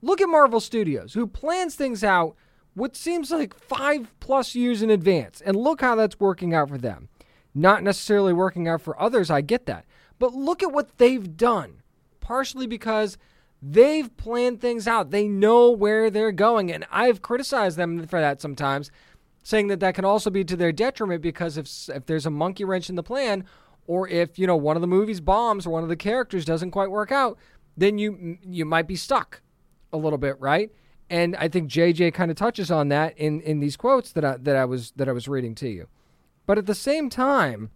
Look 0.03 0.21
at 0.21 0.29
Marvel 0.29 0.61
Studios, 0.61 1.15
who 1.15 1.27
plans 1.27 1.75
things 1.75 2.05
out 2.05 2.37
what 2.75 2.95
seems 2.95 3.31
like 3.31 3.59
five 3.59 4.13
plus 4.21 4.55
years 4.55 4.83
in 4.83 4.91
advance, 4.91 5.41
and 5.41 5.57
look 5.57 5.81
how 5.81 5.95
that's 5.95 6.21
working 6.21 6.55
out 6.55 6.69
for 6.69 6.79
them. 6.79 7.09
Not 7.55 7.83
necessarily 7.83 8.35
working 8.35 8.69
out 8.69 8.83
for 8.83 9.01
others, 9.01 9.31
I 9.31 9.41
get 9.41 9.65
that. 9.67 9.87
But 10.19 10.35
look 10.35 10.63
at 10.63 10.73
what 10.73 10.99
they've 10.99 11.37
done. 11.37 11.83
Partially 12.21 12.67
because 12.67 13.17
They've 13.63 14.15
planned 14.17 14.61
things 14.61 14.87
out. 14.87 15.11
They 15.11 15.29
know 15.29 15.71
where 15.71 16.11
they're 16.11 16.33
going. 16.33 16.71
And 16.71 16.87
I've 16.91 17.23
criticized 17.23 17.77
them 17.77 18.07
for 18.07 18.21
that 18.21 18.41
sometimes, 18.41 18.91
saying 19.43 19.69
that 19.69 19.81
that 19.81 19.95
can 19.95 20.05
also 20.05 20.31
be 20.31 20.45
to 20.45 20.57
their 20.57 20.73
detriment 20.73 21.23
because 21.23 21.57
if, 21.57 21.89
if 21.89 22.07
there's 22.07 22.27
a 22.27 22.31
monkey 22.31 22.65
wrench 22.65 22.89
in 22.91 22.97
the 22.97 23.03
plan, 23.03 23.45
or 23.87 24.09
if, 24.09 24.39
you 24.39 24.47
know, 24.47 24.57
one 24.57 24.77
of 24.77 24.81
the 24.81 24.87
movies 24.87 25.21
bombs 25.21 25.67
or 25.67 25.71
one 25.71 25.83
of 25.83 25.89
the 25.89 25.97
characters 25.97 26.45
doesn't 26.45 26.71
quite 26.71 26.91
work 26.91 27.13
out, 27.13 27.39
then 27.77 27.99
you 27.99 28.39
you 28.43 28.65
might 28.65 28.87
be 28.87 28.97
stuck 28.97 29.43
a 29.93 29.97
little 29.97 30.19
bit, 30.19 30.41
right? 30.41 30.71
And 31.09 31.37
I 31.37 31.49
think 31.49 31.71
JJ 31.71 32.15
kind 32.15 32.31
of 32.31 32.37
touches 32.37 32.71
on 32.71 32.89
that 32.89 33.17
in, 33.17 33.41
in 33.43 33.61
these 33.61 33.77
quotes 33.77 34.13
that 34.13 34.25
I, 34.25 34.37
that 34.39 34.57
I 34.57 34.65
was 34.65 34.93
that 34.97 35.09
I 35.09 35.13
was 35.13 35.29
reading 35.29 35.55
to 35.57 35.69
you. 35.69 35.89
But 36.47 36.59
at 36.59 36.67
the 36.67 36.75
same 36.75 37.11
time, 37.11 37.71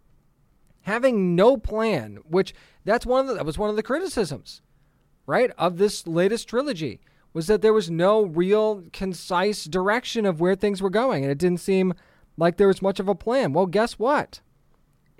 having 0.82 1.34
no 1.36 1.56
plan, 1.56 2.18
which 2.28 2.54
that's 2.84 3.06
one 3.06 3.20
of 3.20 3.26
the, 3.28 3.34
that 3.34 3.46
was 3.46 3.58
one 3.58 3.70
of 3.70 3.76
the 3.76 3.82
criticisms 3.82 4.62
right, 5.30 5.52
of 5.56 5.78
this 5.78 6.08
latest 6.08 6.48
trilogy 6.48 7.00
was 7.32 7.46
that 7.46 7.62
there 7.62 7.72
was 7.72 7.88
no 7.88 8.22
real 8.22 8.82
concise 8.92 9.64
direction 9.64 10.26
of 10.26 10.40
where 10.40 10.56
things 10.56 10.82
were 10.82 10.90
going, 10.90 11.22
and 11.22 11.30
it 11.30 11.38
didn't 11.38 11.60
seem 11.60 11.94
like 12.36 12.56
there 12.56 12.66
was 12.66 12.82
much 12.82 12.98
of 12.98 13.08
a 13.08 13.14
plan. 13.14 13.52
Well, 13.52 13.66
guess 13.66 13.92
what? 13.92 14.40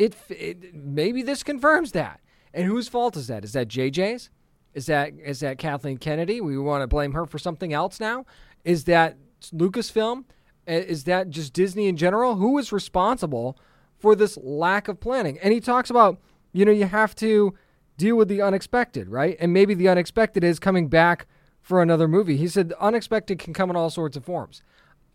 It, 0.00 0.16
it 0.30 0.74
maybe 0.74 1.22
this 1.22 1.42
confirms 1.42 1.92
that. 1.92 2.20
And 2.54 2.64
whose 2.64 2.88
fault 2.88 3.18
is 3.18 3.26
that? 3.26 3.44
Is 3.44 3.52
that 3.52 3.68
JJ's? 3.68 4.30
Is 4.72 4.86
that 4.86 5.12
is 5.22 5.40
that 5.40 5.58
Kathleen 5.58 5.98
Kennedy? 5.98 6.40
We 6.40 6.56
want 6.56 6.82
to 6.82 6.86
blame 6.86 7.12
her 7.12 7.26
for 7.26 7.38
something 7.38 7.74
else 7.74 8.00
now? 8.00 8.24
Is 8.64 8.84
that 8.84 9.18
Lucasfilm? 9.52 10.24
Is 10.66 11.04
that 11.04 11.28
just 11.28 11.52
Disney 11.52 11.86
in 11.86 11.98
general? 11.98 12.36
Who 12.36 12.56
is 12.56 12.72
responsible 12.72 13.58
for 13.98 14.14
this 14.14 14.38
lack 14.38 14.88
of 14.88 15.00
planning? 15.00 15.38
And 15.40 15.52
he 15.52 15.60
talks 15.60 15.90
about, 15.90 16.18
you 16.52 16.64
know, 16.64 16.72
you 16.72 16.86
have 16.86 17.14
to 17.16 17.54
deal 17.98 18.16
with 18.16 18.28
the 18.28 18.40
unexpected, 18.40 19.08
right? 19.08 19.36
And 19.38 19.52
maybe 19.52 19.74
the 19.74 19.88
unexpected 19.88 20.42
is 20.42 20.58
coming 20.58 20.88
back 20.88 21.26
for 21.60 21.82
another 21.82 22.08
movie. 22.08 22.38
He 22.38 22.48
said 22.48 22.70
the 22.70 22.80
unexpected 22.80 23.38
can 23.38 23.52
come 23.52 23.68
in 23.68 23.76
all 23.76 23.90
sorts 23.90 24.16
of 24.16 24.24
forms, 24.24 24.62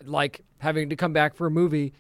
like 0.04 0.42
having 0.60 0.90
to 0.90 0.96
come 0.96 1.14
back 1.14 1.34
for 1.34 1.48
a 1.48 1.52
movie 1.52 1.94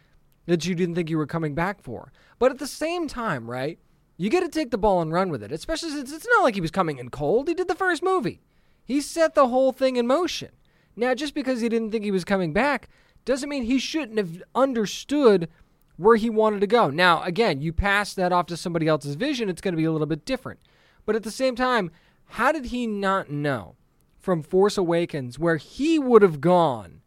that 0.45 0.65
you 0.65 0.75
didn't 0.75 0.95
think 0.95 1.09
you 1.09 1.17
were 1.17 1.25
coming 1.25 1.55
back 1.55 1.81
for. 1.81 2.11
But 2.39 2.51
at 2.51 2.59
the 2.59 2.67
same 2.67 3.07
time, 3.07 3.49
right? 3.49 3.79
You 4.17 4.29
get 4.29 4.41
to 4.41 4.49
take 4.49 4.71
the 4.71 4.77
ball 4.77 5.01
and 5.01 5.11
run 5.11 5.29
with 5.29 5.43
it, 5.43 5.51
especially 5.51 5.89
since 5.89 6.11
it's 6.11 6.27
not 6.27 6.43
like 6.43 6.55
he 6.55 6.61
was 6.61 6.71
coming 6.71 6.97
in 6.97 7.09
cold. 7.09 7.47
He 7.47 7.53
did 7.53 7.67
the 7.67 7.75
first 7.75 8.01
movie. 8.01 8.41
He 8.83 9.01
set 9.01 9.35
the 9.35 9.47
whole 9.47 9.71
thing 9.71 9.97
in 9.97 10.07
motion. 10.07 10.51
Now, 10.95 11.13
just 11.13 11.33
because 11.33 11.61
he 11.61 11.69
didn't 11.69 11.91
think 11.91 12.05
he 12.05 12.11
was 12.11 12.23
coming 12.23 12.53
back 12.53 12.87
doesn't 13.25 13.49
mean 13.49 13.63
he 13.63 13.79
shouldn't 13.79 14.17
have 14.17 14.41
understood 14.53 15.49
where 15.97 16.15
he 16.15 16.29
wanted 16.29 16.61
to 16.61 16.67
go. 16.67 16.89
Now, 16.89 17.23
again, 17.23 17.61
you 17.61 17.73
pass 17.73 18.13
that 18.13 18.31
off 18.31 18.45
to 18.47 18.57
somebody 18.57 18.87
else's 18.87 19.15
vision, 19.15 19.49
it's 19.49 19.61
going 19.61 19.73
to 19.73 19.77
be 19.77 19.85
a 19.85 19.91
little 19.91 20.07
bit 20.07 20.25
different. 20.25 20.59
But 21.05 21.15
at 21.15 21.23
the 21.23 21.31
same 21.31 21.55
time, 21.55 21.91
how 22.29 22.51
did 22.51 22.65
he 22.65 22.87
not 22.87 23.29
know 23.29 23.75
from 24.19 24.41
Force 24.41 24.77
Awakens 24.77 25.37
where 25.39 25.57
he 25.57 25.99
would 25.99 26.21
have 26.21 26.41
gone 26.41 27.01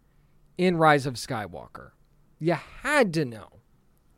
in 0.57 0.77
Rise 0.77 1.07
of 1.07 1.15
Skywalker? 1.15 1.91
You 2.39 2.57
had 2.83 3.13
to 3.15 3.25
know 3.25 3.49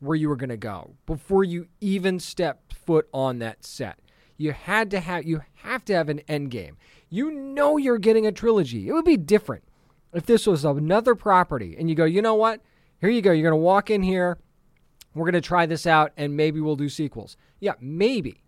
where 0.00 0.16
you 0.16 0.28
were 0.28 0.36
going 0.36 0.50
to 0.50 0.56
go 0.56 0.94
before 1.06 1.44
you 1.44 1.68
even 1.80 2.18
stepped 2.18 2.74
foot 2.74 3.08
on 3.12 3.38
that 3.38 3.64
set. 3.64 3.98
You 4.36 4.52
had 4.52 4.90
to 4.92 5.00
have 5.00 5.24
you 5.24 5.42
have 5.56 5.84
to 5.86 5.94
have 5.94 6.08
an 6.08 6.20
end 6.20 6.50
game. 6.50 6.76
You 7.10 7.30
know 7.30 7.76
you're 7.76 7.98
getting 7.98 8.26
a 8.26 8.32
trilogy. 8.32 8.88
It 8.88 8.92
would 8.92 9.04
be 9.04 9.16
different 9.16 9.64
if 10.14 10.26
this 10.26 10.46
was 10.46 10.64
another 10.64 11.14
property 11.14 11.76
and 11.78 11.88
you 11.88 11.94
go, 11.94 12.04
"You 12.04 12.22
know 12.22 12.34
what? 12.34 12.62
Here 13.00 13.10
you 13.10 13.20
go. 13.22 13.32
You're 13.32 13.50
going 13.50 13.60
to 13.60 13.64
walk 13.64 13.90
in 13.90 14.02
here. 14.02 14.38
We're 15.14 15.24
going 15.24 15.42
to 15.42 15.46
try 15.46 15.66
this 15.66 15.86
out 15.86 16.12
and 16.16 16.36
maybe 16.36 16.60
we'll 16.60 16.76
do 16.76 16.88
sequels." 16.88 17.36
Yeah, 17.58 17.74
maybe. 17.80 18.42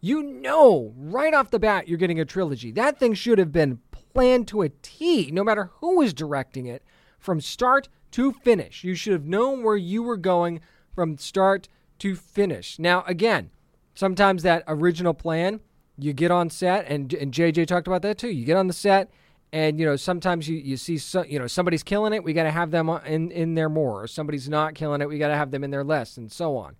You 0.00 0.22
know 0.22 0.94
right 0.96 1.34
off 1.34 1.50
the 1.50 1.58
bat 1.58 1.88
you're 1.88 1.98
getting 1.98 2.20
a 2.20 2.24
trilogy. 2.24 2.70
That 2.70 2.98
thing 2.98 3.14
should 3.14 3.38
have 3.38 3.52
been 3.52 3.80
planned 3.90 4.48
to 4.48 4.62
a 4.62 4.68
T, 4.68 5.30
no 5.30 5.44
matter 5.44 5.70
who 5.80 5.98
was 5.98 6.14
directing 6.14 6.66
it, 6.66 6.82
from 7.18 7.40
start 7.40 7.88
to 8.12 8.32
finish. 8.32 8.84
You 8.84 8.94
should 8.94 9.12
have 9.12 9.26
known 9.26 9.62
where 9.62 9.76
you 9.76 10.02
were 10.02 10.16
going 10.16 10.60
from 10.94 11.18
start 11.18 11.68
to 12.00 12.14
finish. 12.14 12.78
Now, 12.78 13.04
again, 13.06 13.50
sometimes 13.94 14.42
that 14.42 14.64
original 14.66 15.14
plan 15.14 15.60
you 15.98 16.12
get 16.12 16.30
on 16.30 16.48
set, 16.48 16.86
and 16.86 17.12
and 17.12 17.32
JJ 17.32 17.66
talked 17.66 17.88
about 17.88 18.02
that 18.02 18.18
too. 18.18 18.28
You 18.28 18.44
get 18.44 18.56
on 18.56 18.68
the 18.68 18.72
set, 18.72 19.10
and 19.52 19.80
you 19.80 19.84
know 19.84 19.96
sometimes 19.96 20.48
you 20.48 20.56
you 20.56 20.76
see 20.76 20.96
so, 20.96 21.24
you 21.24 21.38
know 21.38 21.48
somebody's 21.48 21.82
killing 21.82 22.12
it, 22.12 22.22
we 22.22 22.32
got 22.32 22.44
to 22.44 22.52
have 22.52 22.70
them 22.70 22.88
in 22.88 23.30
in 23.32 23.54
there 23.54 23.68
more, 23.68 24.02
or 24.02 24.06
somebody's 24.06 24.48
not 24.48 24.74
killing 24.74 25.00
it, 25.00 25.08
we 25.08 25.18
got 25.18 25.28
to 25.28 25.36
have 25.36 25.50
them 25.50 25.64
in 25.64 25.70
there 25.70 25.84
less, 25.84 26.16
and 26.16 26.30
so 26.30 26.56
on. 26.56 26.76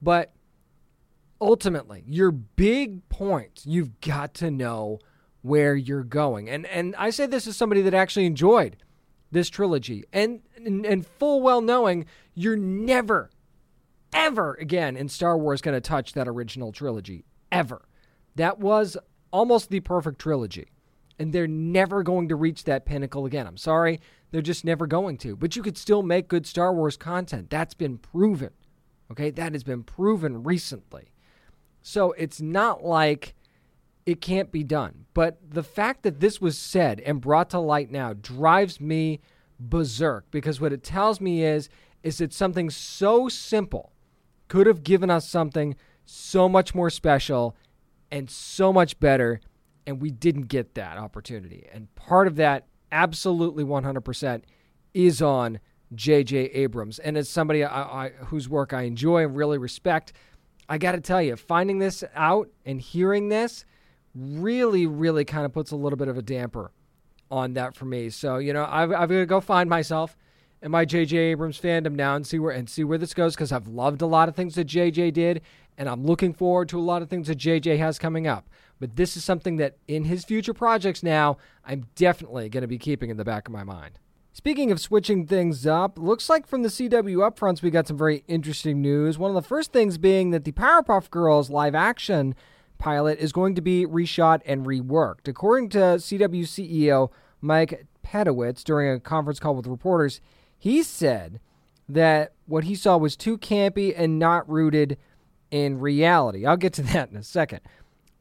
But 0.00 0.32
ultimately, 1.40 2.04
your 2.06 2.30
big 2.30 3.08
points, 3.08 3.66
you've 3.66 4.00
got 4.00 4.32
to 4.34 4.50
know 4.50 5.00
where 5.42 5.74
you're 5.74 6.04
going. 6.04 6.48
And 6.48 6.64
and 6.66 6.94
I 6.96 7.10
say 7.10 7.26
this 7.26 7.48
as 7.48 7.56
somebody 7.56 7.82
that 7.82 7.94
actually 7.94 8.26
enjoyed 8.26 8.76
this 9.32 9.50
trilogy 9.50 10.04
and 10.12 10.42
and, 10.66 10.86
and 10.86 11.06
full 11.06 11.40
well 11.40 11.60
knowing 11.60 12.06
you're 12.34 12.56
never 12.56 13.30
ever 14.12 14.54
again 14.54 14.96
in 14.96 15.08
Star 15.08 15.36
Wars 15.36 15.62
going 15.62 15.74
to 15.74 15.80
touch 15.80 16.12
that 16.12 16.28
original 16.28 16.72
trilogy 16.72 17.24
ever. 17.50 17.82
That 18.36 18.58
was 18.58 18.96
almost 19.30 19.70
the 19.70 19.80
perfect 19.80 20.18
trilogy. 20.18 20.68
And 21.18 21.32
they're 21.32 21.46
never 21.46 22.02
going 22.02 22.28
to 22.28 22.36
reach 22.36 22.64
that 22.64 22.84
pinnacle 22.84 23.26
again. 23.26 23.46
I'm 23.46 23.56
sorry, 23.56 24.00
they're 24.30 24.42
just 24.42 24.64
never 24.64 24.86
going 24.86 25.18
to. 25.18 25.36
But 25.36 25.56
you 25.56 25.62
could 25.62 25.76
still 25.78 26.02
make 26.02 26.28
good 26.28 26.46
Star 26.46 26.72
Wars 26.72 26.96
content. 26.96 27.50
That's 27.50 27.74
been 27.74 27.98
proven. 27.98 28.50
Okay, 29.10 29.30
that 29.30 29.52
has 29.52 29.62
been 29.62 29.82
proven 29.82 30.42
recently. 30.42 31.12
So 31.82 32.12
it's 32.12 32.40
not 32.40 32.82
like 32.82 33.34
it 34.06 34.20
can't 34.20 34.50
be 34.50 34.64
done. 34.64 35.04
But 35.14 35.38
the 35.48 35.62
fact 35.62 36.02
that 36.02 36.20
this 36.20 36.40
was 36.40 36.58
said 36.58 37.00
and 37.00 37.20
brought 37.20 37.50
to 37.50 37.58
light 37.58 37.90
now 37.90 38.14
drives 38.14 38.80
me 38.80 39.20
berserk 39.68 40.30
because 40.30 40.60
what 40.60 40.72
it 40.72 40.82
tells 40.82 41.20
me 41.20 41.44
is 41.44 41.68
is 42.02 42.18
that 42.18 42.32
something 42.32 42.68
so 42.68 43.28
simple 43.28 43.92
could 44.48 44.66
have 44.66 44.82
given 44.82 45.08
us 45.08 45.28
something 45.28 45.76
so 46.04 46.48
much 46.48 46.74
more 46.74 46.90
special 46.90 47.56
and 48.10 48.28
so 48.28 48.72
much 48.72 48.98
better 48.98 49.40
and 49.86 50.00
we 50.00 50.10
didn't 50.10 50.42
get 50.42 50.74
that 50.74 50.96
opportunity. 50.96 51.66
And 51.72 51.92
part 51.94 52.26
of 52.26 52.36
that 52.36 52.66
absolutely 52.90 53.64
100% 53.64 54.42
is 54.94 55.22
on 55.22 55.58
J.J. 55.94 56.36
Abrams. 56.38 56.98
And 56.98 57.16
as 57.16 57.28
somebody 57.28 57.64
I, 57.64 57.82
I, 57.82 58.10
whose 58.26 58.48
work 58.48 58.72
I 58.72 58.82
enjoy 58.82 59.24
and 59.24 59.36
really 59.36 59.58
respect, 59.58 60.12
I 60.68 60.78
got 60.78 60.92
to 60.92 61.00
tell 61.00 61.22
you, 61.22 61.36
finding 61.36 61.78
this 61.78 62.04
out 62.14 62.48
and 62.64 62.80
hearing 62.80 63.28
this 63.28 63.64
really, 64.14 64.86
really 64.86 65.24
kind 65.24 65.44
of 65.44 65.52
puts 65.52 65.70
a 65.70 65.76
little 65.76 65.96
bit 65.96 66.08
of 66.08 66.16
a 66.16 66.22
damper 66.22 66.72
on 67.32 67.54
that 67.54 67.74
for 67.74 67.86
me. 67.86 68.10
So, 68.10 68.36
you 68.36 68.52
know, 68.52 68.68
I've, 68.68 68.92
I've 68.92 69.08
got 69.08 69.16
to 69.16 69.26
go 69.26 69.40
find 69.40 69.68
myself 69.68 70.16
in 70.60 70.70
my 70.70 70.84
J.J. 70.84 71.16
Abrams 71.16 71.58
fandom 71.58 71.94
now 71.94 72.14
and 72.14 72.26
see 72.26 72.38
where 72.38 72.52
and 72.52 72.68
see 72.68 72.84
where 72.84 72.98
this 72.98 73.14
goes 73.14 73.34
because 73.34 73.50
I've 73.50 73.66
loved 73.66 74.02
a 74.02 74.06
lot 74.06 74.28
of 74.28 74.36
things 74.36 74.54
that 74.54 74.64
J.J. 74.64 75.12
did, 75.12 75.40
and 75.78 75.88
I'm 75.88 76.04
looking 76.04 76.34
forward 76.34 76.68
to 76.68 76.78
a 76.78 76.82
lot 76.82 77.00
of 77.00 77.08
things 77.08 77.28
that 77.28 77.36
J.J. 77.36 77.78
has 77.78 77.98
coming 77.98 78.26
up. 78.26 78.48
But 78.78 78.96
this 78.96 79.16
is 79.16 79.24
something 79.24 79.56
that 79.56 79.78
in 79.88 80.04
his 80.04 80.24
future 80.24 80.52
projects 80.52 81.02
now, 81.02 81.38
I'm 81.64 81.86
definitely 81.94 82.48
going 82.50 82.62
to 82.62 82.68
be 82.68 82.78
keeping 82.78 83.10
in 83.10 83.16
the 83.16 83.24
back 83.24 83.48
of 83.48 83.52
my 83.52 83.64
mind. 83.64 83.98
Speaking 84.34 84.70
of 84.70 84.80
switching 84.80 85.26
things 85.26 85.66
up, 85.66 85.98
looks 85.98 86.28
like 86.28 86.46
from 86.46 86.62
the 86.62 86.68
CW 86.68 87.16
upfronts 87.16 87.62
we 87.62 87.70
got 87.70 87.86
some 87.86 87.98
very 87.98 88.24
interesting 88.28 88.82
news. 88.82 89.18
One 89.18 89.30
of 89.30 89.34
the 89.34 89.46
first 89.46 89.72
things 89.72 89.98
being 89.98 90.30
that 90.30 90.44
the 90.44 90.52
Powerpuff 90.52 91.10
Girls 91.10 91.48
live 91.48 91.74
action 91.74 92.34
pilot 92.78 93.18
is 93.20 93.32
going 93.32 93.54
to 93.54 93.62
be 93.62 93.86
reshot 93.86 94.40
and 94.44 94.66
reworked. 94.66 95.28
According 95.28 95.68
to 95.70 95.78
CW 95.78 96.42
CEO 96.42 97.10
Mike 97.42 97.86
Pedowitz 98.02 98.64
during 98.64 98.90
a 98.90 99.00
conference 99.00 99.38
call 99.38 99.54
with 99.54 99.66
reporters, 99.66 100.20
he 100.58 100.82
said 100.82 101.40
that 101.88 102.32
what 102.46 102.64
he 102.64 102.74
saw 102.74 102.96
was 102.96 103.16
too 103.16 103.36
campy 103.36 103.92
and 103.94 104.18
not 104.18 104.48
rooted 104.48 104.96
in 105.50 105.78
reality. 105.78 106.46
I'll 106.46 106.56
get 106.56 106.72
to 106.74 106.82
that 106.94 107.10
in 107.10 107.16
a 107.16 107.22
second. 107.22 107.60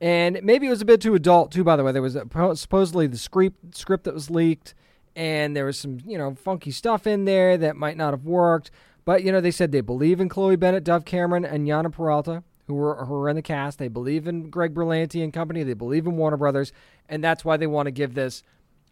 And 0.02 0.40
maybe 0.42 0.66
it 0.66 0.72
was 0.72 0.82
a 0.82 0.86
bit 0.86 1.00
too 1.00 1.16
adult 1.16 1.52
too. 1.52 1.64
By 1.64 1.76
the 1.76 1.84
way, 1.84 1.92
there 1.92 2.02
was 2.02 2.16
a, 2.16 2.26
supposedly 2.56 3.08
the 3.08 3.18
script 3.18 3.78
script 3.78 4.04
that 4.06 4.14
was 4.14 4.30
leaked 4.30 4.74
and 5.16 5.56
there 5.56 5.66
was 5.66 5.78
some 5.80 6.00
you 6.06 6.18
know 6.18 6.36
funky 6.36 6.72
stuff 6.72 7.06
in 7.06 7.26
there 7.26 7.58
that 7.58 7.76
might 7.76 7.98
not 7.98 8.12
have 8.12 8.26
worked. 8.26 8.72
But 9.06 9.24
you 9.24 9.32
know 9.32 9.42
they 9.42 9.52
said 9.52 9.72
they 9.72 9.82
believe 9.82 10.20
in 10.20 10.30
Chloe 10.30 10.56
Bennet, 10.56 10.84
Dove 10.84 11.06
Cameron, 11.06 11.46
and 11.46 11.68
Yana 11.68 11.92
Peralta, 11.92 12.44
who 12.68 12.76
were 12.76 13.06
who 13.06 13.14
were 13.14 13.30
in 13.30 13.36
the 13.36 13.42
cast. 13.42 13.80
They 13.80 13.88
believe 13.88 14.28
in 14.28 14.50
Greg 14.50 14.74
Berlanti 14.74 15.24
and 15.24 15.34
company. 15.34 15.64
They 15.64 15.74
believe 15.74 16.06
in 16.06 16.18
Warner 16.18 16.38
Brothers, 16.38 16.72
and 17.10 17.24
that's 17.24 17.44
why 17.46 17.58
they 17.58 17.68
want 17.68 17.88
to 17.88 17.92
give 17.92 18.14
this 18.14 18.44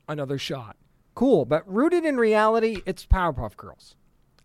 another 0.10 0.38
shot. 0.38 0.76
Cool, 1.16 1.46
but 1.46 1.64
rooted 1.72 2.04
in 2.04 2.18
reality, 2.18 2.82
it's 2.86 3.06
Powerpuff 3.06 3.56
Girls. 3.56 3.96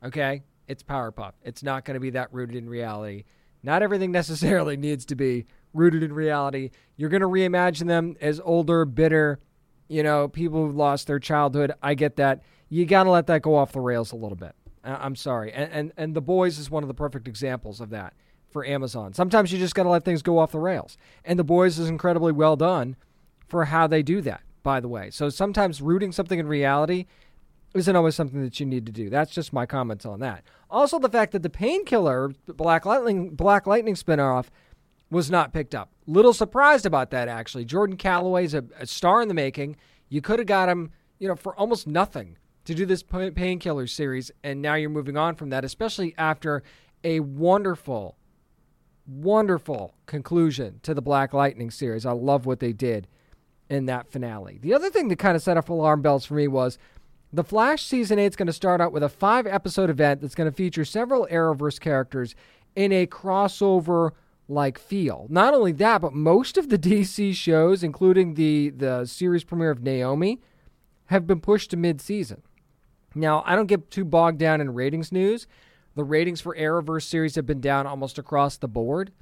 Okay, 0.04 0.42
it's 0.68 0.82
Powerpuff. 0.82 1.32
It's 1.42 1.62
not 1.62 1.84
going 1.84 1.94
to 1.94 2.00
be 2.00 2.10
that 2.10 2.32
rooted 2.32 2.54
in 2.54 2.68
reality. 2.68 3.24
Not 3.62 3.82
everything 3.82 4.12
necessarily 4.12 4.76
needs 4.78 5.04
to 5.06 5.16
be 5.16 5.46
rooted 5.72 6.02
in 6.02 6.12
reality. 6.12 6.70
You're 6.96 7.10
going 7.10 7.22
to 7.22 7.28
reimagine 7.28 7.88
them 7.88 8.16
as 8.20 8.40
older, 8.40 8.84
bitter 8.84 9.40
you 9.88 10.02
know, 10.02 10.28
people 10.28 10.66
who 10.66 10.72
lost 10.72 11.06
their 11.06 11.18
childhood. 11.18 11.72
I 11.82 11.94
get 11.94 12.16
that. 12.16 12.42
You 12.68 12.86
got 12.86 13.04
to 13.04 13.10
let 13.10 13.26
that 13.26 13.42
go 13.42 13.54
off 13.54 13.72
the 13.72 13.80
rails 13.80 14.12
a 14.12 14.16
little 14.16 14.36
bit. 14.36 14.54
I'm 14.82 15.16
sorry. 15.16 15.52
And, 15.52 15.72
and 15.72 15.92
and 15.96 16.14
the 16.14 16.20
boys 16.20 16.58
is 16.58 16.70
one 16.70 16.82
of 16.82 16.88
the 16.88 16.94
perfect 16.94 17.26
examples 17.26 17.80
of 17.80 17.90
that 17.90 18.14
for 18.50 18.66
Amazon. 18.66 19.14
Sometimes 19.14 19.52
you 19.52 19.58
just 19.58 19.74
got 19.74 19.84
to 19.84 19.88
let 19.88 20.04
things 20.04 20.20
go 20.20 20.38
off 20.38 20.52
the 20.52 20.58
rails. 20.58 20.98
And 21.24 21.38
the 21.38 21.44
boys 21.44 21.78
is 21.78 21.88
incredibly 21.88 22.32
well 22.32 22.56
done 22.56 22.96
for 23.48 23.66
how 23.66 23.86
they 23.86 24.02
do 24.02 24.20
that, 24.22 24.42
by 24.64 24.80
the 24.80 24.88
way. 24.88 25.10
So 25.10 25.28
sometimes 25.28 25.80
rooting 25.80 26.10
something 26.10 26.40
in 26.40 26.48
reality 26.48 27.06
isn't 27.74 27.94
always 27.94 28.16
something 28.16 28.42
that 28.42 28.58
you 28.58 28.66
need 28.66 28.86
to 28.86 28.92
do. 28.92 29.08
That's 29.08 29.32
just 29.32 29.52
my 29.52 29.66
comments 29.66 30.04
on 30.04 30.18
that. 30.20 30.42
Also 30.68 30.98
the 30.98 31.08
fact 31.08 31.30
that 31.32 31.42
the 31.42 31.50
painkiller 31.50 32.32
Black 32.48 32.84
Lightning 32.84 33.30
Black 33.30 33.68
Lightning 33.68 33.94
spinoff 33.94 34.46
was 35.10 35.30
not 35.30 35.52
picked 35.52 35.74
up. 35.74 35.90
Little 36.06 36.32
surprised 36.32 36.86
about 36.86 37.10
that, 37.10 37.28
actually. 37.28 37.64
Jordan 37.64 37.96
Calloway's 37.96 38.54
a, 38.54 38.64
a 38.78 38.86
star 38.86 39.22
in 39.22 39.28
the 39.28 39.34
making. 39.34 39.76
You 40.08 40.20
could 40.20 40.40
have 40.40 40.48
got 40.48 40.68
him, 40.68 40.90
you 41.18 41.28
know, 41.28 41.36
for 41.36 41.54
almost 41.56 41.86
nothing 41.86 42.36
to 42.64 42.74
do 42.74 42.86
this 42.86 43.02
painkiller 43.02 43.86
series, 43.86 44.30
and 44.42 44.62
now 44.62 44.74
you're 44.74 44.88
moving 44.88 45.16
on 45.16 45.34
from 45.34 45.50
that, 45.50 45.64
especially 45.64 46.14
after 46.16 46.62
a 47.04 47.20
wonderful, 47.20 48.16
wonderful 49.06 49.94
conclusion 50.06 50.80
to 50.82 50.94
the 50.94 51.02
Black 51.02 51.34
Lightning 51.34 51.70
series. 51.70 52.06
I 52.06 52.12
love 52.12 52.46
what 52.46 52.60
they 52.60 52.72
did 52.72 53.06
in 53.68 53.86
that 53.86 54.10
finale. 54.10 54.58
The 54.60 54.74
other 54.74 54.90
thing 54.90 55.08
that 55.08 55.18
kind 55.18 55.36
of 55.36 55.42
set 55.42 55.56
off 55.56 55.68
alarm 55.68 56.02
bells 56.02 56.24
for 56.24 56.34
me 56.34 56.48
was 56.48 56.78
the 57.32 57.44
Flash 57.44 57.82
season 57.82 58.18
8 58.18 58.26
is 58.26 58.36
going 58.36 58.46
to 58.46 58.52
start 58.52 58.80
out 58.80 58.92
with 58.92 59.02
a 59.02 59.08
five 59.08 59.46
episode 59.46 59.90
event 59.90 60.20
that's 60.20 60.34
going 60.34 60.50
to 60.50 60.56
feature 60.56 60.84
several 60.84 61.26
Arrowverse 61.30 61.80
characters 61.80 62.34
in 62.76 62.92
a 62.92 63.06
crossover 63.06 64.12
like 64.48 64.78
feel. 64.78 65.26
Not 65.28 65.54
only 65.54 65.72
that, 65.72 66.00
but 66.00 66.12
most 66.12 66.56
of 66.56 66.68
the 66.68 66.78
DC 66.78 67.34
shows, 67.34 67.82
including 67.82 68.34
the 68.34 68.70
the 68.70 69.06
series 69.06 69.44
premiere 69.44 69.70
of 69.70 69.82
Naomi, 69.82 70.40
have 71.06 71.26
been 71.26 71.40
pushed 71.40 71.70
to 71.70 71.76
mid-season. 71.76 72.42
Now, 73.14 73.42
I 73.46 73.56
don't 73.56 73.66
get 73.66 73.90
too 73.90 74.04
bogged 74.04 74.38
down 74.38 74.60
in 74.60 74.74
ratings 74.74 75.12
news. 75.12 75.46
The 75.94 76.04
ratings 76.04 76.40
for 76.40 76.56
Arrowverse 76.56 77.04
series 77.04 77.36
have 77.36 77.46
been 77.46 77.60
down 77.60 77.86
almost 77.86 78.18
across 78.18 78.56
the 78.56 78.68
board, 78.68 79.12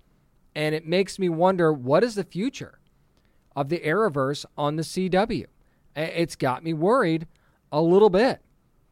and 0.54 0.74
it 0.74 0.86
makes 0.86 1.18
me 1.18 1.28
wonder 1.28 1.72
what 1.72 2.02
is 2.02 2.14
the 2.14 2.24
future 2.24 2.78
of 3.54 3.68
the 3.68 3.80
Arrowverse 3.80 4.44
on 4.56 4.76
the 4.76 4.82
CW. 4.82 5.46
It's 5.94 6.36
got 6.36 6.64
me 6.64 6.72
worried 6.72 7.26
a 7.70 7.80
little 7.80 8.10
bit, 8.10 8.40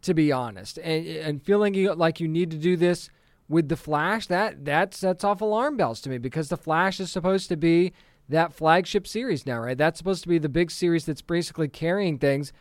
to 0.03 0.15
be 0.15 0.33
honest, 0.33 0.79
and, 0.79 1.07
and 1.07 1.43
feeling 1.43 1.75
like 1.97 2.21
you 2.21 2.29
need 2.29 2.51
to 2.51 2.57
do 2.57 2.77
this 2.77 3.11
with 3.49 3.69
the 3.69 3.77
Flash, 3.77 4.29
that 4.29 4.65
that 4.65 4.95
sets 4.95 5.25
off 5.25 5.41
alarm 5.41 5.77
bells 5.77 6.01
to 6.03 6.09
me 6.09 6.19
because 6.19 6.49
the 6.49 6.57
Flash 6.57 7.01
is 7.01 7.11
supposed 7.11 7.49
to 7.49 7.57
be 7.57 7.93
that 8.29 8.53
flagship 8.53 9.07
series 9.07 9.45
now, 9.45 9.59
right? 9.59 9.77
That's 9.77 9.99
supposed 9.99 10.23
to 10.23 10.29
be 10.29 10.39
the 10.39 10.49
big 10.49 10.71
series 10.71 11.05
that's 11.05 11.21
basically 11.21 11.67
carrying 11.69 12.17
things 12.17 12.53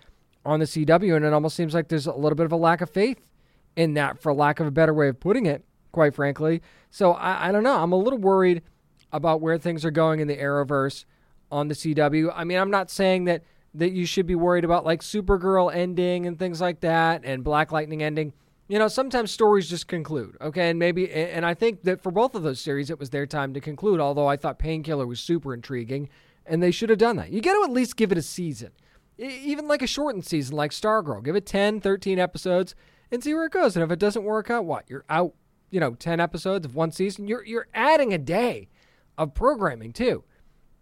on 0.44 0.60
the 0.60 0.66
CW, 0.66 1.16
and 1.16 1.24
it 1.24 1.32
almost 1.32 1.56
seems 1.56 1.74
like 1.74 1.90
there's 1.90 2.08
a 2.08 2.14
little 2.14 2.36
bit 2.36 2.46
of 2.46 2.52
a 2.52 2.58
lack 2.58 2.82
of 2.82 2.90
faith 2.90 3.30
in 3.76 3.94
that, 3.94 4.20
for 4.20 4.34
lack 4.34 4.60
of 4.60 4.68
a 4.68 4.72
better 4.72 4.94
way 4.94 5.08
of 5.10 5.20
putting 5.20 5.46
it, 5.46 5.64
quite 5.92 6.16
frankly. 6.16 6.62
So 6.90 7.14
I, 7.14 7.50
I 7.50 7.52
don't 7.52 7.64
know. 7.64 7.78
I'm 7.78 7.92
a 7.92 7.98
little 7.98 8.20
worried 8.20 8.64
about 9.12 9.42
where 9.42 9.58
things 9.58 9.86
are 9.86 9.92
going 9.92 10.20
in 10.20 10.28
the 10.28 10.38
Arrowverse 10.38 11.06
on 11.52 11.68
the 11.68 11.76
CW. 11.76 12.32
I 12.36 12.44
mean, 12.44 12.58
I'm 12.58 12.72
not 12.72 12.90
saying 12.90 13.26
that 13.26 13.44
that 13.76 13.92
you 13.92 14.06
should 14.06 14.26
be 14.26 14.34
worried 14.34 14.64
about 14.64 14.84
like 14.84 15.02
Supergirl 15.02 15.74
ending 15.74 16.26
and 16.26 16.40
things 16.40 16.60
like 16.60 16.80
that, 16.82 17.22
and 17.24 17.44
Black 17.44 17.72
Lightning 17.72 18.02
ending 18.02 18.34
you 18.70 18.78
know, 18.78 18.88
sometimes 18.88 19.32
stories 19.32 19.68
just 19.68 19.88
conclude, 19.88 20.38
okay? 20.40 20.70
And 20.70 20.78
maybe, 20.78 21.12
and 21.12 21.44
I 21.44 21.56
think 21.56 21.82
that 21.84 22.02
for 22.02 22.12
both 22.12 22.36
of 22.36 22.44
those 22.44 22.62
series, 22.62 22.92
it 22.92 23.00
was 23.00 23.10
their 23.10 23.26
time 23.26 23.52
to 23.56 23.60
conclude, 23.60 24.00
although 24.00 24.28
I 24.28 24.38
thought 24.38 24.60
Painkiller 24.60 25.08
was 25.08 25.20
super 25.20 25.56
intriguing, 25.56 26.08
and 26.46 26.62
they 26.62 26.70
should 26.70 26.92
have 26.92 27.00
done 27.00 27.16
that. 27.16 27.32
You 27.32 27.42
got 27.42 27.56
to 27.56 27.64
at 27.64 27.72
least 27.72 27.98
give 27.98 28.12
it 28.12 28.18
a 28.20 28.22
season, 28.22 28.70
even 29.18 29.68
like 29.68 29.82
a 29.82 29.88
shortened 29.88 30.26
season 30.26 30.56
like 30.56 30.70
Stargirl. 30.70 31.24
Give 31.24 31.36
it 31.36 31.48
10, 31.48 31.82
13 31.82 32.20
episodes 32.20 32.76
and 33.12 33.24
see 33.24 33.34
where 33.34 33.46
it 33.46 33.52
goes. 33.52 33.76
And 33.76 33.84
if 33.84 33.90
it 33.90 34.00
doesn't 34.00 34.24
work 34.24 34.52
out, 34.52 34.66
what? 34.66 34.86
You're 34.88 35.06
out, 35.10 35.34
you 35.72 35.80
know, 35.80 35.96
10 35.96 36.20
episodes 36.20 36.64
of 36.64 36.76
one 36.76 36.92
season. 36.92 37.28
You're, 37.28 37.44
you're 37.44 37.68
adding 37.74 38.14
a 38.14 38.20
day 38.20 38.70
of 39.18 39.34
programming, 39.34 39.94
too. 39.94 40.24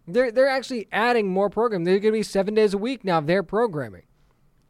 They're, 0.07 0.31
they're 0.31 0.47
actually 0.47 0.87
adding 0.91 1.27
more 1.27 1.49
programming. 1.49 1.85
They're 1.85 1.99
going 1.99 2.13
to 2.13 2.19
be 2.19 2.23
seven 2.23 2.53
days 2.53 2.73
a 2.73 2.77
week 2.77 3.03
now 3.03 3.19
their 3.19 3.43
programming. 3.43 4.03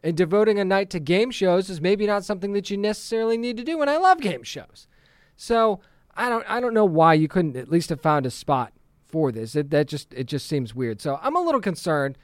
And 0.03 0.15
devoting 0.15 0.59
a 0.59 0.65
night 0.65 0.89
to 0.91 0.99
game 0.99 1.31
shows 1.31 1.69
is 1.69 1.81
maybe 1.81 2.07
not 2.07 2.23
something 2.23 2.53
that 2.53 2.69
you 2.69 2.77
necessarily 2.77 3.37
need 3.37 3.57
to 3.57 3.63
do. 3.63 3.81
And 3.81 3.89
I 3.89 3.97
love 3.97 4.21
game 4.21 4.43
shows. 4.43 4.87
So 5.35 5.79
I 6.17 6.29
don't 6.29 6.45
I 6.49 6.59
don't 6.59 6.73
know 6.73 6.85
why 6.85 7.13
you 7.13 7.27
couldn't 7.27 7.55
at 7.55 7.69
least 7.69 7.89
have 7.89 8.01
found 8.01 8.25
a 8.25 8.31
spot 8.31 8.73
for 9.05 9.31
this. 9.31 9.55
It, 9.55 9.69
that 9.69 9.87
just 9.87 10.13
it 10.13 10.25
just 10.25 10.47
seems 10.47 10.73
weird. 10.73 10.99
So 10.99 11.19
I'm 11.21 11.35
a 11.35 11.41
little 11.41 11.61
concerned 11.61 12.17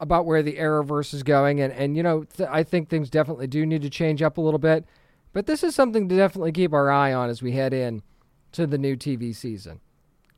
about 0.00 0.26
where 0.26 0.42
the 0.42 0.54
Arrowverse 0.54 1.14
is 1.14 1.22
going, 1.22 1.60
and 1.60 1.72
and 1.72 1.96
you 1.96 2.02
know 2.02 2.24
th- 2.24 2.48
I 2.50 2.62
think 2.62 2.88
things 2.88 3.10
definitely 3.10 3.46
do 3.46 3.64
need 3.66 3.82
to 3.82 3.90
change 3.90 4.22
up 4.22 4.38
a 4.38 4.40
little 4.40 4.58
bit. 4.58 4.84
But 5.32 5.46
this 5.46 5.62
is 5.62 5.74
something 5.74 6.08
to 6.08 6.16
definitely 6.16 6.52
keep 6.52 6.72
our 6.72 6.90
eye 6.90 7.12
on 7.12 7.28
as 7.28 7.42
we 7.42 7.52
head 7.52 7.74
in 7.74 8.02
to 8.52 8.66
the 8.66 8.78
new 8.78 8.96
TV 8.96 9.34
season. 9.34 9.80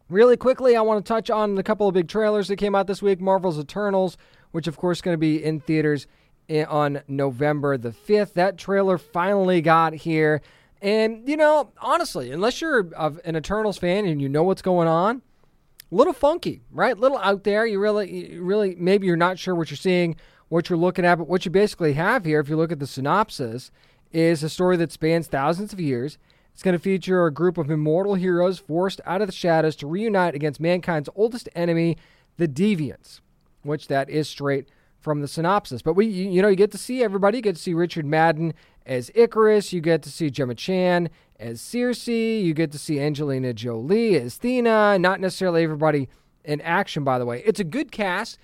Really 0.09 0.37
quickly, 0.37 0.77
I 0.77 0.83
want 0.83 1.05
to 1.05 1.09
touch 1.09 1.31
on 1.31 1.59
a 1.59 1.65
couple 1.65 1.89
of 1.89 1.95
big 1.95 2.07
trailers 2.07 2.47
that 2.47 2.57
came 2.57 2.77
out 2.77 2.87
this 2.87 3.03
week. 3.03 3.21
Marvel's 3.21 3.59
Eternals, 3.59 4.17
which 4.53 4.69
of 4.69 4.77
course 4.77 4.99
is 4.99 5.03
going 5.03 5.15
to 5.15 5.19
be 5.19 5.43
in 5.43 5.59
theaters 5.59 6.07
eh, 6.49 6.65
on 6.65 7.03
November 7.09 7.77
the 7.77 7.91
5th. 7.91 8.35
That 8.35 8.57
trailer 8.57 8.99
finally 8.99 9.61
got 9.61 9.95
here. 9.95 10.43
And, 10.81 11.29
you 11.29 11.37
know, 11.37 11.73
honestly, 11.81 12.31
unless 12.31 12.61
you're 12.61 12.89
an 13.25 13.35
Eternals 13.35 13.79
fan 13.79 14.07
and 14.07 14.23
you 14.23 14.29
know 14.29 14.45
what's 14.45 14.63
going 14.63 14.87
on, 14.87 15.23
a 15.91 15.95
little 15.95 16.13
funky, 16.13 16.63
right? 16.71 16.97
A 16.97 17.01
little 17.01 17.19
out 17.19 17.43
there. 17.43 17.67
You 17.67 17.81
really, 17.81 18.31
you 18.31 18.43
really, 18.45 18.77
maybe 18.79 19.09
you're 19.09 19.17
not 19.17 19.41
sure 19.41 19.57
what 19.57 19.73
you're 19.73 19.77
seeing, 19.77 20.15
what 20.49 20.71
you're 20.71 20.79
looking 20.79 21.05
at, 21.05 21.17
but 21.17 21.27
what 21.27 21.45
you 21.45 21.51
basically 21.51 21.95
have 21.95 22.25
here, 22.25 22.39
if 22.39 22.49
you 22.49 22.57
look 22.57 22.71
at 22.71 22.79
the 22.79 22.87
synopsis, 22.87 23.73
is 24.13 24.45
a 24.45 24.49
story 24.49 24.77
that 24.77 24.93
spans 24.93 25.27
thousands 25.27 25.73
of 25.73 25.81
years. 25.81 26.17
It's 26.57 26.63
going 26.63 26.73
to 26.73 26.79
feature 26.79 27.27
a 27.27 27.31
group 27.31 27.59
of 27.59 27.71
immortal 27.71 28.15
heroes 28.15 28.59
forced 28.59 29.03
out 29.05 29.21
of 29.21 29.29
the 29.29 29.33
shadows 29.35 29.77
to 29.77 29.87
reunite 29.87 30.35
against 30.35 30.59
mankind's 30.59 31.11
oldest 31.15 31.51
enemy, 31.55 31.99
the 32.39 32.49
Deviants, 32.49 33.21
which 33.63 33.89
that 33.89 34.09
is 34.09 34.27
straight 34.27 34.67
from 34.99 35.21
the 35.21 35.29
synopsis. 35.29 35.83
But 35.83 35.93
we, 35.93 36.07
you, 36.07 36.41
know, 36.41 36.49
you 36.49 36.57
get 36.57 36.73
to 36.73 36.79
see 36.79 37.05
everybody. 37.05 37.37
You 37.37 37.43
get 37.43 37.57
to 37.57 37.63
see 37.63 37.75
Richard 37.75 38.07
Madden 38.07 38.55
as 38.87 39.11
Ikaris. 39.11 39.75
You 39.75 39.83
get 39.83 40.03
to 40.05 40.11
see 40.11 40.31
Gemma 40.31 40.55
Chan 40.55 41.11
as 41.39 41.61
Sersi. 41.61 42.43
You 42.43 42.55
get 42.55 42.73
to 42.73 42.79
see 42.79 43.01
Angelina 43.01 43.53
Jolie 43.53 44.17
as 44.17 44.39
Thena. 44.39 44.99
Not 44.99 45.21
necessarily 45.21 45.63
everybody 45.63 46.09
in 46.43 46.63
action, 46.63 47.05
by 47.05 47.19
the 47.19 47.27
way. 47.27 47.43
It's 47.45 47.61
a 47.61 47.65
good 47.65 47.93
cast. 47.93 48.39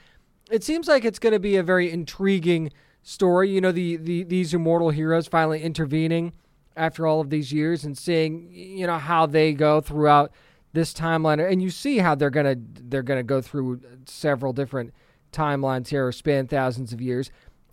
It 0.51 0.63
seems 0.63 0.87
like 0.87 1.07
it's 1.07 1.19
going 1.19 1.33
to 1.33 1.41
be 1.41 1.57
a 1.57 1.63
very 1.63 1.91
intriguing 1.91 2.73
story. 3.03 3.49
You 3.49 3.63
know, 3.63 3.73
the, 3.73 3.97
the 3.97 4.25
these 4.25 4.53
immortal 4.53 4.91
heroes 4.91 5.29
finally 5.29 5.63
intervening 5.63 6.35
after 6.77 7.07
all 7.07 7.21
of 7.21 7.31
these 7.31 7.53
years 7.53 7.85
and 7.85 7.97
seeing, 7.97 8.49
you 8.53 8.87
know, 8.87 8.99
how 8.99 9.27
they 9.27 9.53
go 9.53 9.81
throughout 9.81 10.33
this 10.73 10.93
timeline. 10.95 11.51
And 11.51 11.63
you 11.63 11.71
see 11.71 11.99
how 11.99 12.15
they're 12.15 12.31
gonna 12.31 12.57
they're 12.59 13.03
gonna 13.03 13.23
go 13.23 13.41
through 13.41 13.81
several 14.07 14.53
different 14.53 14.93
timelines 15.33 15.89
here, 15.89 16.07
or 16.07 16.13
span 16.13 16.47
thousands 16.47 16.93
of 16.93 17.01
years. 17.01 17.31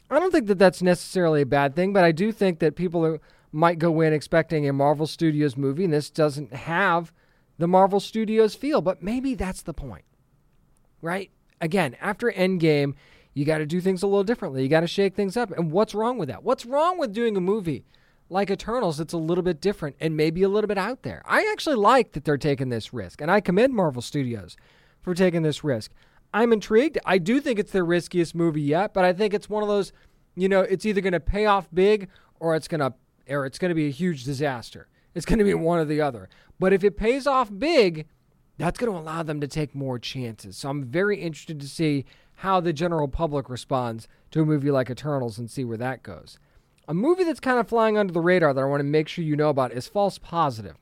I 0.10 0.20
don't 0.20 0.32
think 0.32 0.48
that 0.48 0.58
that's 0.58 0.82
necessarily 0.82 1.42
a 1.42 1.46
bad 1.46 1.76
thing, 1.76 1.94
but 1.94 2.04
I 2.04 2.12
do 2.12 2.32
think 2.32 2.60
that 2.60 2.76
people 2.76 3.06
are, 3.06 3.20
might 3.52 3.78
go 3.78 4.02
in 4.02 4.12
expecting 4.12 4.68
a 4.68 4.74
Marvel 4.74 5.06
Studios 5.06 5.56
movie, 5.56 5.84
and 5.84 5.94
this 5.94 6.10
doesn't 6.10 6.54
have 6.54 7.14
the 7.58 7.68
Marvel 7.68 8.00
Studios 8.00 8.56
feel. 8.56 8.82
But 8.82 9.04
maybe 9.04 9.36
that's 9.36 9.62
the 9.62 9.74
point, 9.74 10.06
right? 11.02 11.30
Again, 11.62 11.96
after 12.02 12.32
Endgame, 12.32 12.96
you 13.34 13.46
got 13.46 13.60
to 13.60 13.66
do 13.66 13.82
things 13.82 14.02
a 14.02 14.08
little 14.08 14.24
differently. 14.24 14.64
You 14.64 14.70
got 14.70 14.82
to 14.82 14.88
shake 14.88 15.16
things 15.16 15.38
up. 15.38 15.52
And 15.52 15.72
what's 15.72 15.94
wrong 15.94 16.18
with 16.18 16.30
that? 16.30 16.44
What's 16.44 16.66
wrong 16.66 16.98
with 16.98 17.14
doing 17.14 17.38
a 17.38 17.42
movie 17.42 17.86
like 18.30 18.52
Eternals 18.52 18.98
that's 18.98 19.14
a 19.14 19.18
little 19.18 19.44
bit 19.44 19.60
different 19.60 19.96
and 20.00 20.16
maybe 20.16 20.44
a 20.44 20.50
little 20.50 20.68
bit 20.68 20.78
out 20.78 21.04
there? 21.04 21.22
I 21.26 21.50
actually 21.52 21.78
like 21.78 22.14
that 22.14 22.26
they're 22.26 22.38
taking 22.38 22.70
this 22.70 22.94
risk, 22.94 23.22
and 23.22 23.30
I 23.32 23.42
commend 23.42 23.74
Marvel 23.74 24.02
Studios 24.02 24.56
for 25.02 25.14
taking 25.14 25.42
this 25.42 25.64
risk. 25.64 25.92
I'm 26.34 26.54
intrigued. 26.54 26.98
I 27.06 27.18
do 27.18 27.40
think 27.40 27.58
it's 27.60 27.72
their 27.72 27.86
riskiest 27.86 28.36
movie 28.36 28.62
yet, 28.62 28.94
but 28.94 29.04
I 29.04 29.14
think 29.14 29.34
it's 29.34 29.50
one 29.50 29.64
of 29.64 29.70
those, 29.70 29.92
you 30.36 30.48
know, 30.48 30.62
it's 30.62 30.86
either 30.86 31.02
going 31.02 31.14
to 31.14 31.20
pay 31.20 31.46
off 31.46 31.68
big 31.74 32.10
or 32.40 32.56
it's 32.56 32.68
going 32.68 32.82
to 32.82 32.94
or 33.30 33.46
it's 33.46 33.60
going 33.60 33.70
to 33.70 33.76
be 33.76 33.88
a 33.88 33.92
huge 33.92 34.24
disaster. 34.24 34.88
It's 35.14 35.26
going 35.26 35.40
to 35.40 35.46
be 35.46 35.54
one 35.54 35.80
or 35.80 35.86
the 35.86 36.02
other. 36.02 36.30
But 36.60 36.74
if 36.74 36.84
it 36.84 36.98
pays 36.98 37.28
off 37.28 37.52
big, 37.56 38.08
that's 38.58 38.78
going 38.78 38.92
to 38.92 39.00
allow 39.00 39.24
them 39.24 39.40
to 39.42 39.48
take 39.48 39.74
more 39.74 40.00
chances. 40.00 40.58
So 40.58 40.70
I'm 40.70 40.84
very 40.84 41.20
interested 41.20 41.60
to 41.62 41.68
see 41.68 42.06
how 42.36 42.60
the 42.60 42.74
general 42.74 43.08
public 43.08 43.50
responds 43.50 44.08
to 44.32 44.42
a 44.42 44.46
movie 44.46 44.72
like 44.72 44.90
Eternals 44.90 45.38
and 45.38 45.50
see 45.50 45.64
where 45.64 45.78
that 45.78 46.04
goes. 46.04 46.40
A 46.90 46.94
movie 46.96 47.24
that's 47.24 47.40
kind 47.40 47.60
of 47.60 47.68
flying 47.68 48.00
under 48.00 48.12
the 48.12 48.20
radar 48.20 48.52
that 48.52 48.60
I 48.60 48.66
want 48.66 48.80
to 48.80 48.84
make 48.84 49.08
sure 49.08 49.24
you 49.24 49.36
know 49.36 49.50
about 49.50 49.72
is 49.72 49.88
False 49.88 50.18
Positive 50.18 50.76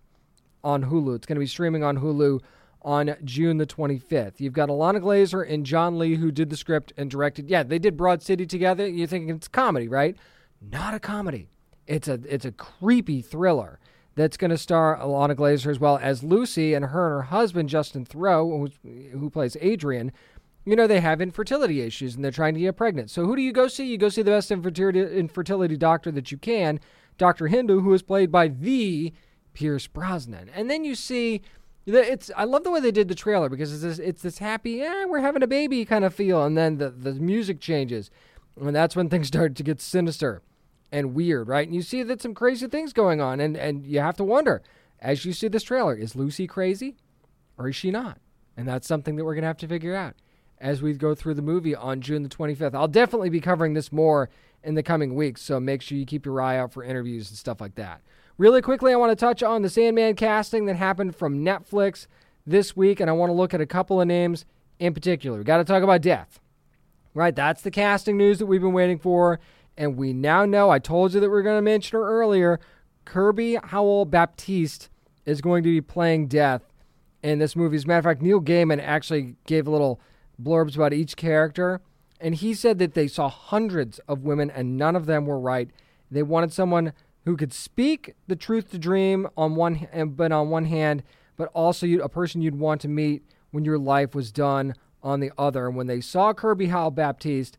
on 0.63 0.85
Hulu. 0.85 1.17
It's 1.17 1.25
going 1.25 1.35
to 1.35 1.41
be 1.41 1.45
streaming 1.45 1.83
on 1.83 1.97
Hulu 1.97 2.39
on 2.81 3.17
June 3.25 3.57
the 3.57 3.65
25th. 3.65 4.39
You've 4.39 4.53
got 4.53 4.69
Ilana 4.69 5.01
Glazer 5.01 5.45
and 5.45 5.65
John 5.65 5.99
Lee 5.99 6.15
who 6.15 6.31
did 6.31 6.49
the 6.49 6.55
script 6.55 6.93
and 6.95 7.11
directed. 7.11 7.49
Yeah, 7.49 7.63
they 7.63 7.77
did 7.77 7.97
Broad 7.97 8.21
City 8.21 8.45
together. 8.45 8.87
You're 8.87 9.05
thinking 9.05 9.35
it's 9.35 9.49
comedy, 9.49 9.89
right? 9.89 10.15
Not 10.61 10.93
a 10.93 10.99
comedy. 11.01 11.49
It's 11.87 12.07
a 12.07 12.21
it's 12.25 12.45
a 12.45 12.53
creepy 12.53 13.21
thriller 13.21 13.77
that's 14.15 14.37
going 14.37 14.51
to 14.51 14.57
star 14.57 14.97
Ilana 14.97 15.35
Glazer 15.35 15.69
as 15.69 15.79
well 15.79 15.99
as 16.01 16.23
Lucy 16.23 16.73
and 16.73 16.85
her 16.85 17.07
and 17.07 17.15
her 17.15 17.21
husband 17.23 17.67
Justin 17.67 18.05
Theroux, 18.05 18.71
who, 18.81 19.17
who 19.19 19.29
plays 19.29 19.57
Adrian. 19.59 20.13
You 20.67 20.75
know 20.75 20.85
they 20.85 20.99
have 20.99 21.21
infertility 21.21 21.79
issues 21.79 22.15
and 22.15 22.25
they're 22.25 22.29
trying 22.29 22.53
to 22.55 22.59
get 22.59 22.75
pregnant. 22.75 23.09
So 23.09 23.25
who 23.25 23.37
do 23.37 23.41
you 23.41 23.53
go 23.53 23.69
see? 23.69 23.85
You 23.85 23.97
go 23.97 24.09
see 24.09 24.21
the 24.21 24.31
best 24.31 24.51
infertility, 24.51 24.99
infertility 24.99 25.77
doctor 25.77 26.11
that 26.11 26.29
you 26.29 26.37
can, 26.37 26.81
Dr. 27.17 27.47
Hindle, 27.47 27.79
who 27.79 27.93
is 27.93 28.01
played 28.01 28.33
by 28.33 28.49
the 28.49 29.13
Pierce 29.53 29.87
Brosnan. 29.87 30.49
And 30.53 30.69
then 30.69 30.83
you 30.83 30.93
see 30.93 31.41
it's 31.85 32.29
I 32.35 32.43
love 32.43 32.65
the 32.65 32.71
way 32.71 32.81
they 32.81 32.91
did 32.91 33.07
the 33.07 33.15
trailer 33.15 33.47
because 33.47 33.71
it's 33.71 33.81
this, 33.81 33.97
it's 33.97 34.21
this 34.21 34.39
happy, 34.39 34.79
we're 35.05 35.21
having 35.21 35.41
a 35.41 35.47
baby 35.47 35.85
kind 35.85 36.03
of 36.03 36.13
feel, 36.13 36.43
and 36.43 36.57
then 36.57 36.79
the 36.79 36.89
the 36.89 37.13
music 37.13 37.61
changes, 37.61 38.11
and 38.59 38.75
that's 38.75 38.93
when 38.93 39.07
things 39.07 39.27
start 39.29 39.55
to 39.55 39.63
get 39.63 39.79
sinister 39.79 40.41
and 40.91 41.15
weird, 41.15 41.47
right? 41.47 41.65
And 41.65 41.73
you 41.73 41.81
see 41.81 42.03
that 42.03 42.21
some 42.21 42.33
crazy 42.33 42.67
things 42.67 42.91
going 42.91 43.21
on, 43.21 43.39
and 43.39 43.55
and 43.55 43.85
you 43.85 44.01
have 44.01 44.17
to 44.17 44.25
wonder 44.25 44.61
as 44.99 45.23
you 45.23 45.31
see 45.31 45.47
this 45.47 45.63
trailer, 45.63 45.95
is 45.95 46.13
Lucy 46.13 46.45
crazy, 46.45 46.97
or 47.57 47.69
is 47.69 47.75
she 47.77 47.89
not? 47.89 48.19
And 48.57 48.67
that's 48.67 48.85
something 48.85 49.15
that 49.15 49.23
we're 49.23 49.35
gonna 49.35 49.47
have 49.47 49.55
to 49.59 49.67
figure 49.69 49.95
out 49.95 50.15
as 50.59 50.81
we 50.81 50.93
go 50.93 51.13
through 51.13 51.35
the 51.35 51.41
movie 51.41 51.75
on 51.75 52.01
June 52.01 52.23
the 52.23 52.29
25th. 52.29 52.73
I'll 52.73 52.87
definitely 52.87 53.29
be 53.29 53.39
covering 53.39 53.73
this 53.73 53.91
more 53.91 54.29
in 54.63 54.75
the 54.75 54.83
coming 54.83 55.15
weeks, 55.15 55.41
so 55.41 55.59
make 55.59 55.81
sure 55.81 55.97
you 55.97 56.05
keep 56.05 56.25
your 56.25 56.41
eye 56.41 56.57
out 56.57 56.73
for 56.73 56.83
interviews 56.83 57.29
and 57.29 57.37
stuff 57.37 57.61
like 57.61 57.75
that. 57.75 58.01
Really 58.37 58.61
quickly, 58.61 58.93
I 58.93 58.95
want 58.97 59.11
to 59.11 59.15
touch 59.15 59.41
on 59.41 59.61
the 59.61 59.69
Sandman 59.69 60.15
casting 60.15 60.65
that 60.65 60.75
happened 60.75 61.15
from 61.15 61.43
Netflix 61.43 62.07
this 62.45 62.75
week, 62.75 62.99
and 62.99 63.09
I 63.09 63.13
want 63.13 63.29
to 63.29 63.33
look 63.33 63.53
at 63.53 63.61
a 63.61 63.65
couple 63.65 63.99
of 64.01 64.07
names 64.07 64.45
in 64.79 64.93
particular. 64.93 65.37
We 65.37 65.43
got 65.43 65.57
to 65.57 65.63
talk 65.63 65.83
about 65.83 66.01
Death. 66.01 66.39
Right, 67.13 67.35
that's 67.35 67.63
the 67.63 67.71
casting 67.71 68.15
news 68.15 68.37
that 68.37 68.45
we've 68.45 68.61
been 68.61 68.73
waiting 68.73 68.99
for, 68.99 69.39
and 69.75 69.97
we 69.97 70.13
now 70.13 70.45
know. 70.45 70.69
I 70.69 70.77
told 70.77 71.13
you 71.13 71.19
that 71.19 71.29
we 71.29 71.37
are 71.37 71.41
going 71.41 71.57
to 71.57 71.63
mention 71.63 71.97
her 71.97 72.07
earlier. 72.07 72.59
Kirby 73.05 73.57
Howell 73.63 74.05
Baptiste 74.05 74.89
is 75.25 75.41
going 75.41 75.63
to 75.63 75.69
be 75.69 75.81
playing 75.81 76.27
Death 76.27 76.61
in 77.23 77.39
this 77.39 77.55
movie. 77.55 77.75
As 77.75 77.85
a 77.85 77.87
matter 77.87 77.99
of 77.99 78.05
fact, 78.05 78.21
Neil 78.21 78.39
Gaiman 78.39 78.79
actually 78.81 79.35
gave 79.47 79.65
a 79.65 79.71
little 79.71 79.99
blurbs 80.41 80.75
about 80.75 80.93
each 80.93 81.15
character, 81.15 81.81
and 82.19 82.35
he 82.35 82.53
said 82.53 82.79
that 82.79 82.93
they 82.93 83.07
saw 83.07 83.29
hundreds 83.29 83.99
of 84.07 84.23
women 84.23 84.49
and 84.49 84.77
none 84.77 84.95
of 84.95 85.05
them 85.05 85.25
were 85.25 85.39
right. 85.39 85.69
They 86.09 86.23
wanted 86.23 86.53
someone 86.53 86.93
who 87.25 87.35
could 87.37 87.53
speak 87.53 88.15
the 88.27 88.35
truth 88.35 88.71
to 88.71 88.79
dream 88.79 89.27
on 89.35 89.55
one 89.55 89.87
but 90.15 90.31
on 90.31 90.49
one 90.49 90.65
hand, 90.65 91.03
but 91.35 91.49
also 91.53 91.85
a 91.85 92.09
person 92.09 92.41
you'd 92.41 92.57
want 92.57 92.81
to 92.81 92.87
meet 92.87 93.23
when 93.51 93.65
your 93.65 93.77
life 93.77 94.15
was 94.15 94.31
done 94.31 94.73
on 95.03 95.19
the 95.19 95.31
other. 95.37 95.67
And 95.67 95.75
when 95.75 95.87
they 95.87 96.01
saw 96.01 96.33
Kirby 96.33 96.67
Howell 96.67 96.91
Baptiste's 96.91 97.57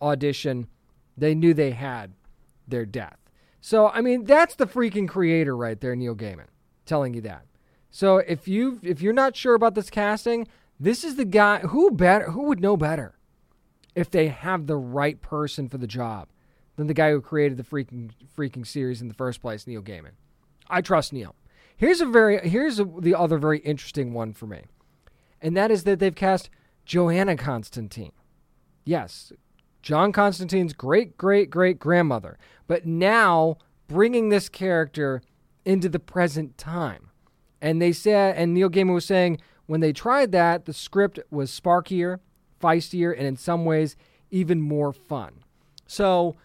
audition, 0.00 0.68
they 1.16 1.34
knew 1.34 1.52
they 1.52 1.72
had 1.72 2.12
their 2.66 2.86
death. 2.86 3.18
So 3.60 3.88
I 3.88 4.00
mean, 4.00 4.24
that's 4.24 4.54
the 4.54 4.66
freaking 4.66 5.08
creator 5.08 5.56
right 5.56 5.80
there, 5.80 5.96
Neil 5.96 6.14
Gaiman, 6.14 6.46
telling 6.86 7.12
you 7.14 7.20
that. 7.22 7.44
So 7.90 8.18
if 8.18 8.46
you 8.46 8.78
if 8.82 9.02
you're 9.02 9.12
not 9.12 9.36
sure 9.36 9.54
about 9.54 9.74
this 9.74 9.90
casting, 9.90 10.46
this 10.80 11.04
is 11.04 11.16
the 11.16 11.24
guy 11.24 11.60
who 11.60 11.90
better 11.90 12.30
who 12.30 12.44
would 12.44 12.60
know 12.60 12.76
better 12.76 13.14
if 13.94 14.10
they 14.10 14.28
have 14.28 14.66
the 14.66 14.76
right 14.76 15.20
person 15.20 15.68
for 15.68 15.78
the 15.78 15.86
job 15.86 16.28
than 16.76 16.86
the 16.86 16.94
guy 16.94 17.10
who 17.10 17.20
created 17.20 17.58
the 17.58 17.64
freaking 17.64 18.10
freaking 18.36 18.66
series 18.66 19.02
in 19.02 19.08
the 19.08 19.14
first 19.14 19.40
place, 19.40 19.66
Neil 19.66 19.82
Gaiman. 19.82 20.12
I 20.70 20.80
trust 20.80 21.12
Neil. 21.12 21.34
Here's 21.76 22.00
a 22.00 22.06
very 22.06 22.48
here's 22.48 22.78
a, 22.78 22.84
the 22.84 23.14
other 23.14 23.38
very 23.38 23.58
interesting 23.60 24.12
one 24.12 24.32
for 24.32 24.46
me, 24.46 24.62
and 25.42 25.56
that 25.56 25.70
is 25.70 25.84
that 25.84 25.98
they've 25.98 26.14
cast 26.14 26.50
Johanna 26.84 27.36
Constantine. 27.36 28.12
Yes, 28.84 29.32
John 29.82 30.12
Constantine's 30.12 30.72
great 30.72 31.18
great 31.18 31.50
great 31.50 31.78
grandmother, 31.78 32.38
but 32.66 32.86
now 32.86 33.58
bringing 33.88 34.28
this 34.28 34.48
character 34.48 35.22
into 35.64 35.88
the 35.88 35.98
present 35.98 36.56
time. 36.56 37.10
And 37.60 37.82
they 37.82 37.92
said, 37.92 38.36
and 38.36 38.54
Neil 38.54 38.70
Gaiman 38.70 38.94
was 38.94 39.04
saying 39.04 39.38
when 39.68 39.80
they 39.80 39.92
tried 39.92 40.32
that, 40.32 40.64
the 40.64 40.72
script 40.72 41.20
was 41.30 41.50
sparkier, 41.50 42.18
feistier, 42.60 43.12
and 43.16 43.26
in 43.26 43.36
some 43.36 43.66
ways 43.66 43.96
even 44.30 44.60
more 44.60 44.92
fun. 44.92 45.44
So 45.86 46.36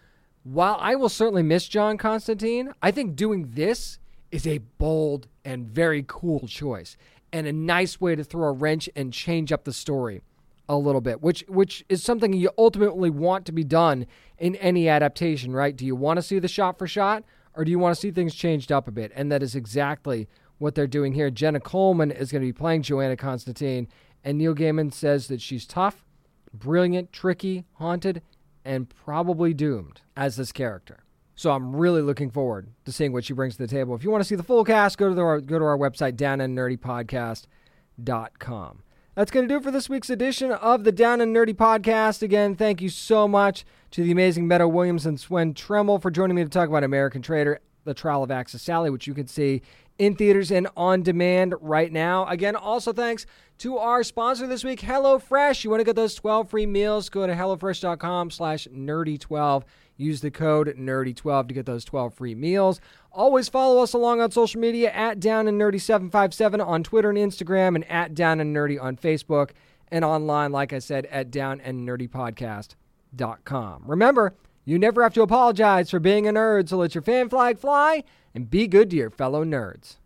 while 0.44 0.76
I 0.78 0.94
will 0.94 1.08
certainly 1.08 1.42
miss 1.42 1.66
John 1.66 1.96
Constantine, 1.96 2.72
I 2.82 2.90
think 2.90 3.16
doing 3.16 3.52
this 3.54 3.98
is 4.30 4.46
a 4.46 4.58
bold 4.58 5.26
and 5.42 5.66
very 5.66 6.04
cool 6.06 6.46
choice 6.46 6.98
and 7.32 7.46
a 7.46 7.52
nice 7.52 7.98
way 7.98 8.14
to 8.14 8.22
throw 8.22 8.48
a 8.48 8.52
wrench 8.52 8.90
and 8.94 9.10
change 9.10 9.52
up 9.52 9.64
the 9.64 9.72
story 9.72 10.20
a 10.68 10.76
little 10.76 11.00
bit, 11.00 11.22
which 11.22 11.44
which 11.48 11.82
is 11.88 12.02
something 12.02 12.34
you 12.34 12.50
ultimately 12.58 13.08
want 13.08 13.46
to 13.46 13.52
be 13.52 13.64
done 13.64 14.06
in 14.38 14.54
any 14.56 14.86
adaptation, 14.86 15.52
right? 15.52 15.74
Do 15.74 15.86
you 15.86 15.96
want 15.96 16.18
to 16.18 16.22
see 16.22 16.38
the 16.38 16.48
shot 16.48 16.78
for 16.78 16.86
shot 16.86 17.24
or 17.54 17.64
do 17.64 17.70
you 17.70 17.78
want 17.78 17.94
to 17.94 18.00
see 18.00 18.10
things 18.10 18.34
changed 18.34 18.70
up 18.70 18.86
a 18.86 18.90
bit? 18.90 19.12
And 19.14 19.32
that 19.32 19.42
is 19.42 19.54
exactly 19.54 20.28
what 20.58 20.74
they're 20.74 20.86
doing 20.86 21.12
here. 21.12 21.30
Jenna 21.30 21.60
Coleman 21.60 22.10
is 22.10 22.32
going 22.32 22.42
to 22.42 22.48
be 22.48 22.52
playing 22.52 22.82
Johanna 22.82 23.16
Constantine 23.16 23.88
And 24.22 24.38
Neil 24.38 24.54
Gaiman 24.54 24.92
says 24.92 25.28
that 25.28 25.40
she's 25.40 25.66
tough, 25.66 26.04
brilliant, 26.52 27.12
tricky, 27.12 27.64
haunted, 27.74 28.22
and 28.64 28.88
probably 28.88 29.52
doomed 29.52 30.00
as 30.16 30.36
this 30.36 30.52
character. 30.52 31.00
So 31.36 31.50
I'm 31.50 31.74
really 31.74 32.00
looking 32.00 32.30
forward 32.30 32.68
to 32.84 32.92
seeing 32.92 33.12
what 33.12 33.24
she 33.24 33.32
brings 33.32 33.56
to 33.56 33.62
the 33.62 33.68
table. 33.68 33.94
If 33.94 34.04
you 34.04 34.10
want 34.10 34.22
to 34.22 34.28
see 34.28 34.36
the 34.36 34.42
full 34.42 34.64
cast, 34.64 34.98
go 34.98 35.08
to 35.08 35.14
the, 35.14 35.42
go 35.44 35.58
to 35.58 35.64
our 35.64 35.76
website 35.76 36.12
downandnerdypodcast.com. 36.12 38.82
That's 39.14 39.30
going 39.30 39.46
to 39.46 39.52
do 39.52 39.58
it 39.58 39.62
for 39.62 39.70
this 39.70 39.88
week's 39.88 40.10
edition 40.10 40.50
of 40.50 40.82
the 40.82 40.90
Down 40.90 41.20
and 41.20 41.34
Nerdy 41.34 41.54
Podcast. 41.54 42.22
Again, 42.22 42.56
thank 42.56 42.82
you 42.82 42.88
so 42.88 43.28
much 43.28 43.64
to 43.92 44.02
the 44.02 44.10
amazing 44.10 44.48
Meadow 44.48 44.66
Williams 44.66 45.06
and 45.06 45.20
Swen 45.20 45.54
Temmel 45.54 46.02
for 46.02 46.10
joining 46.10 46.34
me 46.34 46.42
to 46.42 46.50
talk 46.50 46.68
about 46.68 46.82
American 46.82 47.22
Traitor, 47.22 47.60
The 47.84 47.94
Trial 47.94 48.24
of 48.24 48.32
Axis 48.32 48.62
Sally, 48.62 48.90
which 48.90 49.06
you 49.06 49.14
can 49.14 49.28
see 49.28 49.62
in 49.98 50.16
theaters 50.16 50.50
and 50.50 50.68
on 50.76 51.02
demand 51.02 51.54
right 51.60 51.92
now. 51.92 52.26
Again, 52.26 52.56
also 52.56 52.92
thanks 52.92 53.26
to 53.58 53.78
our 53.78 54.02
sponsor 54.02 54.46
this 54.46 54.64
week, 54.64 54.80
HelloFresh. 54.80 55.64
You 55.64 55.70
want 55.70 55.80
to 55.80 55.84
get 55.84 55.96
those 55.96 56.14
12 56.14 56.50
free 56.50 56.66
meals, 56.66 57.08
go 57.08 57.26
to 57.26 57.34
HelloFresh.com 57.34 58.30
slash 58.30 58.66
nerdy12. 58.74 59.62
Use 59.96 60.20
the 60.20 60.30
code 60.30 60.74
nerdy12 60.76 61.48
to 61.48 61.54
get 61.54 61.66
those 61.66 61.84
12 61.84 62.14
free 62.14 62.34
meals. 62.34 62.80
Always 63.12 63.48
follow 63.48 63.80
us 63.80 63.92
along 63.92 64.20
on 64.20 64.32
social 64.32 64.60
media 64.60 64.90
at 64.90 65.20
Down 65.20 65.46
and 65.46 65.60
Nerdy757 65.60 66.66
on 66.66 66.82
Twitter 66.82 67.10
and 67.10 67.18
Instagram 67.18 67.76
and 67.76 67.88
at 67.88 68.12
Down 68.12 68.40
and 68.40 68.54
Nerdy 68.54 68.80
on 68.82 68.96
Facebook 68.96 69.50
and 69.92 70.04
online, 70.04 70.50
like 70.50 70.72
I 70.72 70.80
said, 70.80 71.06
at 71.06 71.30
Down 71.30 71.60
and 71.60 71.88
Nerdy 71.88 72.08
Podcast.com. 72.08 73.84
Remember, 73.86 74.34
you 74.64 74.80
never 74.80 75.02
have 75.04 75.14
to 75.14 75.22
apologize 75.22 75.90
for 75.90 76.00
being 76.00 76.26
a 76.26 76.32
nerd, 76.32 76.68
so 76.68 76.76
let 76.78 76.96
your 76.96 77.02
fan 77.02 77.28
flag 77.28 77.58
fly 77.58 78.02
and 78.34 78.50
be 78.50 78.66
good 78.66 78.90
to 78.90 78.96
your 78.96 79.10
fellow 79.10 79.44
nerds. 79.44 79.96